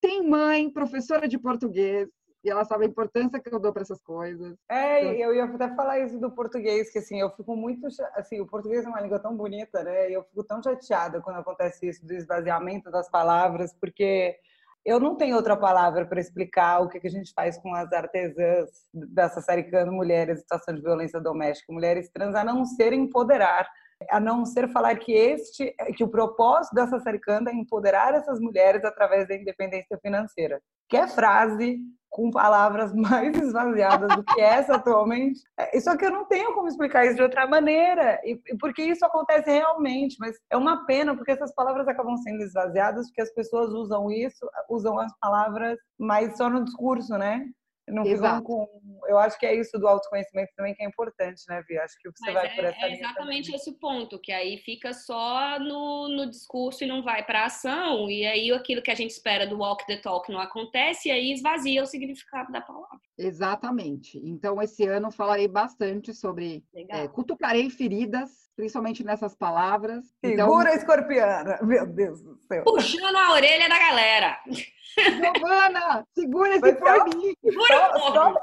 tem 0.00 0.28
mãe, 0.28 0.70
professora 0.70 1.26
de 1.26 1.38
português, 1.38 2.08
e 2.44 2.50
ela 2.50 2.64
sabe 2.64 2.84
a 2.84 2.88
importância 2.88 3.40
que 3.40 3.52
eu 3.52 3.58
dou 3.58 3.72
para 3.72 3.82
essas 3.82 4.02
coisas. 4.02 4.54
É, 4.68 5.00
então, 5.00 5.12
eu 5.14 5.34
ia 5.34 5.44
até 5.44 5.74
falar 5.74 6.00
isso 6.00 6.18
do 6.20 6.30
português, 6.30 6.92
que 6.92 6.98
assim, 6.98 7.18
eu 7.18 7.30
fico 7.30 7.56
muito, 7.56 7.86
assim, 8.14 8.40
o 8.40 8.46
português 8.46 8.84
é 8.84 8.88
uma 8.88 9.00
língua 9.00 9.18
tão 9.18 9.34
bonita, 9.34 9.82
né? 9.82 10.10
E 10.10 10.12
eu 10.12 10.22
fico 10.24 10.44
tão 10.44 10.62
chateada 10.62 11.22
quando 11.22 11.38
acontece 11.38 11.88
isso 11.88 12.06
do 12.06 12.12
esvaziamento 12.12 12.90
das 12.90 13.10
palavras, 13.10 13.74
porque 13.80 14.36
eu 14.84 15.00
não 15.00 15.16
tenho 15.16 15.36
outra 15.36 15.56
palavra 15.56 16.04
para 16.04 16.20
explicar 16.20 16.80
o 16.80 16.88
que, 16.88 17.00
que 17.00 17.06
a 17.06 17.10
gente 17.10 17.32
faz 17.32 17.56
com 17.56 17.74
as 17.74 17.90
artesãs 17.90 18.68
dessa 18.92 19.40
série 19.40 19.62
Cano 19.64 19.92
Mulheres 19.92 20.38
em 20.38 20.42
Situação 20.42 20.74
de 20.74 20.82
Violência 20.82 21.18
Doméstica, 21.18 21.72
mulheres 21.72 22.10
trans, 22.10 22.34
a 22.34 22.44
não 22.44 22.66
ser 22.66 22.92
empoderar, 22.92 23.66
a 24.10 24.20
não 24.20 24.44
ser 24.44 24.68
falar 24.68 24.96
que 24.96 25.12
este, 25.12 25.74
que 25.96 26.04
o 26.04 26.08
propósito 26.08 26.74
dessa 26.74 27.00
Cano 27.20 27.48
é 27.48 27.54
empoderar 27.54 28.12
essas 28.12 28.38
mulheres 28.38 28.84
através 28.84 29.26
da 29.26 29.34
independência 29.34 29.98
financeira. 30.02 30.60
Que 30.86 30.98
é 30.98 31.08
frase 31.08 31.80
com 32.14 32.30
palavras 32.30 32.94
mais 32.94 33.36
esvaziadas 33.36 34.14
do 34.14 34.22
que 34.22 34.40
essa 34.40 34.76
atualmente. 34.76 35.40
É, 35.56 35.80
só 35.80 35.96
que 35.96 36.06
eu 36.06 36.12
não 36.12 36.24
tenho 36.26 36.54
como 36.54 36.68
explicar 36.68 37.04
isso 37.04 37.16
de 37.16 37.22
outra 37.22 37.44
maneira, 37.44 38.20
e 38.24 38.40
porque 38.60 38.82
isso 38.82 39.04
acontece 39.04 39.50
realmente, 39.50 40.16
mas 40.20 40.36
é 40.48 40.56
uma 40.56 40.86
pena 40.86 41.16
porque 41.16 41.32
essas 41.32 41.52
palavras 41.52 41.88
acabam 41.88 42.16
sendo 42.18 42.40
esvaziadas 42.44 43.08
porque 43.08 43.22
as 43.22 43.34
pessoas 43.34 43.70
usam 43.70 44.12
isso, 44.12 44.48
usam 44.70 44.96
as 45.00 45.12
palavras, 45.18 45.76
mas 45.98 46.36
só 46.36 46.48
no 46.48 46.62
discurso, 46.62 47.18
né? 47.18 47.46
Não 47.86 48.04
Exato. 48.06 48.42
com. 48.44 48.66
Eu 49.06 49.18
acho 49.18 49.38
que 49.38 49.44
é 49.44 49.54
isso 49.54 49.78
do 49.78 49.86
autoconhecimento 49.86 50.50
também 50.56 50.74
que 50.74 50.82
é 50.82 50.86
importante, 50.86 51.42
né, 51.48 51.62
Vi? 51.68 51.78
Acho 51.78 51.94
que 52.00 52.10
você 52.10 52.32
Mas 52.32 52.34
vai 52.34 52.46
é, 52.46 52.54
por 52.54 52.64
essa 52.64 52.86
É 52.86 52.92
exatamente 52.92 53.46
também. 53.46 53.60
esse 53.60 53.70
o 53.70 53.78
ponto, 53.78 54.18
que 54.18 54.32
aí 54.32 54.56
fica 54.58 54.92
só 54.94 55.58
no, 55.58 56.08
no 56.08 56.30
discurso 56.30 56.82
e 56.82 56.86
não 56.86 57.02
vai 57.02 57.24
para 57.24 57.42
a 57.42 57.46
ação, 57.46 58.10
e 58.10 58.24
aí 58.26 58.50
aquilo 58.52 58.80
que 58.80 58.90
a 58.90 58.94
gente 58.94 59.10
espera 59.10 59.46
do 59.46 59.58
walk 59.58 59.86
the 59.86 59.98
talk 59.98 60.30
não 60.32 60.40
acontece, 60.40 61.08
e 61.08 61.12
aí 61.12 61.32
esvazia 61.32 61.82
o 61.82 61.86
significado 61.86 62.50
da 62.50 62.62
palavra. 62.62 62.98
Exatamente. 63.18 64.18
Então, 64.24 64.60
esse 64.62 64.86
ano 64.86 65.10
falarei 65.10 65.46
bastante 65.46 66.14
sobre. 66.14 66.64
É, 66.88 67.06
cutucarei 67.06 67.68
feridas, 67.68 68.30
principalmente 68.56 69.04
nessas 69.04 69.34
palavras. 69.34 70.04
Então 70.22 70.46
Segura 70.46 70.62
então... 70.62 70.72
a 70.72 70.76
escorpiana, 70.76 71.58
meu 71.62 71.86
Deus 71.86 72.22
do 72.22 72.36
céu. 72.36 72.64
Puxando 72.64 73.16
a 73.16 73.32
orelha 73.32 73.68
da 73.68 73.78
galera. 73.78 74.38
Giovana, 74.98 76.04
segura 76.14 76.56
esse 76.56 76.74
forninho. 76.76 77.34
Só, 77.66 77.98
só, 77.98 78.34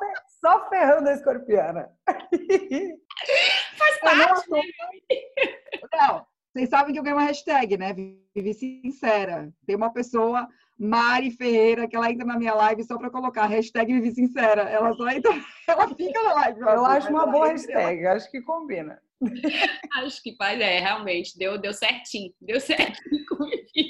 só, 0.42 0.70
ferrando 0.70 1.10
a 1.10 1.14
escorpiana. 1.14 1.90
Faz 3.78 4.00
parte. 4.02 4.50
Não, 4.50 4.60
não, 5.94 6.26
vocês 6.54 6.70
sabem 6.70 6.94
que 6.94 7.00
eu 7.00 7.04
ganhei 7.04 7.18
uma 7.18 7.26
hashtag, 7.26 7.78
né? 7.78 7.94
Vivi 7.94 8.54
sincera. 8.54 9.50
Tem 9.66 9.76
uma 9.76 9.94
pessoa, 9.94 10.48
Mari 10.78 11.32
Ferreira, 11.32 11.88
que 11.88 11.96
ela 11.96 12.12
entra 12.12 12.26
na 12.26 12.38
minha 12.38 12.54
live 12.54 12.84
só 12.84 12.98
para 12.98 13.10
colocar 13.10 13.46
hashtag 13.46 13.94
Vivi 13.94 14.12
Sincera. 14.12 14.64
Ela 14.64 14.94
só 14.94 15.08
entra, 15.10 15.32
ela 15.68 15.88
fica 15.88 16.22
na 16.22 16.34
live. 16.34 16.60
Eu 16.60 16.86
acho 16.86 17.10
uma 17.10 17.28
boa 17.28 17.48
hashtag, 17.48 18.06
acho 18.06 18.30
que 18.30 18.42
combina. 18.42 19.02
Acho 19.98 20.22
que 20.24 20.36
faz, 20.36 20.60
é, 20.60 20.80
realmente, 20.80 21.38
deu, 21.38 21.56
deu 21.56 21.74
certinho. 21.74 22.34
Deu 22.42 22.60
certinho 22.60 23.24
com 23.30 23.46
Vivi. 23.46 23.88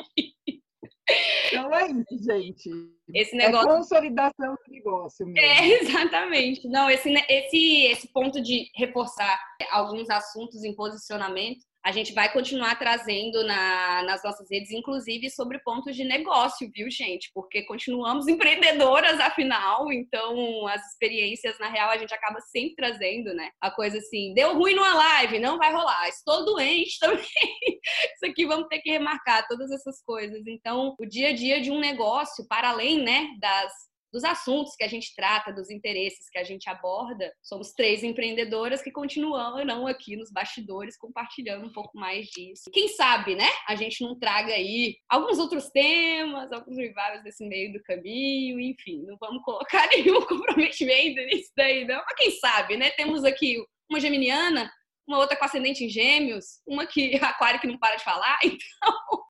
Não 1.61 1.73
é 1.73 1.91
isso, 1.91 2.23
gente. 2.23 2.69
Esse 3.13 3.35
negócio... 3.35 3.69
É 3.69 3.75
consolidação 3.75 4.55
do 4.55 4.71
negócio 4.71 5.25
mesmo. 5.25 5.39
É, 5.39 5.67
exatamente. 5.81 6.67
Não, 6.67 6.89
esse, 6.89 7.09
esse, 7.29 7.83
esse 7.85 8.07
ponto 8.11 8.41
de 8.41 8.69
reforçar 8.75 9.39
alguns 9.71 10.09
assuntos 10.09 10.63
em 10.63 10.75
posicionamento 10.75 11.70
a 11.83 11.91
gente 11.91 12.13
vai 12.13 12.31
continuar 12.31 12.77
trazendo 12.77 13.43
na, 13.43 14.03
nas 14.03 14.23
nossas 14.23 14.47
redes, 14.49 14.71
inclusive 14.71 15.29
sobre 15.31 15.59
pontos 15.59 15.95
de 15.95 16.03
negócio, 16.03 16.69
viu, 16.73 16.89
gente? 16.91 17.31
Porque 17.33 17.63
continuamos 17.63 18.27
empreendedoras, 18.29 19.19
afinal, 19.19 19.91
então 19.91 20.67
as 20.67 20.85
experiências, 20.91 21.57
na 21.59 21.69
real, 21.69 21.89
a 21.89 21.97
gente 21.97 22.13
acaba 22.13 22.39
sempre 22.41 22.75
trazendo, 22.75 23.33
né? 23.33 23.49
A 23.59 23.71
coisa 23.71 23.97
assim, 23.97 24.33
deu 24.33 24.55
ruim 24.55 24.75
numa 24.75 24.93
live, 24.93 25.39
não 25.39 25.57
vai 25.57 25.73
rolar. 25.73 26.07
Estou 26.07 26.45
doente 26.45 26.99
também. 26.99 27.21
Isso 28.15 28.25
aqui 28.29 28.45
vamos 28.45 28.67
ter 28.67 28.79
que 28.79 28.91
remarcar, 28.91 29.47
todas 29.47 29.71
essas 29.71 30.01
coisas. 30.03 30.45
Então, 30.47 30.95
o 30.99 31.05
dia 31.05 31.29
a 31.29 31.33
dia 31.33 31.59
de 31.61 31.71
um 31.71 31.79
negócio, 31.79 32.47
para 32.47 32.69
além, 32.69 33.01
né, 33.03 33.27
das 33.39 33.90
dos 34.11 34.23
assuntos 34.23 34.75
que 34.75 34.83
a 34.83 34.87
gente 34.87 35.15
trata, 35.15 35.53
dos 35.53 35.69
interesses 35.69 36.29
que 36.29 36.37
a 36.37 36.43
gente 36.43 36.69
aborda. 36.69 37.33
Somos 37.41 37.71
três 37.71 38.03
empreendedoras 38.03 38.81
que 38.81 38.91
continuam 38.91 39.87
aqui 39.87 40.17
nos 40.17 40.31
bastidores 40.31 40.97
compartilhando 40.97 41.65
um 41.65 41.71
pouco 41.71 41.97
mais 41.97 42.27
disso. 42.27 42.69
Quem 42.71 42.89
sabe, 42.89 43.35
né? 43.35 43.47
A 43.67 43.75
gente 43.75 44.03
não 44.03 44.19
traga 44.19 44.53
aí 44.53 44.97
alguns 45.09 45.39
outros 45.39 45.69
temas, 45.69 46.51
alguns 46.51 46.77
rivais 46.77 47.23
desse 47.23 47.45
meio 47.47 47.71
do 47.73 47.81
caminho, 47.83 48.59
enfim, 48.59 49.03
não 49.03 49.17
vamos 49.19 49.43
colocar 49.43 49.87
nenhum 49.95 50.21
comprometimento 50.25 51.21
nisso 51.21 51.51
daí, 51.55 51.85
não. 51.85 52.03
Mas 52.05 52.15
quem 52.17 52.31
sabe, 52.31 52.77
né? 52.77 52.91
Temos 52.91 53.23
aqui 53.23 53.63
uma 53.89 53.99
geminiana, 53.99 54.71
uma 55.07 55.19
outra 55.19 55.35
com 55.35 55.45
ascendente 55.45 55.83
em 55.83 55.89
gêmeos, 55.89 56.61
uma 56.67 56.85
que 56.85 57.15
aquário 57.23 57.59
que 57.59 57.67
não 57.67 57.77
para 57.77 57.95
de 57.95 58.03
falar, 58.03 58.39
então. 58.43 59.21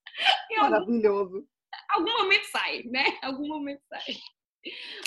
Maravilhoso. 0.58 1.46
Algum, 1.90 2.10
algum 2.10 2.22
momento 2.22 2.44
sai, 2.46 2.82
né? 2.84 3.18
Algum 3.22 3.48
momento 3.48 3.82
sai. 3.88 4.16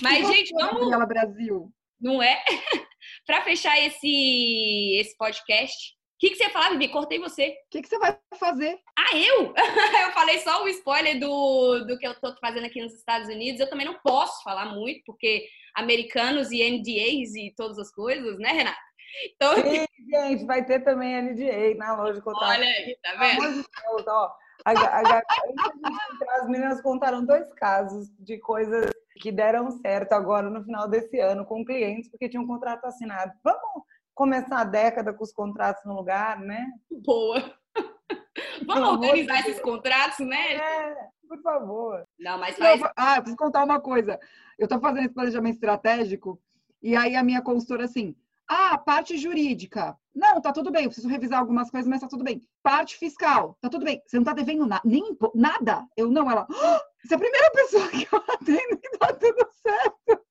Mas, 0.02 0.28
gente, 0.28 0.54
vamos. 0.54 0.90
Gabriela 0.90 1.06
Brasil. 1.06 1.72
Não 2.00 2.22
é? 2.22 2.44
para 3.26 3.44
fechar 3.44 3.78
esse, 3.80 4.98
esse 5.00 5.18
podcast, 5.18 5.96
o 6.16 6.18
que, 6.18 6.30
que 6.30 6.38
você 6.38 6.44
ia 6.46 6.50
falar, 6.50 6.70
Vivi? 6.70 6.88
Cortei 6.88 7.20
você. 7.20 7.50
O 7.50 7.70
que, 7.70 7.82
que 7.82 7.90
você 7.90 8.00
vai 8.00 8.18
fazer? 8.40 8.80
Ah, 8.98 9.18
eu? 9.18 9.54
eu 10.08 10.12
falei 10.14 10.40
só 10.40 10.64
o 10.64 10.68
spoiler 10.70 11.20
do, 11.20 11.86
do 11.86 12.00
que 12.00 12.08
eu 12.08 12.18
tô 12.22 12.34
fazendo 12.38 12.66
aqui 12.66 12.82
nos 12.82 12.94
Estados 12.94 13.28
Unidos. 13.28 13.60
Eu 13.60 13.70
também 13.70 13.86
não 13.86 14.00
posso 14.00 14.42
falar 14.42 14.74
muito, 14.74 15.02
porque 15.06 15.46
americanos 15.76 16.52
e 16.52 16.64
NDAs 16.64 17.36
e 17.36 17.54
todas 17.58 17.78
as 17.78 17.92
coisas, 17.92 18.40
né, 18.40 18.50
Renata? 18.50 18.78
Então... 19.26 19.56
Sim, 19.56 19.86
gente, 20.10 20.46
vai 20.46 20.66
ter 20.66 20.86
também 20.86 21.22
NDA 21.22 21.76
na 21.76 21.98
loja 21.98 22.14
de 22.14 22.22
contato. 22.22 22.50
Olha 22.50 22.66
aí, 22.66 22.98
tá 23.04 23.16
vendo? 23.16 23.52
Deus, 23.52 24.08
ó, 24.08 24.32
a, 24.64 24.72
a, 24.72 25.18
a, 25.18 25.22
as 26.40 26.48
meninas 26.48 26.82
contaram 26.82 27.26
dois 27.26 27.54
casos 27.56 28.08
de 28.20 28.40
coisas 28.40 28.90
que 29.16 29.32
deram 29.32 29.72
certo 29.72 30.14
agora 30.14 30.50
no 30.50 30.64
final 30.64 30.88
desse 30.88 31.20
ano 31.20 31.46
com 31.46 31.66
clientes, 31.66 32.10
porque 32.10 32.30
tinham 32.30 32.44
um 32.44 32.48
contrato 32.48 32.86
assinado. 32.86 33.32
Vamos 33.44 33.84
começar 34.14 34.60
a 34.60 34.66
década 34.66 35.14
com 35.14 35.24
os 35.24 35.32
contratos 35.32 35.84
no 35.86 35.96
lugar, 35.96 36.40
né? 36.40 36.72
Boa! 37.04 37.54
Vamos 38.66 38.90
organizar 38.90 39.40
esses 39.42 39.60
contratos, 39.62 40.26
né? 40.26 40.56
É, 40.56 40.96
por 41.28 41.42
favor. 41.42 42.06
Não, 42.20 42.38
mas 42.38 42.58
faz... 42.58 42.82
Ah, 42.96 43.16
preciso 43.16 43.38
contar 43.38 43.64
uma 43.64 43.80
coisa. 43.80 44.20
Eu 44.58 44.66
estou 44.66 44.80
fazendo 44.80 45.06
esse 45.06 45.14
planejamento 45.14 45.56
estratégico 45.56 46.42
e 46.82 46.96
aí 46.96 47.16
a 47.16 47.24
minha 47.24 47.42
consultora 47.42 47.86
assim, 47.86 48.16
ah, 48.48 48.78
parte 48.78 49.18
jurídica. 49.18 49.98
Não, 50.14 50.40
tá 50.40 50.52
tudo 50.54 50.72
bem, 50.72 50.84
eu 50.84 50.90
preciso 50.90 51.10
revisar 51.10 51.40
algumas 51.40 51.70
coisas, 51.70 51.90
mas 51.90 52.02
tá 52.02 52.08
tudo 52.08 52.24
bem. 52.24 52.42
Parte 52.64 52.96
fiscal, 52.98 53.58
tá 53.60 53.70
tudo 53.70 53.84
bem. 53.84 54.02
Você 54.06 54.18
não 54.18 54.24
tá 54.24 54.34
devendo 54.34 54.66
na, 54.66 54.82
nem 54.86 55.18
nada. 55.34 55.86
Eu 55.98 56.10
não, 56.10 56.30
ela. 56.30 56.48
Oh, 56.50 56.80
você 57.06 57.14
é 57.14 57.18
a 57.18 57.20
primeira 57.20 57.52
pessoa 57.52 57.90
que 57.90 58.08
eu 58.12 58.18
atendo 58.20 58.82
e 58.84 58.98
tá 58.98 59.14
tudo 59.14 59.50
certo. 59.62 60.26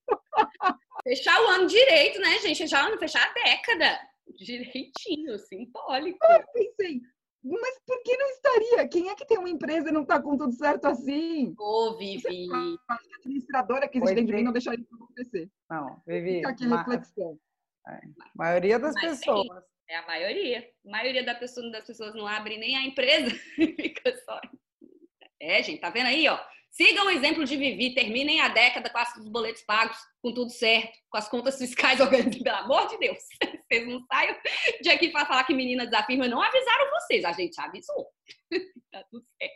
Fechar 1.05 1.41
o 1.43 1.49
ano 1.49 1.67
direito, 1.67 2.21
né, 2.21 2.39
gente? 2.41 2.59
Fechar 2.59 2.85
o 2.85 2.89
ano, 2.89 2.99
fechar 2.99 3.29
a 3.29 3.33
década. 3.33 4.01
Direitinho, 4.37 5.39
simbólico. 5.39 6.19
Eu 6.25 6.45
pensei, 6.53 7.01
mas 7.45 7.79
por 7.87 8.03
que 8.03 8.17
não 8.17 8.27
estaria? 8.31 8.89
Quem 8.89 9.11
é 9.11 9.15
que 9.15 9.27
tem 9.27 9.39
uma 9.39 9.51
empresa 9.51 9.91
e 9.91 9.93
não 9.93 10.03
está 10.03 10.21
com 10.21 10.37
tudo 10.37 10.53
certo 10.53 10.87
assim? 10.87 11.55
Ô, 11.59 11.97
Vivi. 11.99 12.49
A 12.89 12.99
administradora 13.19 13.87
que 13.87 13.99
existe 13.99 14.15
dentro 14.15 14.31
de 14.31 14.37
mim 14.37 14.45
não 14.45 14.53
deixaria 14.53 14.81
isso 14.81 14.95
acontecer. 14.95 15.51
Não, 15.71 16.03
Vivi. 16.07 16.37
Fica 16.37 16.49
aqui 16.49 16.65
a 16.65 16.77
reflexão. 16.79 17.39
É. 17.87 17.93
A 17.93 18.31
maioria 18.35 18.79
das 18.79 18.95
Mas 18.95 19.21
pessoas. 19.21 19.63
É 19.89 19.97
a 19.97 20.07
maioria. 20.07 20.67
A 20.87 20.91
maioria 20.91 21.23
das 21.23 21.39
pessoas, 21.39 21.71
das 21.71 21.87
pessoas 21.87 22.15
não 22.15 22.27
abre 22.27 22.57
nem 22.57 22.77
a 22.77 22.85
empresa. 22.85 23.31
Fica 23.55 24.17
só. 24.25 24.41
É, 25.39 25.63
gente, 25.63 25.81
tá 25.81 25.91
vendo 25.91 26.07
aí, 26.07 26.27
ó? 26.27 26.41
Sigam 26.75 27.07
o 27.07 27.11
exemplo 27.11 27.45
de 27.45 27.57
Vivi, 27.57 27.95
terminem 27.95 28.41
a 28.41 28.49
década 28.49 28.91
com 28.91 29.21
os 29.21 29.29
boletos 29.29 29.63
pagos, 29.63 29.97
com 30.21 30.35
tudo 30.35 30.51
certo, 30.51 30.99
com 31.09 31.17
as 31.17 31.29
contas 31.29 31.57
fiscais 31.57 32.01
organizadas, 32.03 32.43
pelo 32.43 32.57
amor 32.57 32.89
de 32.89 32.99
Deus. 32.99 33.19
Vocês 33.71 33.87
não 33.87 34.05
saiam 34.13 34.37
de 34.83 34.91
aqui 34.91 35.11
para 35.11 35.25
falar 35.25 35.45
que 35.45 35.55
menina 35.55 35.87
desafirma, 35.87 36.27
não 36.27 36.43
avisaram 36.43 36.91
vocês, 36.91 37.25
a 37.25 37.33
gente 37.33 37.59
avisou. 37.61 38.09
tá 38.93 39.05
tudo 39.11 39.25
certo. 39.41 39.55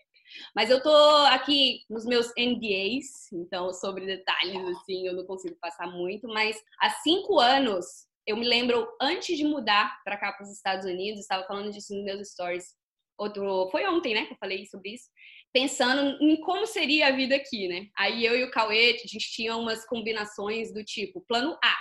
Mas 0.54 0.70
eu 0.70 0.82
tô 0.82 0.94
aqui 1.30 1.84
nos 1.90 2.06
meus 2.06 2.28
NDAs, 2.38 3.32
então 3.32 3.72
sobre 3.72 4.06
detalhes, 4.06 4.56
assim, 4.76 5.06
eu 5.06 5.14
não 5.14 5.26
consigo 5.26 5.56
passar 5.60 5.88
muito, 5.88 6.28
mas 6.28 6.56
há 6.80 6.90
cinco 6.90 7.38
anos, 7.38 7.84
eu 8.26 8.36
me 8.36 8.46
lembro, 8.46 8.88
antes 9.00 9.36
de 9.36 9.44
mudar 9.44 10.00
para 10.04 10.16
cá, 10.16 10.32
para 10.32 10.44
os 10.44 10.52
Estados 10.52 10.86
Unidos, 10.86 11.20
estava 11.20 11.44
falando 11.46 11.72
disso 11.72 11.94
nos 11.94 12.04
meus 12.04 12.28
stories, 12.28 12.76
outro, 13.18 13.68
foi 13.70 13.86
ontem, 13.86 14.14
né, 14.14 14.26
que 14.26 14.34
eu 14.34 14.38
falei 14.38 14.64
sobre 14.66 14.94
isso, 14.94 15.08
pensando 15.52 16.16
em 16.20 16.40
como 16.40 16.66
seria 16.66 17.08
a 17.08 17.12
vida 17.12 17.36
aqui, 17.36 17.68
né? 17.68 17.86
Aí 17.96 18.24
eu 18.24 18.36
e 18.36 18.44
o 18.44 18.50
Cauê, 18.50 18.90
a 18.90 19.06
gente 19.06 19.30
tinha 19.32 19.56
umas 19.56 19.84
combinações 19.86 20.72
do 20.72 20.84
tipo, 20.84 21.24
plano 21.26 21.58
A, 21.62 21.76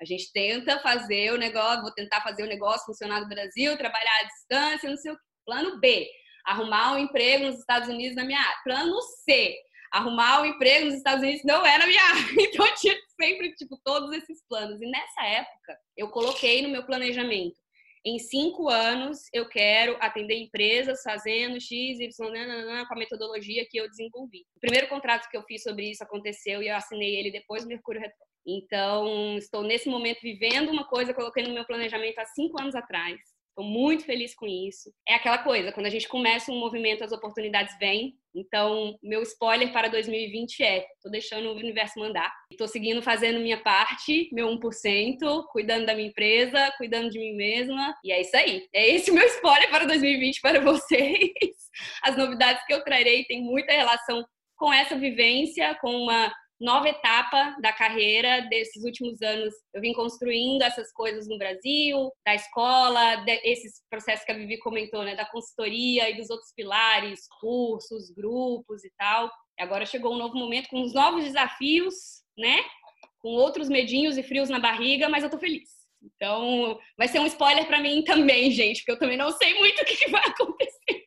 a 0.00 0.04
gente 0.04 0.32
tenta 0.32 0.78
fazer 0.80 1.32
o 1.32 1.36
negócio, 1.36 1.82
vou 1.82 1.92
tentar 1.92 2.22
fazer 2.22 2.42
o 2.42 2.46
negócio 2.46 2.86
funcionar 2.86 3.20
no 3.20 3.28
Brasil, 3.28 3.76
trabalhar 3.76 4.20
à 4.20 4.24
distância, 4.24 4.88
não 4.88 4.96
sei 4.96 5.12
o 5.12 5.14
que. 5.14 5.22
Plano 5.44 5.78
B, 5.78 6.08
arrumar 6.46 6.92
um 6.92 6.98
emprego 6.98 7.44
nos 7.44 7.58
Estados 7.58 7.88
Unidos 7.88 8.16
na 8.16 8.24
minha 8.24 8.38
área. 8.38 8.60
Plano 8.64 8.98
C, 9.24 9.54
arrumar 9.92 10.40
um 10.40 10.46
emprego 10.46 10.86
nos 10.86 10.94
Estados 10.94 11.22
Unidos 11.22 11.42
não 11.44 11.66
era 11.66 11.86
minha 11.86 12.00
área. 12.08 12.22
Então 12.38 12.66
eu 12.66 12.74
tinha 12.76 12.96
sempre, 13.20 13.52
tipo, 13.54 13.78
todos 13.84 14.10
esses 14.12 14.42
planos. 14.48 14.80
E 14.80 14.86
nessa 14.86 15.22
época, 15.22 15.78
eu 15.96 16.08
coloquei 16.08 16.62
no 16.62 16.70
meu 16.70 16.86
planejamento 16.86 17.59
em 18.04 18.18
cinco 18.18 18.68
anos 18.68 19.18
eu 19.32 19.48
quero 19.48 19.96
atender 20.00 20.36
empresas 20.36 21.02
fazendo 21.02 21.60
X, 21.60 22.00
Y, 22.00 22.30
nananã, 22.30 22.86
com 22.86 22.94
a 22.94 22.98
metodologia 22.98 23.66
que 23.68 23.78
eu 23.78 23.88
desenvolvi. 23.88 24.40
O 24.56 24.60
primeiro 24.60 24.88
contrato 24.88 25.28
que 25.28 25.36
eu 25.36 25.42
fiz 25.42 25.62
sobre 25.62 25.90
isso 25.90 26.02
aconteceu 26.02 26.62
e 26.62 26.68
eu 26.68 26.76
assinei 26.76 27.16
ele 27.16 27.30
depois 27.30 27.62
do 27.62 27.68
Mercúrio 27.68 28.00
Retro. 28.00 28.16
Então, 28.46 29.36
estou 29.36 29.62
nesse 29.62 29.88
momento 29.88 30.20
vivendo 30.22 30.70
uma 30.70 30.86
coisa 30.86 31.12
que 31.12 31.18
eu 31.20 31.24
coloquei 31.24 31.42
no 31.42 31.52
meu 31.52 31.66
planejamento 31.66 32.18
há 32.18 32.24
cinco 32.26 32.60
anos 32.60 32.74
atrás. 32.74 33.20
Estou 33.60 33.70
muito 33.70 34.06
feliz 34.06 34.34
com 34.34 34.46
isso. 34.46 34.90
É 35.06 35.14
aquela 35.14 35.36
coisa, 35.36 35.70
quando 35.70 35.84
a 35.84 35.90
gente 35.90 36.08
começa 36.08 36.50
um 36.50 36.58
movimento, 36.58 37.04
as 37.04 37.12
oportunidades 37.12 37.76
vêm. 37.78 38.14
Então, 38.34 38.96
meu 39.02 39.20
spoiler 39.22 39.70
para 39.70 39.88
2020 39.88 40.62
é: 40.62 40.86
estou 40.94 41.10
deixando 41.12 41.50
o 41.50 41.56
universo 41.56 42.00
mandar. 42.00 42.32
Estou 42.50 42.66
seguindo 42.66 43.02
fazendo 43.02 43.38
minha 43.38 43.62
parte, 43.62 44.30
meu 44.32 44.48
1%, 44.48 45.44
cuidando 45.52 45.84
da 45.84 45.94
minha 45.94 46.08
empresa, 46.08 46.72
cuidando 46.78 47.10
de 47.10 47.18
mim 47.18 47.36
mesma. 47.36 47.94
E 48.02 48.12
é 48.12 48.22
isso 48.22 48.34
aí. 48.34 48.66
É 48.72 48.88
esse 48.94 49.10
o 49.10 49.14
meu 49.14 49.26
spoiler 49.26 49.68
para 49.68 49.84
2020 49.84 50.40
para 50.40 50.60
vocês. 50.60 51.30
As 52.02 52.16
novidades 52.16 52.64
que 52.64 52.72
eu 52.72 52.82
trarei 52.82 53.24
têm 53.24 53.42
muita 53.42 53.74
relação 53.74 54.24
com 54.56 54.72
essa 54.72 54.96
vivência, 54.96 55.76
com 55.82 55.90
uma 55.90 56.32
nova 56.60 56.88
etapa 56.88 57.56
da 57.60 57.72
carreira 57.72 58.42
desses 58.42 58.84
últimos 58.84 59.20
anos. 59.22 59.54
Eu 59.72 59.80
vim 59.80 59.94
construindo 59.94 60.62
essas 60.62 60.92
coisas 60.92 61.26
no 61.26 61.38
Brasil, 61.38 62.10
da 62.24 62.34
escola, 62.34 63.24
esses 63.42 63.82
processos 63.88 64.24
que 64.24 64.32
a 64.32 64.36
Vivi 64.36 64.58
comentou, 64.58 65.02
né, 65.02 65.16
da 65.16 65.24
consultoria 65.24 66.10
e 66.10 66.16
dos 66.16 66.28
outros 66.28 66.52
pilares, 66.54 67.26
cursos, 67.40 68.10
grupos 68.10 68.84
e 68.84 68.92
tal. 68.98 69.30
E 69.58 69.62
agora 69.62 69.86
chegou 69.86 70.14
um 70.14 70.18
novo 70.18 70.34
momento 70.34 70.68
com 70.68 70.82
os 70.82 70.92
novos 70.92 71.24
desafios, 71.24 71.94
né? 72.36 72.62
Com 73.20 73.30
outros 73.30 73.68
medinhos 73.68 74.18
e 74.18 74.22
frios 74.22 74.48
na 74.48 74.58
barriga, 74.58 75.08
mas 75.08 75.24
eu 75.24 75.30
tô 75.30 75.38
feliz. 75.38 75.80
Então, 76.02 76.78
vai 76.96 77.08
ser 77.08 77.20
um 77.20 77.26
spoiler 77.26 77.66
para 77.66 77.80
mim 77.80 78.02
também, 78.04 78.50
gente, 78.50 78.78
porque 78.78 78.92
eu 78.92 78.98
também 78.98 79.16
não 79.16 79.30
sei 79.32 79.54
muito 79.54 79.82
o 79.82 79.84
que 79.84 80.10
vai 80.10 80.24
acontecer. 80.28 81.06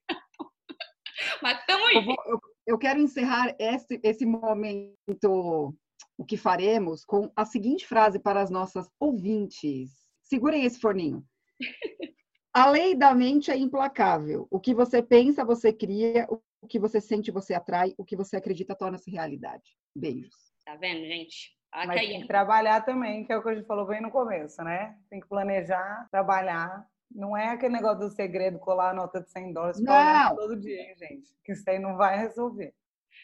mas 1.41 1.65
tamo 1.65 1.85
aí. 1.85 1.95
Eu, 1.95 2.03
vou, 2.03 2.15
eu 2.27 2.52
eu 2.65 2.77
quero 2.77 2.99
encerrar 2.99 3.55
esse, 3.59 3.99
esse 4.03 4.25
momento, 4.25 5.75
o 6.17 6.25
que 6.25 6.37
faremos, 6.37 7.03
com 7.03 7.31
a 7.35 7.45
seguinte 7.45 7.85
frase 7.85 8.19
para 8.19 8.41
as 8.41 8.49
nossas 8.49 8.89
ouvintes. 8.99 9.91
Segurem 10.21 10.63
esse 10.63 10.79
forninho. 10.79 11.23
A 12.55 12.69
lei 12.69 12.93
da 12.93 13.15
mente 13.15 13.49
é 13.49 13.57
implacável. 13.57 14.47
O 14.51 14.59
que 14.59 14.75
você 14.75 15.01
pensa, 15.01 15.43
você 15.43 15.73
cria. 15.73 16.27
O 16.29 16.67
que 16.67 16.77
você 16.77 17.01
sente, 17.01 17.31
você 17.31 17.55
atrai. 17.55 17.95
O 17.97 18.05
que 18.05 18.15
você 18.15 18.37
acredita, 18.37 18.75
torna-se 18.75 19.09
realidade. 19.09 19.75
Beijos. 19.95 20.35
Tá 20.63 20.75
vendo, 20.75 21.03
gente? 21.03 21.51
Mas 21.73 21.99
tem 21.99 22.21
que 22.21 22.27
trabalhar 22.27 22.81
também, 22.81 23.25
que 23.25 23.33
é 23.33 23.37
o 23.37 23.41
que 23.41 23.49
a 23.49 23.55
gente 23.55 23.65
falou 23.65 23.87
bem 23.87 23.99
no 23.99 24.11
começo, 24.11 24.63
né? 24.63 24.95
Tem 25.09 25.19
que 25.19 25.27
planejar, 25.27 26.07
trabalhar 26.11 26.87
não 27.11 27.37
é 27.37 27.49
aquele 27.49 27.73
negócio 27.73 27.99
do 27.99 28.09
segredo 28.09 28.59
colar 28.59 28.91
a 28.91 28.93
nota 28.93 29.21
de 29.21 29.29
100 29.29 29.53
dólares 29.53 29.79
não. 29.79 30.35
todo 30.35 30.59
dia, 30.59 30.81
hein, 30.81 30.95
gente? 30.97 31.29
Que 31.43 31.53
isso 31.53 31.69
aí 31.69 31.79
não 31.79 31.95
vai 31.95 32.17
resolver. 32.17 32.73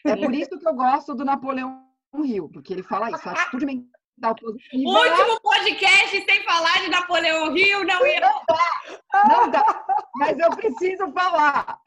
É 0.06 0.16
por 0.16 0.34
isso 0.34 0.58
que 0.58 0.66
eu 0.66 0.74
gosto 0.74 1.14
do 1.14 1.24
Napoleão 1.24 1.84
Rio, 2.14 2.48
porque 2.48 2.72
ele 2.72 2.82
fala 2.82 3.10
isso, 3.10 3.28
atitude 3.28 3.66
mental 3.66 4.34
positiva. 4.36 4.90
Último 4.90 5.40
podcast 5.40 6.24
sem 6.24 6.44
falar 6.44 6.82
de 6.82 6.88
Napoleão 6.88 7.52
Rio 7.52 7.84
não 7.84 8.06
ia. 8.06 8.20
Não 8.20 8.42
dá. 8.46 9.28
Não 9.28 9.50
dá. 9.50 9.84
Mas 10.16 10.38
eu 10.38 10.50
preciso 10.50 11.10
falar. 11.12 11.78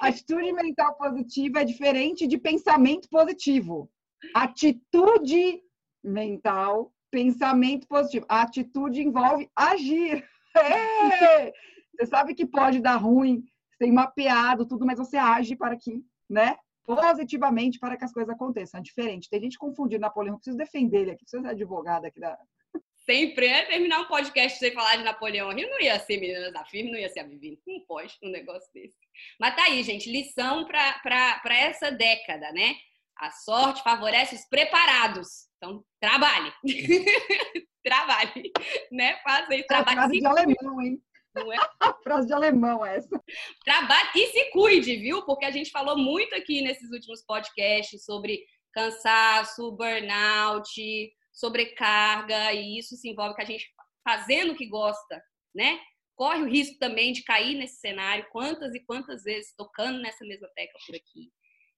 Atitude 0.00 0.52
mental 0.52 0.94
positiva 0.96 1.60
é 1.60 1.64
diferente 1.64 2.26
de 2.26 2.38
pensamento 2.38 3.08
positivo. 3.08 3.90
Atitude 4.34 5.62
mental, 6.02 6.92
pensamento 7.10 7.86
positivo. 7.86 8.26
A 8.28 8.42
atitude 8.42 9.02
envolve 9.02 9.50
agir. 9.54 10.26
É! 10.56 11.52
Você 12.00 12.06
sabe 12.06 12.34
que 12.34 12.46
pode 12.46 12.80
dar 12.80 12.96
ruim, 12.96 13.44
tem 13.78 13.92
mapeado 13.92 14.66
tudo, 14.66 14.86
mas 14.86 14.98
você 14.98 15.16
age 15.16 15.56
para 15.56 15.76
que, 15.76 16.02
né? 16.28 16.56
Positivamente 16.84 17.78
para 17.78 17.96
que 17.96 18.04
as 18.04 18.12
coisas 18.12 18.32
aconteçam. 18.34 18.80
É 18.80 18.82
diferente. 18.82 19.28
Tem 19.28 19.40
gente 19.40 19.58
confundindo 19.58 20.00
Napoleão. 20.00 20.34
Eu 20.34 20.38
preciso 20.38 20.56
defender 20.56 21.02
ele 21.02 21.10
aqui, 21.12 21.24
preciso 21.24 21.42
ser 21.42 21.50
advogada 21.50 22.08
aqui 22.08 22.18
da. 22.18 22.38
Sempre, 23.04 23.46
é 23.46 23.64
terminar 23.64 24.00
um 24.00 24.06
podcast 24.06 24.58
sem 24.58 24.72
falar 24.72 24.96
de 24.96 25.02
Napoleão 25.02 25.52
Rio, 25.52 25.68
não 25.68 25.80
ia 25.80 25.98
ser 25.98 26.18
Meninas 26.18 26.52
da 26.52 26.64
Firme, 26.64 26.92
não 26.92 26.98
ia 26.98 27.08
ser 27.08 27.20
a 27.20 27.26
Vivi. 27.26 27.60
Não 27.66 27.80
pode 27.80 28.16
um 28.22 28.30
negócio 28.30 28.70
desse. 28.72 28.96
Mas 29.38 29.56
tá 29.56 29.64
aí, 29.64 29.82
gente, 29.82 30.10
lição 30.10 30.66
para 30.66 31.40
essa 31.50 31.90
década, 31.90 32.52
né? 32.52 32.74
A 33.16 33.30
sorte 33.30 33.82
favorece 33.82 34.34
os 34.34 34.44
preparados. 34.46 35.48
Então, 35.56 35.84
trabalhe. 36.00 36.52
trabalhe, 37.82 38.52
né? 38.92 39.16
Faça 39.22 39.54
isso. 39.54 39.66
Trabalhe. 39.66 39.98
É 39.98 40.02
frase 40.02 40.20
de 40.20 40.26
alemão, 40.26 40.82
hein? 40.82 41.02
Não 41.34 41.52
é? 41.52 41.56
frase 42.02 42.26
de 42.26 42.32
alemão 42.32 42.84
essa. 42.84 43.22
Trabalhe 43.64 44.10
e 44.14 44.26
se 44.28 44.50
cuide, 44.50 44.96
viu? 44.96 45.24
Porque 45.24 45.44
a 45.44 45.50
gente 45.50 45.70
falou 45.70 45.96
muito 45.96 46.34
aqui 46.34 46.62
nesses 46.62 46.90
últimos 46.90 47.22
podcasts 47.22 48.04
sobre 48.04 48.44
cansaço, 48.72 49.72
burnout, 49.72 51.12
sobrecarga, 51.32 52.52
e 52.52 52.78
isso 52.78 52.96
se 52.96 53.08
envolve 53.08 53.34
com 53.34 53.42
a 53.42 53.44
gente 53.44 53.72
fazendo 54.04 54.52
o 54.52 54.56
que 54.56 54.66
gosta, 54.66 55.22
né? 55.54 55.80
Corre 56.16 56.42
o 56.42 56.48
risco 56.48 56.78
também 56.78 57.12
de 57.12 57.22
cair 57.22 57.56
nesse 57.56 57.80
cenário, 57.80 58.26
quantas 58.30 58.74
e 58.74 58.80
quantas 58.80 59.22
vezes 59.22 59.54
tocando 59.56 60.00
nessa 60.00 60.24
mesma 60.24 60.48
tecla 60.54 60.78
por 60.86 60.94
aqui. 60.94 61.30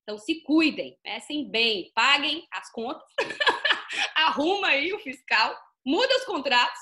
Então, 0.03 0.18
se 0.18 0.43
cuidem, 0.43 0.99
pensem 1.03 1.49
bem, 1.49 1.93
paguem 1.95 2.47
as 2.51 2.70
contas, 2.72 3.07
arruma 4.16 4.68
aí 4.68 4.93
o 4.93 4.99
fiscal, 4.99 5.57
muda 5.85 6.16
os 6.16 6.24
contratos 6.24 6.80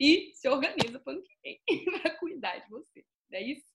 e 0.00 0.30
se 0.34 0.48
organiza 0.48 1.00
para 1.00 1.12
o 1.12 1.16
ano 1.16 1.22
que 1.22 1.36
vem 1.42 1.84
para 2.02 2.18
cuidar 2.18 2.58
de 2.58 2.70
você. 2.70 3.04
É 3.32 3.42
isso? 3.42 3.66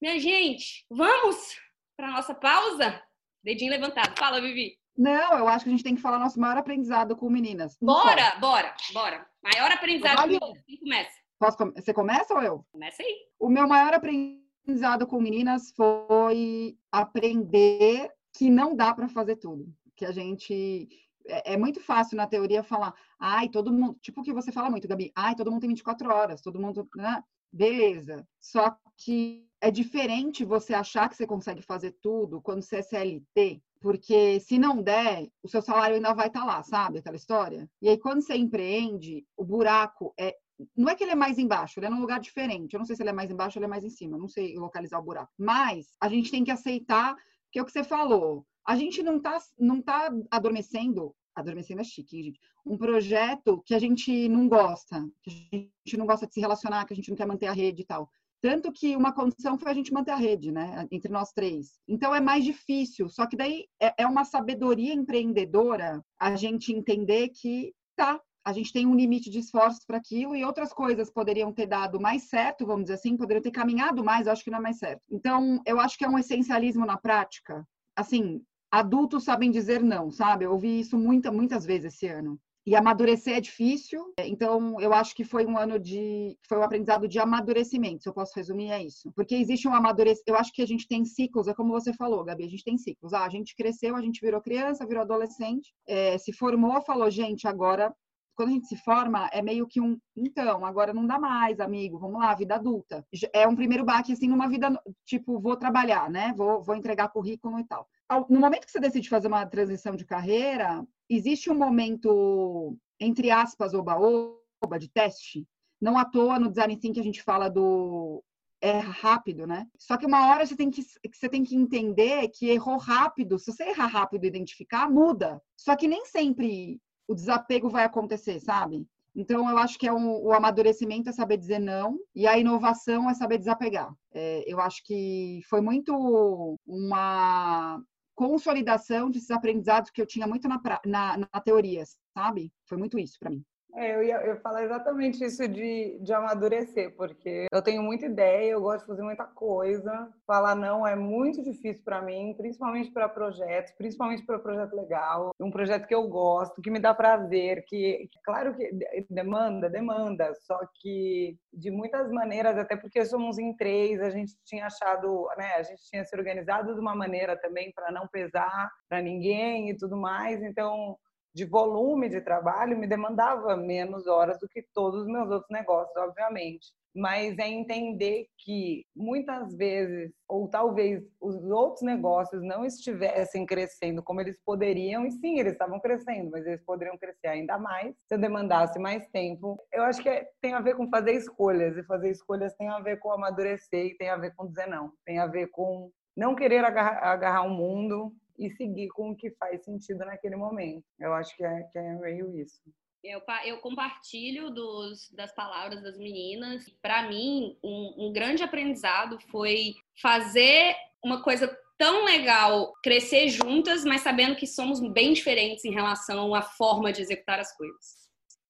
Minha 0.00 0.18
gente, 0.18 0.84
vamos 0.90 1.56
para 1.96 2.10
nossa 2.10 2.34
pausa? 2.34 3.02
Dedinho 3.42 3.70
levantado. 3.70 4.18
Fala, 4.18 4.40
Vivi. 4.40 4.78
Não, 4.96 5.38
eu 5.38 5.48
acho 5.48 5.64
que 5.64 5.70
a 5.70 5.72
gente 5.72 5.84
tem 5.84 5.94
que 5.94 6.00
falar 6.00 6.18
nosso 6.18 6.40
maior 6.40 6.56
aprendizado 6.56 7.14
com 7.16 7.28
meninas. 7.28 7.76
bora, 7.80 8.36
bora, 8.36 8.74
bora. 8.92 9.26
Maior 9.42 9.70
aprendizado 9.70 10.16
vale. 10.16 10.38
com 10.38 10.46
meninas. 10.46 10.64
Quem 10.66 10.78
começa? 10.78 11.16
Posso, 11.38 11.56
você 11.74 11.92
começa 11.92 12.34
ou 12.34 12.42
eu? 12.42 12.66
Começa 12.72 13.02
aí. 13.02 13.14
O 13.38 13.48
meu 13.48 13.68
maior 13.68 13.92
aprendizado 13.92 15.06
com 15.06 15.20
meninas 15.20 15.70
foi 15.76 16.76
aprender 16.90 18.10
que 18.34 18.48
não 18.48 18.74
dá 18.74 18.94
para 18.94 19.08
fazer 19.08 19.36
tudo. 19.36 19.66
Que 19.94 20.06
a 20.06 20.12
gente 20.12 20.88
é, 21.28 21.54
é, 21.54 21.56
muito 21.56 21.80
fácil 21.80 22.16
na 22.16 22.26
teoria 22.26 22.62
falar, 22.62 22.94
ai, 23.18 23.48
todo 23.48 23.72
mundo, 23.72 23.98
tipo 24.00 24.20
o 24.20 24.24
que 24.24 24.32
você 24.32 24.52
fala 24.52 24.70
muito, 24.70 24.88
Gabi, 24.88 25.12
ai, 25.14 25.34
todo 25.34 25.50
mundo 25.50 25.60
tem 25.60 25.70
24 25.70 26.08
horas, 26.12 26.40
todo 26.40 26.60
mundo, 26.60 26.88
né? 26.96 27.22
Beleza. 27.52 28.26
Só 28.40 28.76
que 28.96 29.46
é 29.60 29.70
diferente 29.70 30.44
você 30.44 30.74
achar 30.74 31.08
que 31.08 31.16
você 31.16 31.26
consegue 31.26 31.62
fazer 31.62 31.96
tudo 32.02 32.40
quando 32.40 32.62
você 32.62 32.76
é 32.76 32.82
CLT, 32.82 33.62
porque 33.80 34.40
se 34.40 34.58
não 34.58 34.82
der, 34.82 35.28
o 35.42 35.48
seu 35.48 35.62
salário 35.62 35.96
ainda 35.96 36.12
vai 36.12 36.28
estar 36.28 36.40
tá 36.40 36.46
lá, 36.46 36.62
sabe? 36.62 36.98
Aquela 36.98 37.16
história. 37.16 37.68
E 37.80 37.88
aí, 37.88 37.98
quando 37.98 38.20
você 38.20 38.36
empreende, 38.36 39.24
o 39.36 39.44
buraco 39.44 40.12
é. 40.18 40.34
Não 40.74 40.88
é 40.88 40.94
que 40.94 41.04
ele 41.04 41.12
é 41.12 41.14
mais 41.14 41.38
embaixo, 41.38 41.78
ele 41.78 41.86
é 41.86 41.90
num 41.90 42.00
lugar 42.00 42.18
diferente. 42.18 42.72
Eu 42.72 42.78
não 42.78 42.86
sei 42.86 42.96
se 42.96 43.02
ele 43.02 43.10
é 43.10 43.12
mais 43.12 43.30
embaixo 43.30 43.58
ou 43.58 43.60
ele 43.60 43.66
é 43.66 43.68
mais 43.68 43.84
em 43.84 43.90
cima, 43.90 44.16
não 44.16 44.26
sei 44.26 44.56
localizar 44.56 44.98
o 44.98 45.02
buraco. 45.02 45.30
Mas 45.38 45.94
a 46.00 46.08
gente 46.08 46.30
tem 46.30 46.42
que 46.42 46.50
aceitar 46.50 47.14
que 47.52 47.58
é 47.58 47.62
o 47.62 47.64
que 47.66 47.72
você 47.72 47.84
falou. 47.84 48.46
A 48.66 48.76
gente 48.76 49.02
não 49.02 49.18
está 49.18 49.38
não 49.58 49.80
tá 49.80 50.10
adormecendo, 50.30 51.14
adormecendo 51.34 51.80
é 51.80 51.84
chique, 51.84 52.22
gente, 52.22 52.40
um 52.64 52.76
projeto 52.76 53.62
que 53.64 53.74
a 53.74 53.78
gente 53.78 54.28
não 54.28 54.48
gosta, 54.48 55.08
que 55.22 55.30
a 55.52 55.56
gente 55.56 55.96
não 55.96 56.06
gosta 56.06 56.26
de 56.26 56.34
se 56.34 56.40
relacionar, 56.40 56.84
que 56.84 56.92
a 56.92 56.96
gente 56.96 57.08
não 57.08 57.16
quer 57.16 57.26
manter 57.26 57.46
a 57.46 57.52
rede 57.52 57.82
e 57.82 57.84
tal. 57.84 58.10
Tanto 58.40 58.72
que 58.72 58.96
uma 58.96 59.12
condição 59.12 59.58
foi 59.58 59.70
a 59.70 59.74
gente 59.74 59.92
manter 59.92 60.10
a 60.10 60.16
rede, 60.16 60.50
né, 60.50 60.86
entre 60.90 61.10
nós 61.10 61.32
três. 61.32 61.78
Então 61.86 62.14
é 62.14 62.20
mais 62.20 62.44
difícil, 62.44 63.08
só 63.08 63.26
que 63.26 63.36
daí 63.36 63.66
é, 63.80 63.94
é 63.98 64.06
uma 64.06 64.24
sabedoria 64.24 64.92
empreendedora 64.92 66.04
a 66.18 66.36
gente 66.36 66.72
entender 66.72 67.28
que 67.30 67.72
tá, 67.94 68.20
a 68.44 68.52
gente 68.52 68.72
tem 68.72 68.86
um 68.86 68.94
limite 68.94 69.30
de 69.30 69.40
esforços 69.40 69.84
para 69.84 69.96
aquilo 69.96 70.36
e 70.36 70.44
outras 70.44 70.72
coisas 70.72 71.10
poderiam 71.10 71.52
ter 71.52 71.66
dado 71.66 71.98
mais 71.98 72.24
certo, 72.24 72.66
vamos 72.66 72.84
dizer 72.84 72.94
assim, 72.94 73.16
poderiam 73.16 73.42
ter 73.42 73.50
caminhado 73.50 74.04
mais, 74.04 74.26
eu 74.26 74.32
acho 74.32 74.44
que 74.44 74.50
não 74.50 74.58
é 74.58 74.62
mais 74.62 74.78
certo. 74.78 75.02
Então, 75.10 75.60
eu 75.66 75.80
acho 75.80 75.98
que 75.98 76.04
é 76.04 76.08
um 76.08 76.18
essencialismo 76.18 76.86
na 76.86 76.96
prática. 76.96 77.66
Assim, 77.96 78.40
adultos 78.70 79.24
sabem 79.24 79.50
dizer 79.50 79.82
não, 79.82 80.10
sabe? 80.10 80.44
Eu 80.44 80.52
ouvi 80.52 80.80
isso 80.80 80.98
muita, 80.98 81.30
muitas 81.30 81.64
vezes 81.64 81.94
esse 81.94 82.06
ano. 82.06 82.38
E 82.66 82.74
amadurecer 82.74 83.36
é 83.36 83.40
difícil, 83.40 84.12
então 84.18 84.80
eu 84.80 84.92
acho 84.92 85.14
que 85.14 85.22
foi 85.22 85.46
um 85.46 85.56
ano 85.56 85.78
de. 85.78 86.36
foi 86.48 86.58
um 86.58 86.64
aprendizado 86.64 87.06
de 87.06 87.16
amadurecimento, 87.16 88.02
se 88.02 88.08
eu 88.08 88.12
posso 88.12 88.32
resumir, 88.34 88.72
é 88.72 88.82
isso. 88.82 89.12
Porque 89.14 89.36
existe 89.36 89.68
um 89.68 89.72
amadurecimento. 89.72 90.28
Eu 90.28 90.34
acho 90.34 90.52
que 90.52 90.62
a 90.62 90.66
gente 90.66 90.88
tem 90.88 91.04
ciclos, 91.04 91.46
é 91.46 91.54
como 91.54 91.70
você 91.70 91.92
falou, 91.92 92.24
Gabi, 92.24 92.44
a 92.44 92.48
gente 92.48 92.64
tem 92.64 92.76
ciclos. 92.76 93.12
Ah, 93.12 93.24
a 93.24 93.28
gente 93.28 93.54
cresceu, 93.54 93.94
a 93.94 94.00
gente 94.00 94.20
virou 94.20 94.40
criança, 94.40 94.84
virou 94.84 95.04
adolescente, 95.04 95.72
é, 95.86 96.18
se 96.18 96.32
formou, 96.32 96.82
falou, 96.82 97.08
gente, 97.08 97.46
agora 97.46 97.94
quando 98.36 98.50
a 98.50 98.52
gente 98.52 98.66
se 98.66 98.76
forma, 98.76 99.28
é 99.32 99.40
meio 99.40 99.66
que 99.66 99.80
um, 99.80 99.98
então, 100.14 100.64
agora 100.64 100.92
não 100.92 101.06
dá 101.06 101.18
mais, 101.18 101.58
amigo, 101.58 101.98
vamos 101.98 102.20
lá, 102.20 102.34
vida 102.34 102.54
adulta. 102.54 103.04
É 103.32 103.48
um 103.48 103.56
primeiro 103.56 103.84
baque, 103.84 104.12
assim, 104.12 104.28
numa 104.28 104.48
vida, 104.48 104.70
tipo, 105.04 105.40
vou 105.40 105.56
trabalhar, 105.56 106.10
né? 106.10 106.34
Vou, 106.36 106.62
vou 106.62 106.76
entregar 106.76 107.08
currículo 107.08 107.58
e 107.58 107.64
tal. 107.64 107.88
No 108.28 108.38
momento 108.38 108.66
que 108.66 108.70
você 108.70 108.78
decide 108.78 109.08
fazer 109.08 109.26
uma 109.26 109.46
transição 109.46 109.96
de 109.96 110.04
carreira, 110.04 110.86
existe 111.08 111.50
um 111.50 111.54
momento, 111.54 112.76
entre 113.00 113.30
aspas, 113.30 113.72
oba-oba, 113.72 114.78
de 114.78 114.88
teste. 114.88 115.46
Não 115.80 115.98
à 115.98 116.04
toa, 116.04 116.38
no 116.38 116.48
design 116.48 116.76
thinking, 116.76 117.00
a 117.00 117.04
gente 117.04 117.22
fala 117.22 117.48
do 117.48 118.22
é 118.60 118.78
rápido, 118.78 119.46
né? 119.46 119.66
Só 119.78 119.96
que 119.96 120.06
uma 120.06 120.28
hora 120.28 120.46
você 120.46 120.56
tem 120.56 120.70
que, 120.70 120.82
você 120.82 121.28
tem 121.28 121.44
que 121.44 121.54
entender 121.54 122.28
que 122.28 122.48
errou 122.48 122.78
rápido. 122.78 123.38
Se 123.38 123.52
você 123.52 123.64
errar 123.64 123.86
rápido 123.86 124.24
e 124.24 124.28
identificar, 124.28 124.90
muda. 124.90 125.40
Só 125.56 125.76
que 125.76 125.86
nem 125.86 126.04
sempre 126.06 126.80
o 127.08 127.14
desapego 127.14 127.68
vai 127.68 127.84
acontecer, 127.84 128.40
sabe? 128.40 128.86
Então, 129.14 129.48
eu 129.48 129.56
acho 129.56 129.78
que 129.78 129.88
é 129.88 129.92
um, 129.92 130.22
o 130.22 130.32
amadurecimento 130.32 131.08
é 131.08 131.12
saber 131.12 131.38
dizer 131.38 131.58
não 131.58 131.98
e 132.14 132.26
a 132.26 132.38
inovação 132.38 133.08
é 133.08 133.14
saber 133.14 133.38
desapegar. 133.38 133.90
É, 134.12 134.44
eu 134.46 134.60
acho 134.60 134.84
que 134.84 135.40
foi 135.48 135.62
muito 135.62 136.58
uma 136.66 137.82
consolidação 138.14 139.10
desses 139.10 139.30
aprendizados 139.30 139.90
que 139.90 140.02
eu 140.02 140.06
tinha 140.06 140.26
muito 140.26 140.46
na, 140.48 140.60
na, 140.84 141.16
na 141.16 141.40
teoria, 141.40 141.84
sabe? 142.14 142.52
Foi 142.66 142.76
muito 142.76 142.98
isso 142.98 143.18
para 143.18 143.30
mim. 143.30 143.42
É, 143.76 143.94
eu 143.94 144.02
ia 144.02 144.16
eu 144.22 144.36
falar 144.38 144.64
exatamente 144.64 145.22
isso 145.22 145.46
de, 145.46 145.98
de 146.00 146.10
amadurecer, 146.10 146.96
porque 146.96 147.46
eu 147.52 147.60
tenho 147.60 147.82
muita 147.82 148.06
ideia, 148.06 148.52
eu 148.52 148.60
gosto 148.60 148.80
de 148.80 148.86
fazer 148.86 149.02
muita 149.02 149.24
coisa. 149.24 150.08
Falar 150.26 150.54
não 150.54 150.86
é 150.86 150.96
muito 150.96 151.42
difícil 151.42 151.84
para 151.84 152.00
mim, 152.00 152.34
principalmente 152.38 152.90
para 152.90 153.06
projetos, 153.06 153.72
principalmente 153.72 154.24
para 154.24 154.38
projeto 154.38 154.74
legal, 154.74 155.30
um 155.38 155.50
projeto 155.50 155.86
que 155.86 155.94
eu 155.94 156.08
gosto, 156.08 156.62
que 156.62 156.70
me 156.70 156.80
dá 156.80 156.94
prazer, 156.94 157.66
que, 157.66 158.08
claro 158.24 158.56
que 158.56 158.70
demanda, 159.10 159.68
demanda, 159.68 160.32
só 160.46 160.58
que 160.80 161.36
de 161.52 161.70
muitas 161.70 162.10
maneiras, 162.10 162.56
até 162.56 162.76
porque 162.76 163.04
somos 163.04 163.38
em 163.38 163.54
três, 163.54 164.00
a 164.00 164.08
gente 164.08 164.32
tinha 164.46 164.66
achado, 164.66 165.28
né, 165.36 165.52
a 165.56 165.62
gente 165.62 165.82
tinha 165.90 166.02
se 166.02 166.16
organizado 166.16 166.74
de 166.74 166.80
uma 166.80 166.94
maneira 166.94 167.36
também 167.36 167.70
para 167.72 167.92
não 167.92 168.08
pesar 168.08 168.70
para 168.88 169.02
ninguém 169.02 169.68
e 169.68 169.76
tudo 169.76 169.98
mais, 169.98 170.42
então 170.42 170.96
de 171.36 171.44
volume 171.44 172.08
de 172.08 172.18
trabalho 172.22 172.78
me 172.78 172.86
demandava 172.86 173.54
menos 173.58 174.06
horas 174.06 174.40
do 174.40 174.48
que 174.48 174.62
todos 174.72 175.02
os 175.02 175.06
meus 175.06 175.30
outros 175.30 175.50
negócios, 175.50 175.94
obviamente. 175.94 176.72
Mas 176.94 177.38
é 177.38 177.46
entender 177.46 178.26
que 178.38 178.86
muitas 178.96 179.54
vezes, 179.54 180.10
ou 180.26 180.48
talvez 180.48 181.04
os 181.20 181.36
outros 181.50 181.82
negócios 181.82 182.42
não 182.42 182.64
estivessem 182.64 183.44
crescendo 183.44 184.02
como 184.02 184.22
eles 184.22 184.40
poderiam, 184.46 185.04
e 185.04 185.12
sim, 185.12 185.38
eles 185.38 185.52
estavam 185.52 185.78
crescendo, 185.78 186.30
mas 186.30 186.46
eles 186.46 186.64
poderiam 186.64 186.96
crescer 186.96 187.26
ainda 187.26 187.58
mais 187.58 187.94
se 188.08 188.14
eu 188.14 188.18
demandasse 188.18 188.78
mais 188.78 189.06
tempo. 189.08 189.62
Eu 189.70 189.82
acho 189.82 190.02
que 190.02 190.08
é, 190.08 190.26
tem 190.40 190.54
a 190.54 190.60
ver 190.60 190.74
com 190.74 190.88
fazer 190.88 191.12
escolhas, 191.12 191.76
e 191.76 191.84
fazer 191.84 192.08
escolhas 192.08 192.54
tem 192.54 192.70
a 192.70 192.80
ver 192.80 192.98
com 192.98 193.12
amadurecer, 193.12 193.88
e 193.88 193.98
tem 193.98 194.08
a 194.08 194.16
ver 194.16 194.34
com 194.34 194.46
dizer 194.46 194.68
não, 194.68 194.90
tem 195.04 195.18
a 195.18 195.26
ver 195.26 195.48
com 195.48 195.90
não 196.16 196.34
querer 196.34 196.64
agarrar, 196.64 197.04
agarrar 197.04 197.42
o 197.42 197.50
mundo, 197.50 198.10
e 198.38 198.50
seguir 198.50 198.88
com 198.88 199.10
o 199.10 199.16
que 199.16 199.30
faz 199.32 199.64
sentido 199.64 199.98
naquele 199.98 200.36
momento. 200.36 200.84
Eu 200.98 201.12
acho 201.14 201.36
que 201.36 201.44
é, 201.44 201.62
que 201.72 201.78
é 201.78 201.94
meio 201.94 202.36
isso. 202.36 202.60
Eu, 203.02 203.22
eu 203.44 203.58
compartilho 203.58 204.50
dos, 204.50 205.10
das 205.12 205.32
palavras 205.32 205.82
das 205.82 205.96
meninas. 205.96 206.68
Para 206.82 207.08
mim, 207.08 207.56
um, 207.62 208.06
um 208.08 208.12
grande 208.12 208.42
aprendizado 208.42 209.18
foi 209.30 209.74
fazer 210.00 210.74
uma 211.02 211.22
coisa 211.22 211.56
tão 211.78 212.04
legal, 212.04 212.72
crescer 212.82 213.28
juntas, 213.28 213.84
mas 213.84 214.00
sabendo 214.00 214.34
que 214.34 214.46
somos 214.46 214.80
bem 214.92 215.12
diferentes 215.12 215.64
em 215.64 215.72
relação 215.72 216.34
à 216.34 216.42
forma 216.42 216.92
de 216.92 217.02
executar 217.02 217.38
as 217.38 217.54
coisas. 217.56 218.05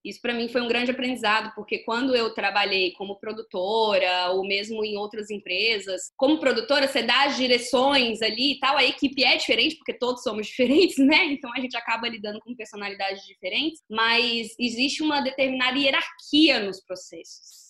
Isso 0.07 0.21
para 0.23 0.33
mim 0.33 0.49
foi 0.49 0.61
um 0.61 0.69
grande 0.69 0.93
aprendizado, 0.93 1.53
porque 1.57 1.79
quando 1.79 2.15
eu 2.15 2.33
trabalhei 2.33 2.93
como 2.93 3.19
produtora, 3.19 4.31
ou 4.31 4.47
mesmo 4.47 4.85
em 4.85 4.97
outras 4.97 5.31
empresas, 5.31 6.13
como 6.17 6.39
produtora, 6.39 6.87
você 6.87 7.03
dá 7.03 7.25
as 7.25 7.37
direções 7.37 8.23
ali 8.23 8.53
e 8.53 8.59
tal, 8.61 8.77
a 8.77 8.85
equipe 8.85 9.25
é 9.25 9.37
diferente, 9.37 9.75
porque 9.75 9.93
todos 9.93 10.23
somos 10.23 10.47
diferentes, 10.49 10.97
né? 10.99 11.25
Então 11.25 11.53
a 11.53 11.61
gente 11.61 11.77
acaba 11.77 12.09
lidando 12.09 12.39
com 12.39 12.55
personalidades 12.55 13.25
diferentes, 13.27 13.83
mas 13.91 14.55
existe 14.61 15.03
uma 15.03 15.21
determinada 15.21 15.77
hierarquia 15.77 16.61
nos 16.61 16.81
processos. 16.81 17.67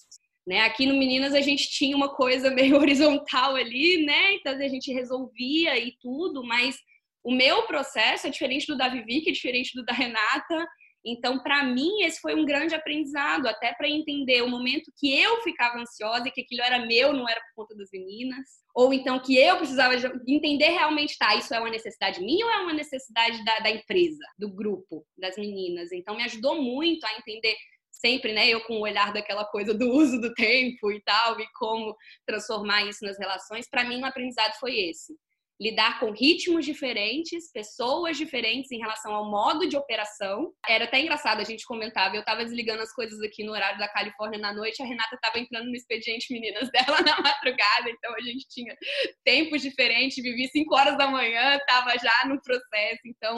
Né? 0.47 0.61
Aqui 0.61 0.87
no 0.87 0.97
Meninas 0.97 1.35
a 1.35 1.41
gente 1.41 1.69
tinha 1.71 1.97
uma 1.97 2.15
coisa 2.15 2.51
meio 2.55 2.77
horizontal 2.77 3.57
ali, 3.57 4.05
né? 4.05 4.35
Então 4.35 4.53
a 4.53 4.69
gente 4.69 4.93
resolvia 4.93 5.79
e 5.79 5.97
tudo, 6.03 6.45
mas 6.45 6.77
o 7.25 7.33
meu 7.33 7.63
processo 7.63 8.27
é 8.27 8.31
diferente 8.31 8.67
do 8.67 8.77
da 8.77 8.89
Vivi, 8.89 9.23
que 9.23 9.31
é 9.31 9.33
diferente 9.33 9.73
do 9.75 9.85
da 9.85 9.93
Renata, 9.93 10.69
então, 11.09 11.39
para 11.39 11.63
mim, 11.63 12.03
esse 12.03 12.21
foi 12.21 12.35
um 12.35 12.45
grande 12.45 12.75
aprendizado, 12.75 13.47
até 13.47 13.73
para 13.73 13.89
entender 13.89 14.43
o 14.43 14.49
momento 14.49 14.91
que 14.99 15.17
eu 15.17 15.41
ficava 15.43 15.79
ansiosa 15.79 16.27
e 16.27 16.33
que 16.33 16.41
aquilo 16.41 16.63
era 16.63 16.85
meu, 16.85 17.13
não 17.13 17.29
era 17.29 17.41
por 17.41 17.63
conta 17.63 17.77
das 17.77 17.89
meninas. 17.93 18.45
Ou 18.75 18.93
então 18.93 19.21
que 19.21 19.39
eu 19.39 19.57
precisava 19.57 19.95
entender 20.27 20.71
realmente, 20.71 21.17
tá, 21.17 21.37
isso 21.37 21.55
é 21.55 21.61
uma 21.61 21.71
necessidade 21.71 22.21
minha 22.21 22.45
ou 22.45 22.51
é 22.51 22.57
uma 22.59 22.73
necessidade 22.73 23.45
da, 23.45 23.61
da 23.61 23.71
empresa, 23.71 24.19
do 24.37 24.53
grupo, 24.53 25.07
das 25.17 25.37
meninas. 25.37 25.93
Então, 25.93 26.17
me 26.17 26.25
ajudou 26.25 26.61
muito 26.61 27.07
a 27.07 27.13
entender 27.17 27.55
sempre, 27.93 28.33
né, 28.33 28.49
eu 28.49 28.61
com 28.65 28.75
o 28.75 28.83
olhar 28.83 29.13
daquela 29.13 29.45
coisa 29.45 29.73
do 29.73 29.89
uso 29.89 30.21
do 30.21 30.35
tempo 30.35 30.91
e 30.91 31.01
tal, 31.03 31.41
e 31.41 31.47
como 31.55 31.97
transformar 32.27 32.83
isso 32.85 33.05
nas 33.05 33.17
relações, 33.17 33.71
para 33.71 33.85
mim 33.85 33.99
o 33.99 34.01
um 34.01 34.05
aprendizado 34.05 34.53
foi 34.59 34.77
esse 34.77 35.15
lidar 35.61 35.99
com 35.99 36.11
ritmos 36.11 36.65
diferentes, 36.65 37.51
pessoas 37.51 38.17
diferentes 38.17 38.71
em 38.71 38.79
relação 38.79 39.15
ao 39.15 39.31
modo 39.31 39.67
de 39.69 39.77
operação. 39.77 40.53
Era 40.69 40.85
até 40.85 41.01
engraçado, 41.01 41.41
a 41.41 41.45
gente 41.45 41.65
comentava, 41.65 42.15
eu 42.15 42.21
estava 42.21 42.45
desligando 42.45 42.83
as 42.83 42.93
coisas 42.93 43.21
aqui 43.23 43.43
no 43.43 43.53
horário 43.53 43.79
da 43.79 43.89
Califórnia 43.89 44.39
na 44.39 44.53
noite, 44.53 44.83
a 44.83 44.87
Renata 44.87 45.15
estava 45.15 45.39
entrando 45.39 45.67
no 45.67 45.75
expediente 45.75 46.33
meninas 46.33 46.69
dela 46.73 47.01
na 47.01 47.17
madrugada, 47.21 47.89
então 47.89 48.15
a 48.15 48.21
gente 48.21 48.47
tinha 48.49 48.77
tempos 49.25 49.63
diferentes, 49.63 50.23
vivi 50.23 50.47
5 50.49 50.75
horas 50.75 50.99
da 50.99 51.07
manhã, 51.07 51.57
estava 51.57 51.93
já 51.99 52.29
no 52.29 52.41
processo, 52.43 53.01
então 53.07 53.37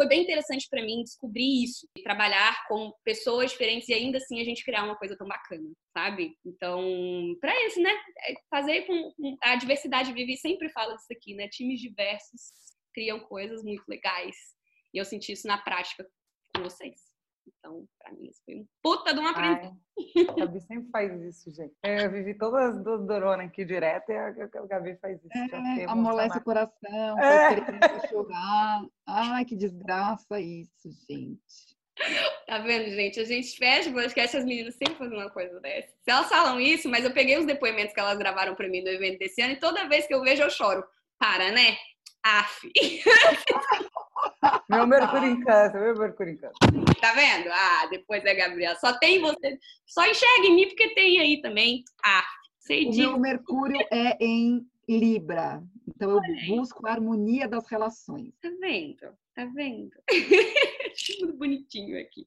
foi 0.00 0.08
bem 0.08 0.22
interessante 0.22 0.66
para 0.70 0.82
mim 0.82 1.02
descobrir 1.02 1.62
isso, 1.62 1.86
trabalhar 2.02 2.66
com 2.66 2.90
pessoas 3.04 3.50
diferentes 3.50 3.86
e 3.86 3.92
ainda 3.92 4.16
assim 4.16 4.40
a 4.40 4.44
gente 4.44 4.64
criar 4.64 4.82
uma 4.84 4.96
coisa 4.96 5.14
tão 5.14 5.28
bacana, 5.28 5.70
sabe? 5.92 6.38
Então, 6.42 7.36
para 7.38 7.52
isso, 7.66 7.82
né? 7.82 7.90
É 8.26 8.32
fazer 8.48 8.86
com 8.86 9.12
a 9.42 9.56
diversidade 9.56 10.14
Vivi 10.14 10.38
sempre 10.38 10.70
fala 10.70 10.94
disso 10.94 11.12
aqui, 11.12 11.34
né? 11.34 11.48
Times 11.48 11.80
diversos 11.80 12.40
criam 12.94 13.20
coisas 13.20 13.62
muito 13.62 13.84
legais. 13.86 14.34
E 14.94 14.96
eu 14.96 15.04
senti 15.04 15.32
isso 15.32 15.46
na 15.46 15.58
prática 15.58 16.08
com 16.56 16.62
vocês. 16.62 17.09
Então, 17.58 17.86
pra 17.98 18.12
mim, 18.12 18.28
isso 18.28 18.42
foi 18.44 18.54
um 18.56 18.66
puta 18.82 19.12
de 19.12 19.20
uma 19.20 19.30
aprendizagem. 19.30 19.80
A 20.28 20.32
Gabi 20.32 20.60
sempre 20.60 20.90
faz 20.90 21.22
isso, 21.22 21.50
gente. 21.50 21.74
Eu 21.82 22.10
vivi 22.10 22.34
todas 22.34 22.76
as 22.76 22.82
duas 22.82 23.06
Dorona 23.06 23.44
aqui 23.44 23.64
direto 23.64 24.10
e 24.10 24.16
a 24.16 24.30
Gabi 24.30 24.96
faz 24.96 25.18
isso. 25.18 25.54
É, 25.54 25.84
amolece 25.84 26.38
o 26.38 26.44
coração, 26.44 27.18
é. 27.18 27.56
faz 27.78 28.08
chorar. 28.08 28.84
Ai, 29.06 29.44
que 29.44 29.56
desgraça 29.56 30.40
isso, 30.40 30.90
gente. 31.08 31.78
Tá 32.46 32.58
vendo, 32.58 32.90
gente? 32.90 33.20
A 33.20 33.24
gente 33.24 33.56
fecha 33.56 33.90
o 33.90 33.92
podcast 33.92 34.36
as 34.36 34.44
meninas 34.44 34.74
sempre 34.74 34.94
fazem 34.94 35.18
uma 35.18 35.30
coisa 35.30 35.60
dessa. 35.60 35.88
Se 35.88 36.10
elas 36.10 36.28
falam 36.28 36.58
isso, 36.58 36.88
mas 36.88 37.04
eu 37.04 37.12
peguei 37.12 37.38
os 37.38 37.46
depoimentos 37.46 37.92
que 37.92 38.00
elas 38.00 38.18
gravaram 38.18 38.54
pra 38.54 38.68
mim 38.68 38.82
no 38.82 38.88
evento 38.88 39.18
desse 39.18 39.42
ano 39.42 39.52
e 39.52 39.60
toda 39.60 39.88
vez 39.88 40.06
que 40.06 40.14
eu 40.14 40.22
vejo 40.22 40.42
eu 40.42 40.50
choro. 40.50 40.82
Para, 41.18 41.52
né? 41.52 41.76
Af. 42.24 42.72
Meu 44.68 44.86
Mercúrio 44.86 45.28
em 45.28 45.40
câncer, 45.40 45.80
meu 45.80 45.98
Mercúrio 45.98 46.32
em 46.32 46.36
câncer. 46.36 46.56
Tá 47.00 47.12
vendo? 47.12 47.50
Ah, 47.52 47.86
depois 47.90 48.24
é 48.24 48.34
Gabriela. 48.34 48.76
Só 48.76 48.98
tem 48.98 49.20
você. 49.20 49.58
Só 49.86 50.06
enxerga 50.06 50.46
em 50.46 50.54
mim 50.54 50.68
porque 50.68 50.94
tem 50.94 51.20
aí 51.20 51.40
também. 51.42 51.84
Ah, 52.04 52.24
sei 52.58 52.88
disso. 52.88 53.08
O 53.08 53.12
meu 53.12 53.18
Mercúrio 53.18 53.78
é 53.90 54.16
em 54.20 54.66
Libra. 54.88 55.62
Então 55.88 56.10
eu 56.10 56.20
busco 56.46 56.86
a 56.86 56.92
harmonia 56.92 57.46
das 57.46 57.66
relações. 57.68 58.32
Tá 58.40 58.50
vendo? 58.60 59.12
Tá 59.34 59.44
vendo? 59.54 59.90
Tudo 61.18 61.34
bonitinho 61.34 62.00
aqui. 62.00 62.26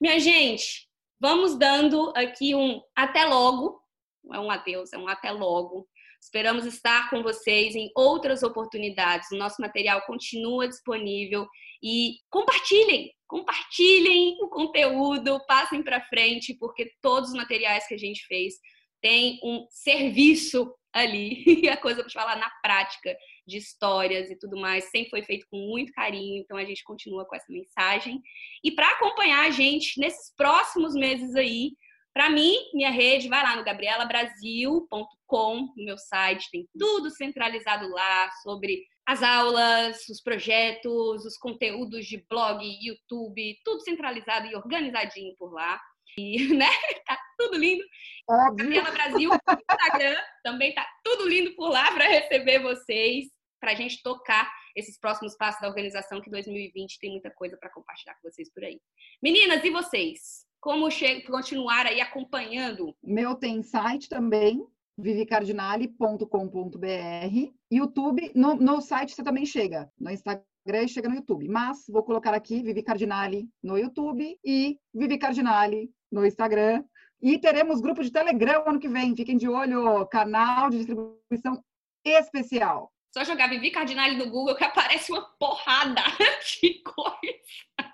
Minha 0.00 0.18
gente, 0.20 0.88
vamos 1.18 1.56
dando 1.56 2.12
aqui 2.14 2.54
um 2.54 2.82
até 2.94 3.24
logo. 3.24 3.82
Não 4.22 4.34
é 4.34 4.40
um 4.40 4.50
adeus, 4.50 4.92
é 4.92 4.98
um 4.98 5.08
até 5.08 5.30
logo 5.30 5.88
Esperamos 6.24 6.64
estar 6.64 7.10
com 7.10 7.22
vocês 7.22 7.76
em 7.76 7.90
outras 7.94 8.42
oportunidades. 8.42 9.30
O 9.30 9.36
nosso 9.36 9.60
material 9.60 10.00
continua 10.06 10.66
disponível 10.66 11.46
e 11.82 12.14
compartilhem, 12.30 13.12
compartilhem 13.26 14.38
o 14.40 14.48
conteúdo, 14.48 15.38
passem 15.46 15.82
para 15.82 16.00
frente, 16.06 16.54
porque 16.54 16.90
todos 17.02 17.28
os 17.28 17.36
materiais 17.36 17.86
que 17.86 17.92
a 17.92 17.98
gente 17.98 18.24
fez 18.26 18.54
têm 19.02 19.38
um 19.44 19.66
serviço 19.68 20.74
ali, 20.94 21.44
e 21.62 21.68
a 21.68 21.76
coisa 21.76 22.02
para 22.02 22.10
falar 22.10 22.36
na 22.36 22.50
prática 22.62 23.14
de 23.46 23.58
histórias 23.58 24.30
e 24.30 24.38
tudo 24.38 24.58
mais, 24.58 24.84
sempre 24.84 25.10
foi 25.10 25.22
feito 25.22 25.46
com 25.50 25.58
muito 25.58 25.92
carinho, 25.92 26.40
então 26.40 26.56
a 26.56 26.64
gente 26.64 26.82
continua 26.84 27.26
com 27.26 27.36
essa 27.36 27.52
mensagem. 27.52 28.22
E 28.64 28.72
para 28.72 28.88
acompanhar 28.92 29.44
a 29.44 29.50
gente 29.50 30.00
nesses 30.00 30.34
próximos 30.34 30.94
meses 30.94 31.36
aí, 31.36 31.72
para 32.14 32.30
mim, 32.30 32.54
minha 32.72 32.90
rede, 32.92 33.28
vai 33.28 33.42
lá 33.42 33.56
no 33.56 33.64
gabrielabrasil.com, 33.64 35.56
no 35.76 35.84
meu 35.84 35.98
site, 35.98 36.48
tem 36.48 36.68
tudo 36.78 37.10
centralizado 37.10 37.88
lá 37.88 38.30
sobre 38.40 38.86
as 39.04 39.20
aulas, 39.20 40.08
os 40.08 40.20
projetos, 40.20 41.24
os 41.24 41.36
conteúdos 41.36 42.06
de 42.06 42.24
blog, 42.30 42.64
YouTube, 42.64 43.58
tudo 43.64 43.82
centralizado 43.82 44.46
e 44.46 44.54
organizadinho 44.54 45.34
por 45.36 45.52
lá. 45.52 45.80
E, 46.16 46.38
né? 46.54 46.70
Tá 47.04 47.18
tudo 47.36 47.58
lindo. 47.58 47.84
Óbvio. 48.30 48.56
Gabriela 48.56 48.92
Brasil, 48.92 49.30
Instagram, 49.70 50.16
também 50.44 50.72
tá 50.72 50.86
tudo 51.02 51.28
lindo 51.28 51.52
por 51.56 51.68
lá 51.68 51.90
para 51.90 52.06
receber 52.06 52.60
vocês, 52.60 53.26
para 53.60 53.72
a 53.72 53.74
gente 53.74 54.00
tocar 54.02 54.48
esses 54.74 54.98
próximos 54.98 55.36
passos 55.36 55.60
da 55.60 55.68
organização 55.68 56.20
que 56.20 56.30
2020 56.30 56.98
tem 56.98 57.12
muita 57.12 57.30
coisa 57.30 57.56
para 57.56 57.70
compartilhar 57.70 58.14
com 58.14 58.30
vocês 58.30 58.52
por 58.52 58.64
aí. 58.64 58.80
Meninas, 59.22 59.64
e 59.64 59.70
vocês? 59.70 60.44
como 60.64 60.88
continuar 61.26 61.84
aí 61.84 62.00
acompanhando? 62.00 62.96
Meu 63.02 63.34
tem 63.34 63.62
site 63.62 64.08
também, 64.08 64.66
vivicardinale.com.br. 64.96 67.52
YouTube, 67.70 68.32
no, 68.34 68.54
no 68.54 68.80
site 68.80 69.14
você 69.14 69.22
também 69.22 69.44
chega. 69.44 69.92
No 70.00 70.10
Instagram 70.10 70.88
chega 70.88 71.10
no 71.10 71.16
YouTube. 71.16 71.46
Mas 71.48 71.84
vou 71.86 72.02
colocar 72.02 72.32
aqui 72.32 72.62
Vivi 72.62 72.82
Cardinale 72.82 73.46
no 73.62 73.76
YouTube 73.76 74.38
e 74.42 74.78
Vivi 74.94 75.18
Cardinale 75.18 75.90
no 76.10 76.24
Instagram. 76.24 76.82
E 77.20 77.38
teremos 77.38 77.82
grupo 77.82 78.02
de 78.02 78.10
Telegram 78.10 78.64
ano 78.66 78.80
que 78.80 78.88
vem. 78.88 79.14
Fiquem 79.14 79.36
de 79.36 79.46
olho, 79.46 80.06
canal 80.06 80.70
de 80.70 80.78
distribuição 80.78 81.62
especial. 82.02 82.90
Só 83.14 83.22
jogar 83.22 83.48
Vivi 83.48 83.70
Cardinale 83.70 84.16
no 84.16 84.28
Google 84.28 84.56
que 84.56 84.64
aparece 84.64 85.12
uma 85.12 85.22
porrada 85.38 86.02
de 86.60 86.82
coisa. 86.82 87.92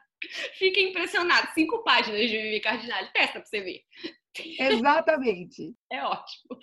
Fica 0.55 0.81
impressionado. 0.81 1.49
Cinco 1.53 1.85
páginas 1.85 2.23
de 2.23 2.39
Vivi 2.39 2.59
Cardinale. 2.59 3.13
Testa 3.13 3.39
pra 3.39 3.45
você 3.45 3.61
ver. 3.61 3.83
Exatamente. 4.59 5.75
É 5.93 6.03
ótimo. 6.03 6.59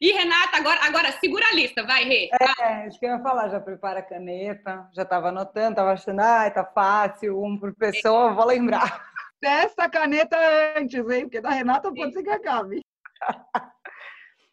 E 0.00 0.12
Renata, 0.12 0.56
agora, 0.56 0.80
agora 0.84 1.12
segura 1.20 1.44
a 1.48 1.54
lista, 1.54 1.82
vai, 1.84 2.04
Rê. 2.04 2.30
É, 2.60 2.86
isso 2.86 2.98
que 2.98 3.04
eu 3.04 3.10
ia 3.10 3.22
falar, 3.22 3.48
já 3.48 3.60
prepara 3.60 3.98
a 3.98 4.02
caneta, 4.02 4.88
já 4.94 5.02
estava 5.02 5.28
anotando, 5.28 5.70
estava 5.70 5.92
achando, 5.92 6.20
ah, 6.20 6.48
tá 6.48 6.64
fácil, 6.64 7.42
um 7.42 7.58
por 7.58 7.74
pessoa, 7.74 8.32
vou 8.32 8.46
lembrar. 8.46 9.04
Testa 9.42 9.84
a 9.84 9.90
caneta 9.90 10.38
antes, 10.76 11.06
hein? 11.10 11.22
Porque 11.22 11.40
da 11.40 11.50
Renata 11.50 11.92
pode 11.92 12.12
ser 12.12 12.22
que 12.22 12.30
acabe. 12.30 12.80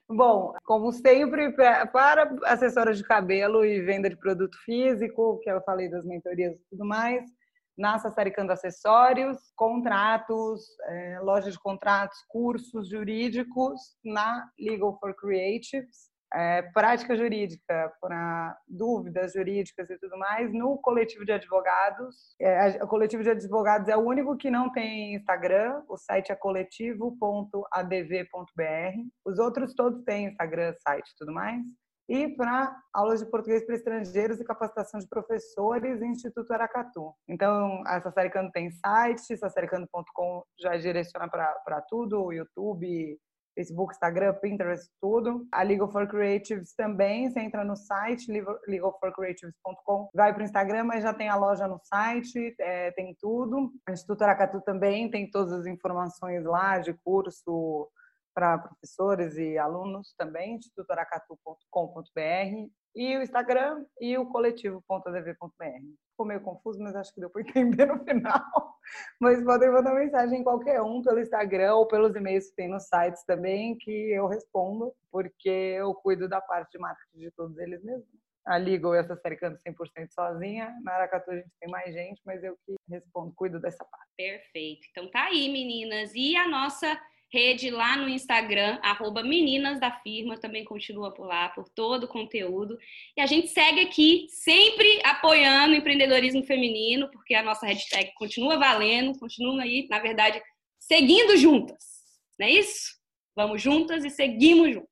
Bom, 0.08 0.53
como 0.64 0.91
sempre, 0.91 1.51
para 1.51 2.30
assessoras 2.45 2.97
de 2.97 3.03
cabelo 3.03 3.66
e 3.66 3.82
venda 3.82 4.08
de 4.08 4.16
produto 4.16 4.56
físico, 4.64 5.39
que 5.41 5.49
eu 5.49 5.62
falei 5.64 5.89
das 5.89 6.06
mentorias 6.06 6.53
e 6.53 6.64
tudo 6.70 6.86
mais, 6.86 7.26
na 7.76 7.97
Sassaricando 7.97 8.51
Acessórios, 8.51 9.38
contratos, 9.56 10.62
é, 10.84 11.20
loja 11.22 11.49
de 11.49 11.60
contratos, 11.60 12.18
cursos 12.30 12.88
jurídicos 12.88 13.82
na 14.03 14.47
Legal 14.60 14.95
for 14.99 15.16
Creatives, 15.16 16.12
é, 16.36 16.61
prática 16.73 17.15
jurídica 17.15 17.91
para 18.01 18.57
dúvidas 18.67 19.33
jurídicas 19.33 19.89
e 19.89 19.97
tudo 19.97 20.17
mais 20.17 20.53
no 20.53 20.77
coletivo 20.77 21.25
de 21.25 21.31
advogados. 21.31 22.36
É, 22.39 22.83
o 22.83 22.88
coletivo 22.88 23.23
de 23.23 23.29
advogados 23.29 23.88
é 23.88 23.95
o 23.95 24.01
único 24.01 24.36
que 24.36 24.51
não 24.51 24.71
tem 24.71 25.15
Instagram, 25.15 25.81
o 25.88 25.97
site 25.97 26.31
é 26.31 26.36
coletivo.adv.br. 26.36 27.63
Os 29.25 29.39
outros 29.39 29.73
todos 29.73 30.03
têm 30.03 30.27
Instagram, 30.27 30.73
site 30.86 31.09
e 31.09 31.15
tudo 31.17 31.33
mais 31.33 31.63
e 32.07 32.27
para 32.27 32.75
aulas 32.93 33.19
de 33.19 33.29
português 33.29 33.65
para 33.65 33.75
estrangeiros 33.75 34.39
e 34.39 34.45
capacitação 34.45 34.99
de 34.99 35.07
professores 35.07 36.01
Instituto 36.01 36.51
Aracatu. 36.51 37.11
Então, 37.27 37.81
a 37.86 37.99
Sassaricando 37.99 38.51
tem 38.51 38.69
site, 38.71 39.36
sassaricando.com 39.38 40.43
já 40.59 40.77
direciona 40.77 41.27
para 41.27 41.81
tudo, 41.89 42.31
YouTube, 42.31 43.19
Facebook, 43.56 43.93
Instagram, 43.93 44.34
Pinterest, 44.36 44.89
tudo. 45.01 45.47
A 45.51 45.64
Legal 45.64 45.89
for 45.91 46.08
Creatives 46.08 46.74
também, 46.76 47.30
você 47.30 47.39
entra 47.39 47.64
no 47.64 47.76
site 47.76 48.32
legalforcreatives.com, 48.68 50.10
vai 50.14 50.34
para 50.34 50.41
o 50.41 50.45
Instagram, 50.45 50.84
mas 50.84 51.03
já 51.03 51.14
tem 51.14 51.30
a 51.30 51.36
loja 51.36 51.68
no 51.68 51.80
site, 51.84 52.56
é, 52.60 52.91
tem 52.91 53.16
tudo. 53.20 53.72
A 53.88 53.91
Instituto 53.91 54.22
Aracatu 54.24 54.62
também 54.62 55.10
tem 55.10 55.30
todas 55.30 55.53
as 55.53 55.66
informações 55.66 56.43
lá 56.43 56.80
de 56.80 56.93
curso 56.93 57.89
para 58.36 58.57
professores 58.57 59.38
e 59.38 59.57
alunos 59.57 60.13
também, 60.17 60.55
institutoaracatu.com.br 60.55 62.69
e 62.93 63.17
o 63.17 63.21
Instagram 63.21 63.86
e 63.99 64.17
o 64.17 64.25
coletivo.adv.br. 64.25 65.86
Ficou 66.11 66.25
meio 66.25 66.41
confuso, 66.41 66.81
mas 66.81 66.95
acho 66.95 67.13
que 67.13 67.21
deu 67.21 67.29
para 67.29 67.41
entender 67.41 67.86
no 67.86 68.03
final. 68.03 68.75
Mas 69.19 69.43
podem 69.43 69.71
mandar 69.71 69.95
mensagem 69.95 70.39
em 70.39 70.43
qualquer 70.43 70.81
um 70.81 71.01
pelo 71.01 71.19
Instagram 71.19 71.75
ou 71.75 71.88
pelos 71.88 72.15
e-mails 72.15 72.49
que 72.49 72.55
tem 72.55 72.69
nos 72.69 72.83
sites 72.83 73.25
também, 73.25 73.75
que 73.77 74.13
eu 74.13 74.27
respondo, 74.27 74.93
porque 75.11 75.49
eu 75.49 75.93
cuido 75.95 76.29
da 76.29 76.39
parte 76.39 76.73
de 76.73 76.77
marketing 76.77 77.17
de 77.17 77.31
todos 77.31 77.57
eles 77.57 77.83
mesmo. 77.83 78.05
A 78.45 78.59
Liga 78.59 78.88
ou 78.88 78.93
essa 78.93 79.17
canta 79.17 79.59
100% 79.67 80.11
sozinha. 80.11 80.71
Na 80.83 80.93
Aracatu 80.93 81.31
a 81.31 81.36
gente 81.36 81.49
tem 81.59 81.69
mais 81.69 81.91
gente, 81.91 82.21
mas 82.23 82.43
eu 82.43 82.55
que 82.65 82.75
respondo, 82.88 83.33
cuido 83.36 83.59
dessa 83.59 83.83
parte. 83.83 84.07
Perfeito. 84.15 84.88
Então 84.91 85.09
tá 85.09 85.23
aí, 85.23 85.51
meninas. 85.51 86.13
E 86.13 86.38
a 86.38 86.47
nossa 86.47 86.95
rede 87.32 87.69
lá 87.69 87.97
no 87.97 88.07
Instagram, 88.07 88.80
arroba 88.82 89.23
Meninas 89.23 89.80
da 89.80 89.91
Firma, 89.91 90.38
também 90.38 90.63
continua 90.63 91.13
por 91.13 91.28
lá, 91.28 91.49
por 91.49 91.67
todo 91.69 92.05
o 92.05 92.07
conteúdo. 92.07 92.78
E 93.17 93.21
a 93.21 93.26
gente 93.26 93.49
segue 93.49 93.82
aqui, 93.82 94.28
sempre 94.30 95.01
apoiando 95.03 95.73
o 95.73 95.78
empreendedorismo 95.78 96.43
feminino, 96.43 97.09
porque 97.11 97.36
a 97.36 97.43
nossa 97.43 97.65
hashtag 97.65 98.11
continua 98.15 98.57
valendo, 98.57 99.17
continua 99.19 99.63
aí, 99.63 99.88
na 99.89 99.99
verdade, 99.99 100.41
seguindo 100.80 101.36
juntas. 101.38 101.84
Não 102.39 102.47
é 102.47 102.51
isso? 102.51 102.95
Vamos 103.36 103.61
juntas 103.61 104.05
e 104.05 104.09
seguimos 104.09 104.73
juntas. 104.73 104.89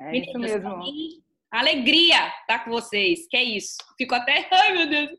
É 0.00 0.10
Meninas, 0.10 0.28
isso 0.28 0.38
mesmo. 0.38 1.29
Alegria 1.50 2.28
estar 2.40 2.64
com 2.64 2.70
vocês, 2.70 3.26
que 3.28 3.36
é 3.36 3.42
isso. 3.42 3.76
Fico 3.98 4.14
até, 4.14 4.46
ai 4.52 4.72
meu 4.72 4.88
Deus, 4.88 5.10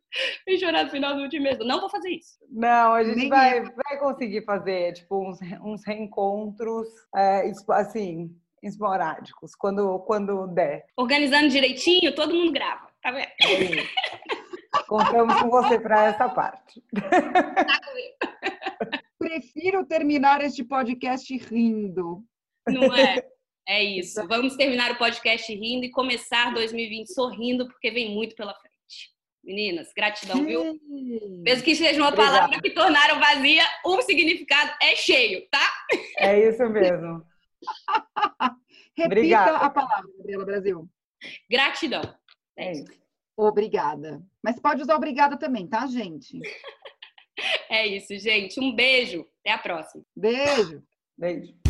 vou 0.48 0.58
chorar 0.58 0.86
no 0.86 0.90
final 0.90 1.16
do 1.16 1.24
último 1.24 1.44
mês. 1.44 1.58
Não 1.60 1.82
vou 1.82 1.90
fazer 1.90 2.10
isso. 2.10 2.38
Não, 2.50 2.94
a 2.94 3.04
gente 3.04 3.28
vai, 3.28 3.62
vai 3.62 4.00
conseguir 4.00 4.46
fazer, 4.46 4.94
tipo, 4.94 5.30
uns, 5.30 5.40
uns 5.62 5.86
reencontros, 5.86 6.88
é, 7.16 7.52
assim, 7.72 8.34
esporádicos, 8.64 9.54
quando, 9.56 10.00
quando 10.00 10.48
der. 10.48 10.86
Organizando 10.96 11.50
direitinho, 11.50 12.16
todo 12.16 12.34
mundo 12.34 12.52
grava, 12.52 12.88
tá 13.02 13.12
vendo? 13.12 13.30
É 13.42 14.82
Contamos 14.88 15.42
com 15.42 15.50
você 15.50 15.78
para 15.80 16.06
essa 16.06 16.30
parte. 16.30 16.82
Prefiro 19.20 19.86
terminar 19.86 20.42
este 20.42 20.64
podcast 20.64 21.36
rindo. 21.38 22.24
Não 22.68 22.96
é? 22.96 23.24
É 23.68 23.84
isso. 23.84 24.26
Vamos 24.28 24.56
terminar 24.56 24.92
o 24.92 24.98
podcast 24.98 25.54
rindo 25.54 25.86
e 25.86 25.92
começar 25.92 26.54
2020 26.54 27.14
sorrindo, 27.14 27.68
porque 27.68 27.92
vem 27.92 28.14
muito 28.14 28.36
pela 28.36 28.54
frente. 28.54 28.72
Meninas, 29.44 29.92
gratidão, 29.96 30.46
viu? 30.46 30.80
Mesmo 31.44 31.64
que 31.64 31.76
seja 31.76 32.00
uma 32.00 32.10
Obrigada. 32.10 32.38
palavra 32.38 32.62
que 32.62 32.70
tornaram 32.72 33.20
vazia, 33.20 33.64
o 33.84 34.02
significado 34.02 34.72
é 34.82 34.96
cheio, 34.96 35.48
tá? 35.50 35.68
É 36.18 36.48
isso 36.48 36.68
mesmo. 36.70 37.26
Repita 38.96 39.58
a 39.58 39.70
palavra, 39.70 40.12
Gabriela 40.18 40.46
Brasil. 40.46 40.90
Gratidão. 41.50 42.02
É 42.58 42.72
isso. 42.72 43.02
Obrigada. 43.36 44.22
Mas 44.44 44.60
pode 44.60 44.82
usar 44.82 44.96
obrigada 44.96 45.38
também, 45.38 45.68
tá, 45.68 45.88
gente? 45.88 46.40
é 47.70 47.88
isso, 47.88 48.16
gente. 48.20 48.60
Um 48.60 48.76
beijo. 48.76 49.26
Até 49.40 49.52
a 49.54 49.58
próxima. 49.58 50.04
Beijo. 50.16 50.84
Beijo. 51.18 51.61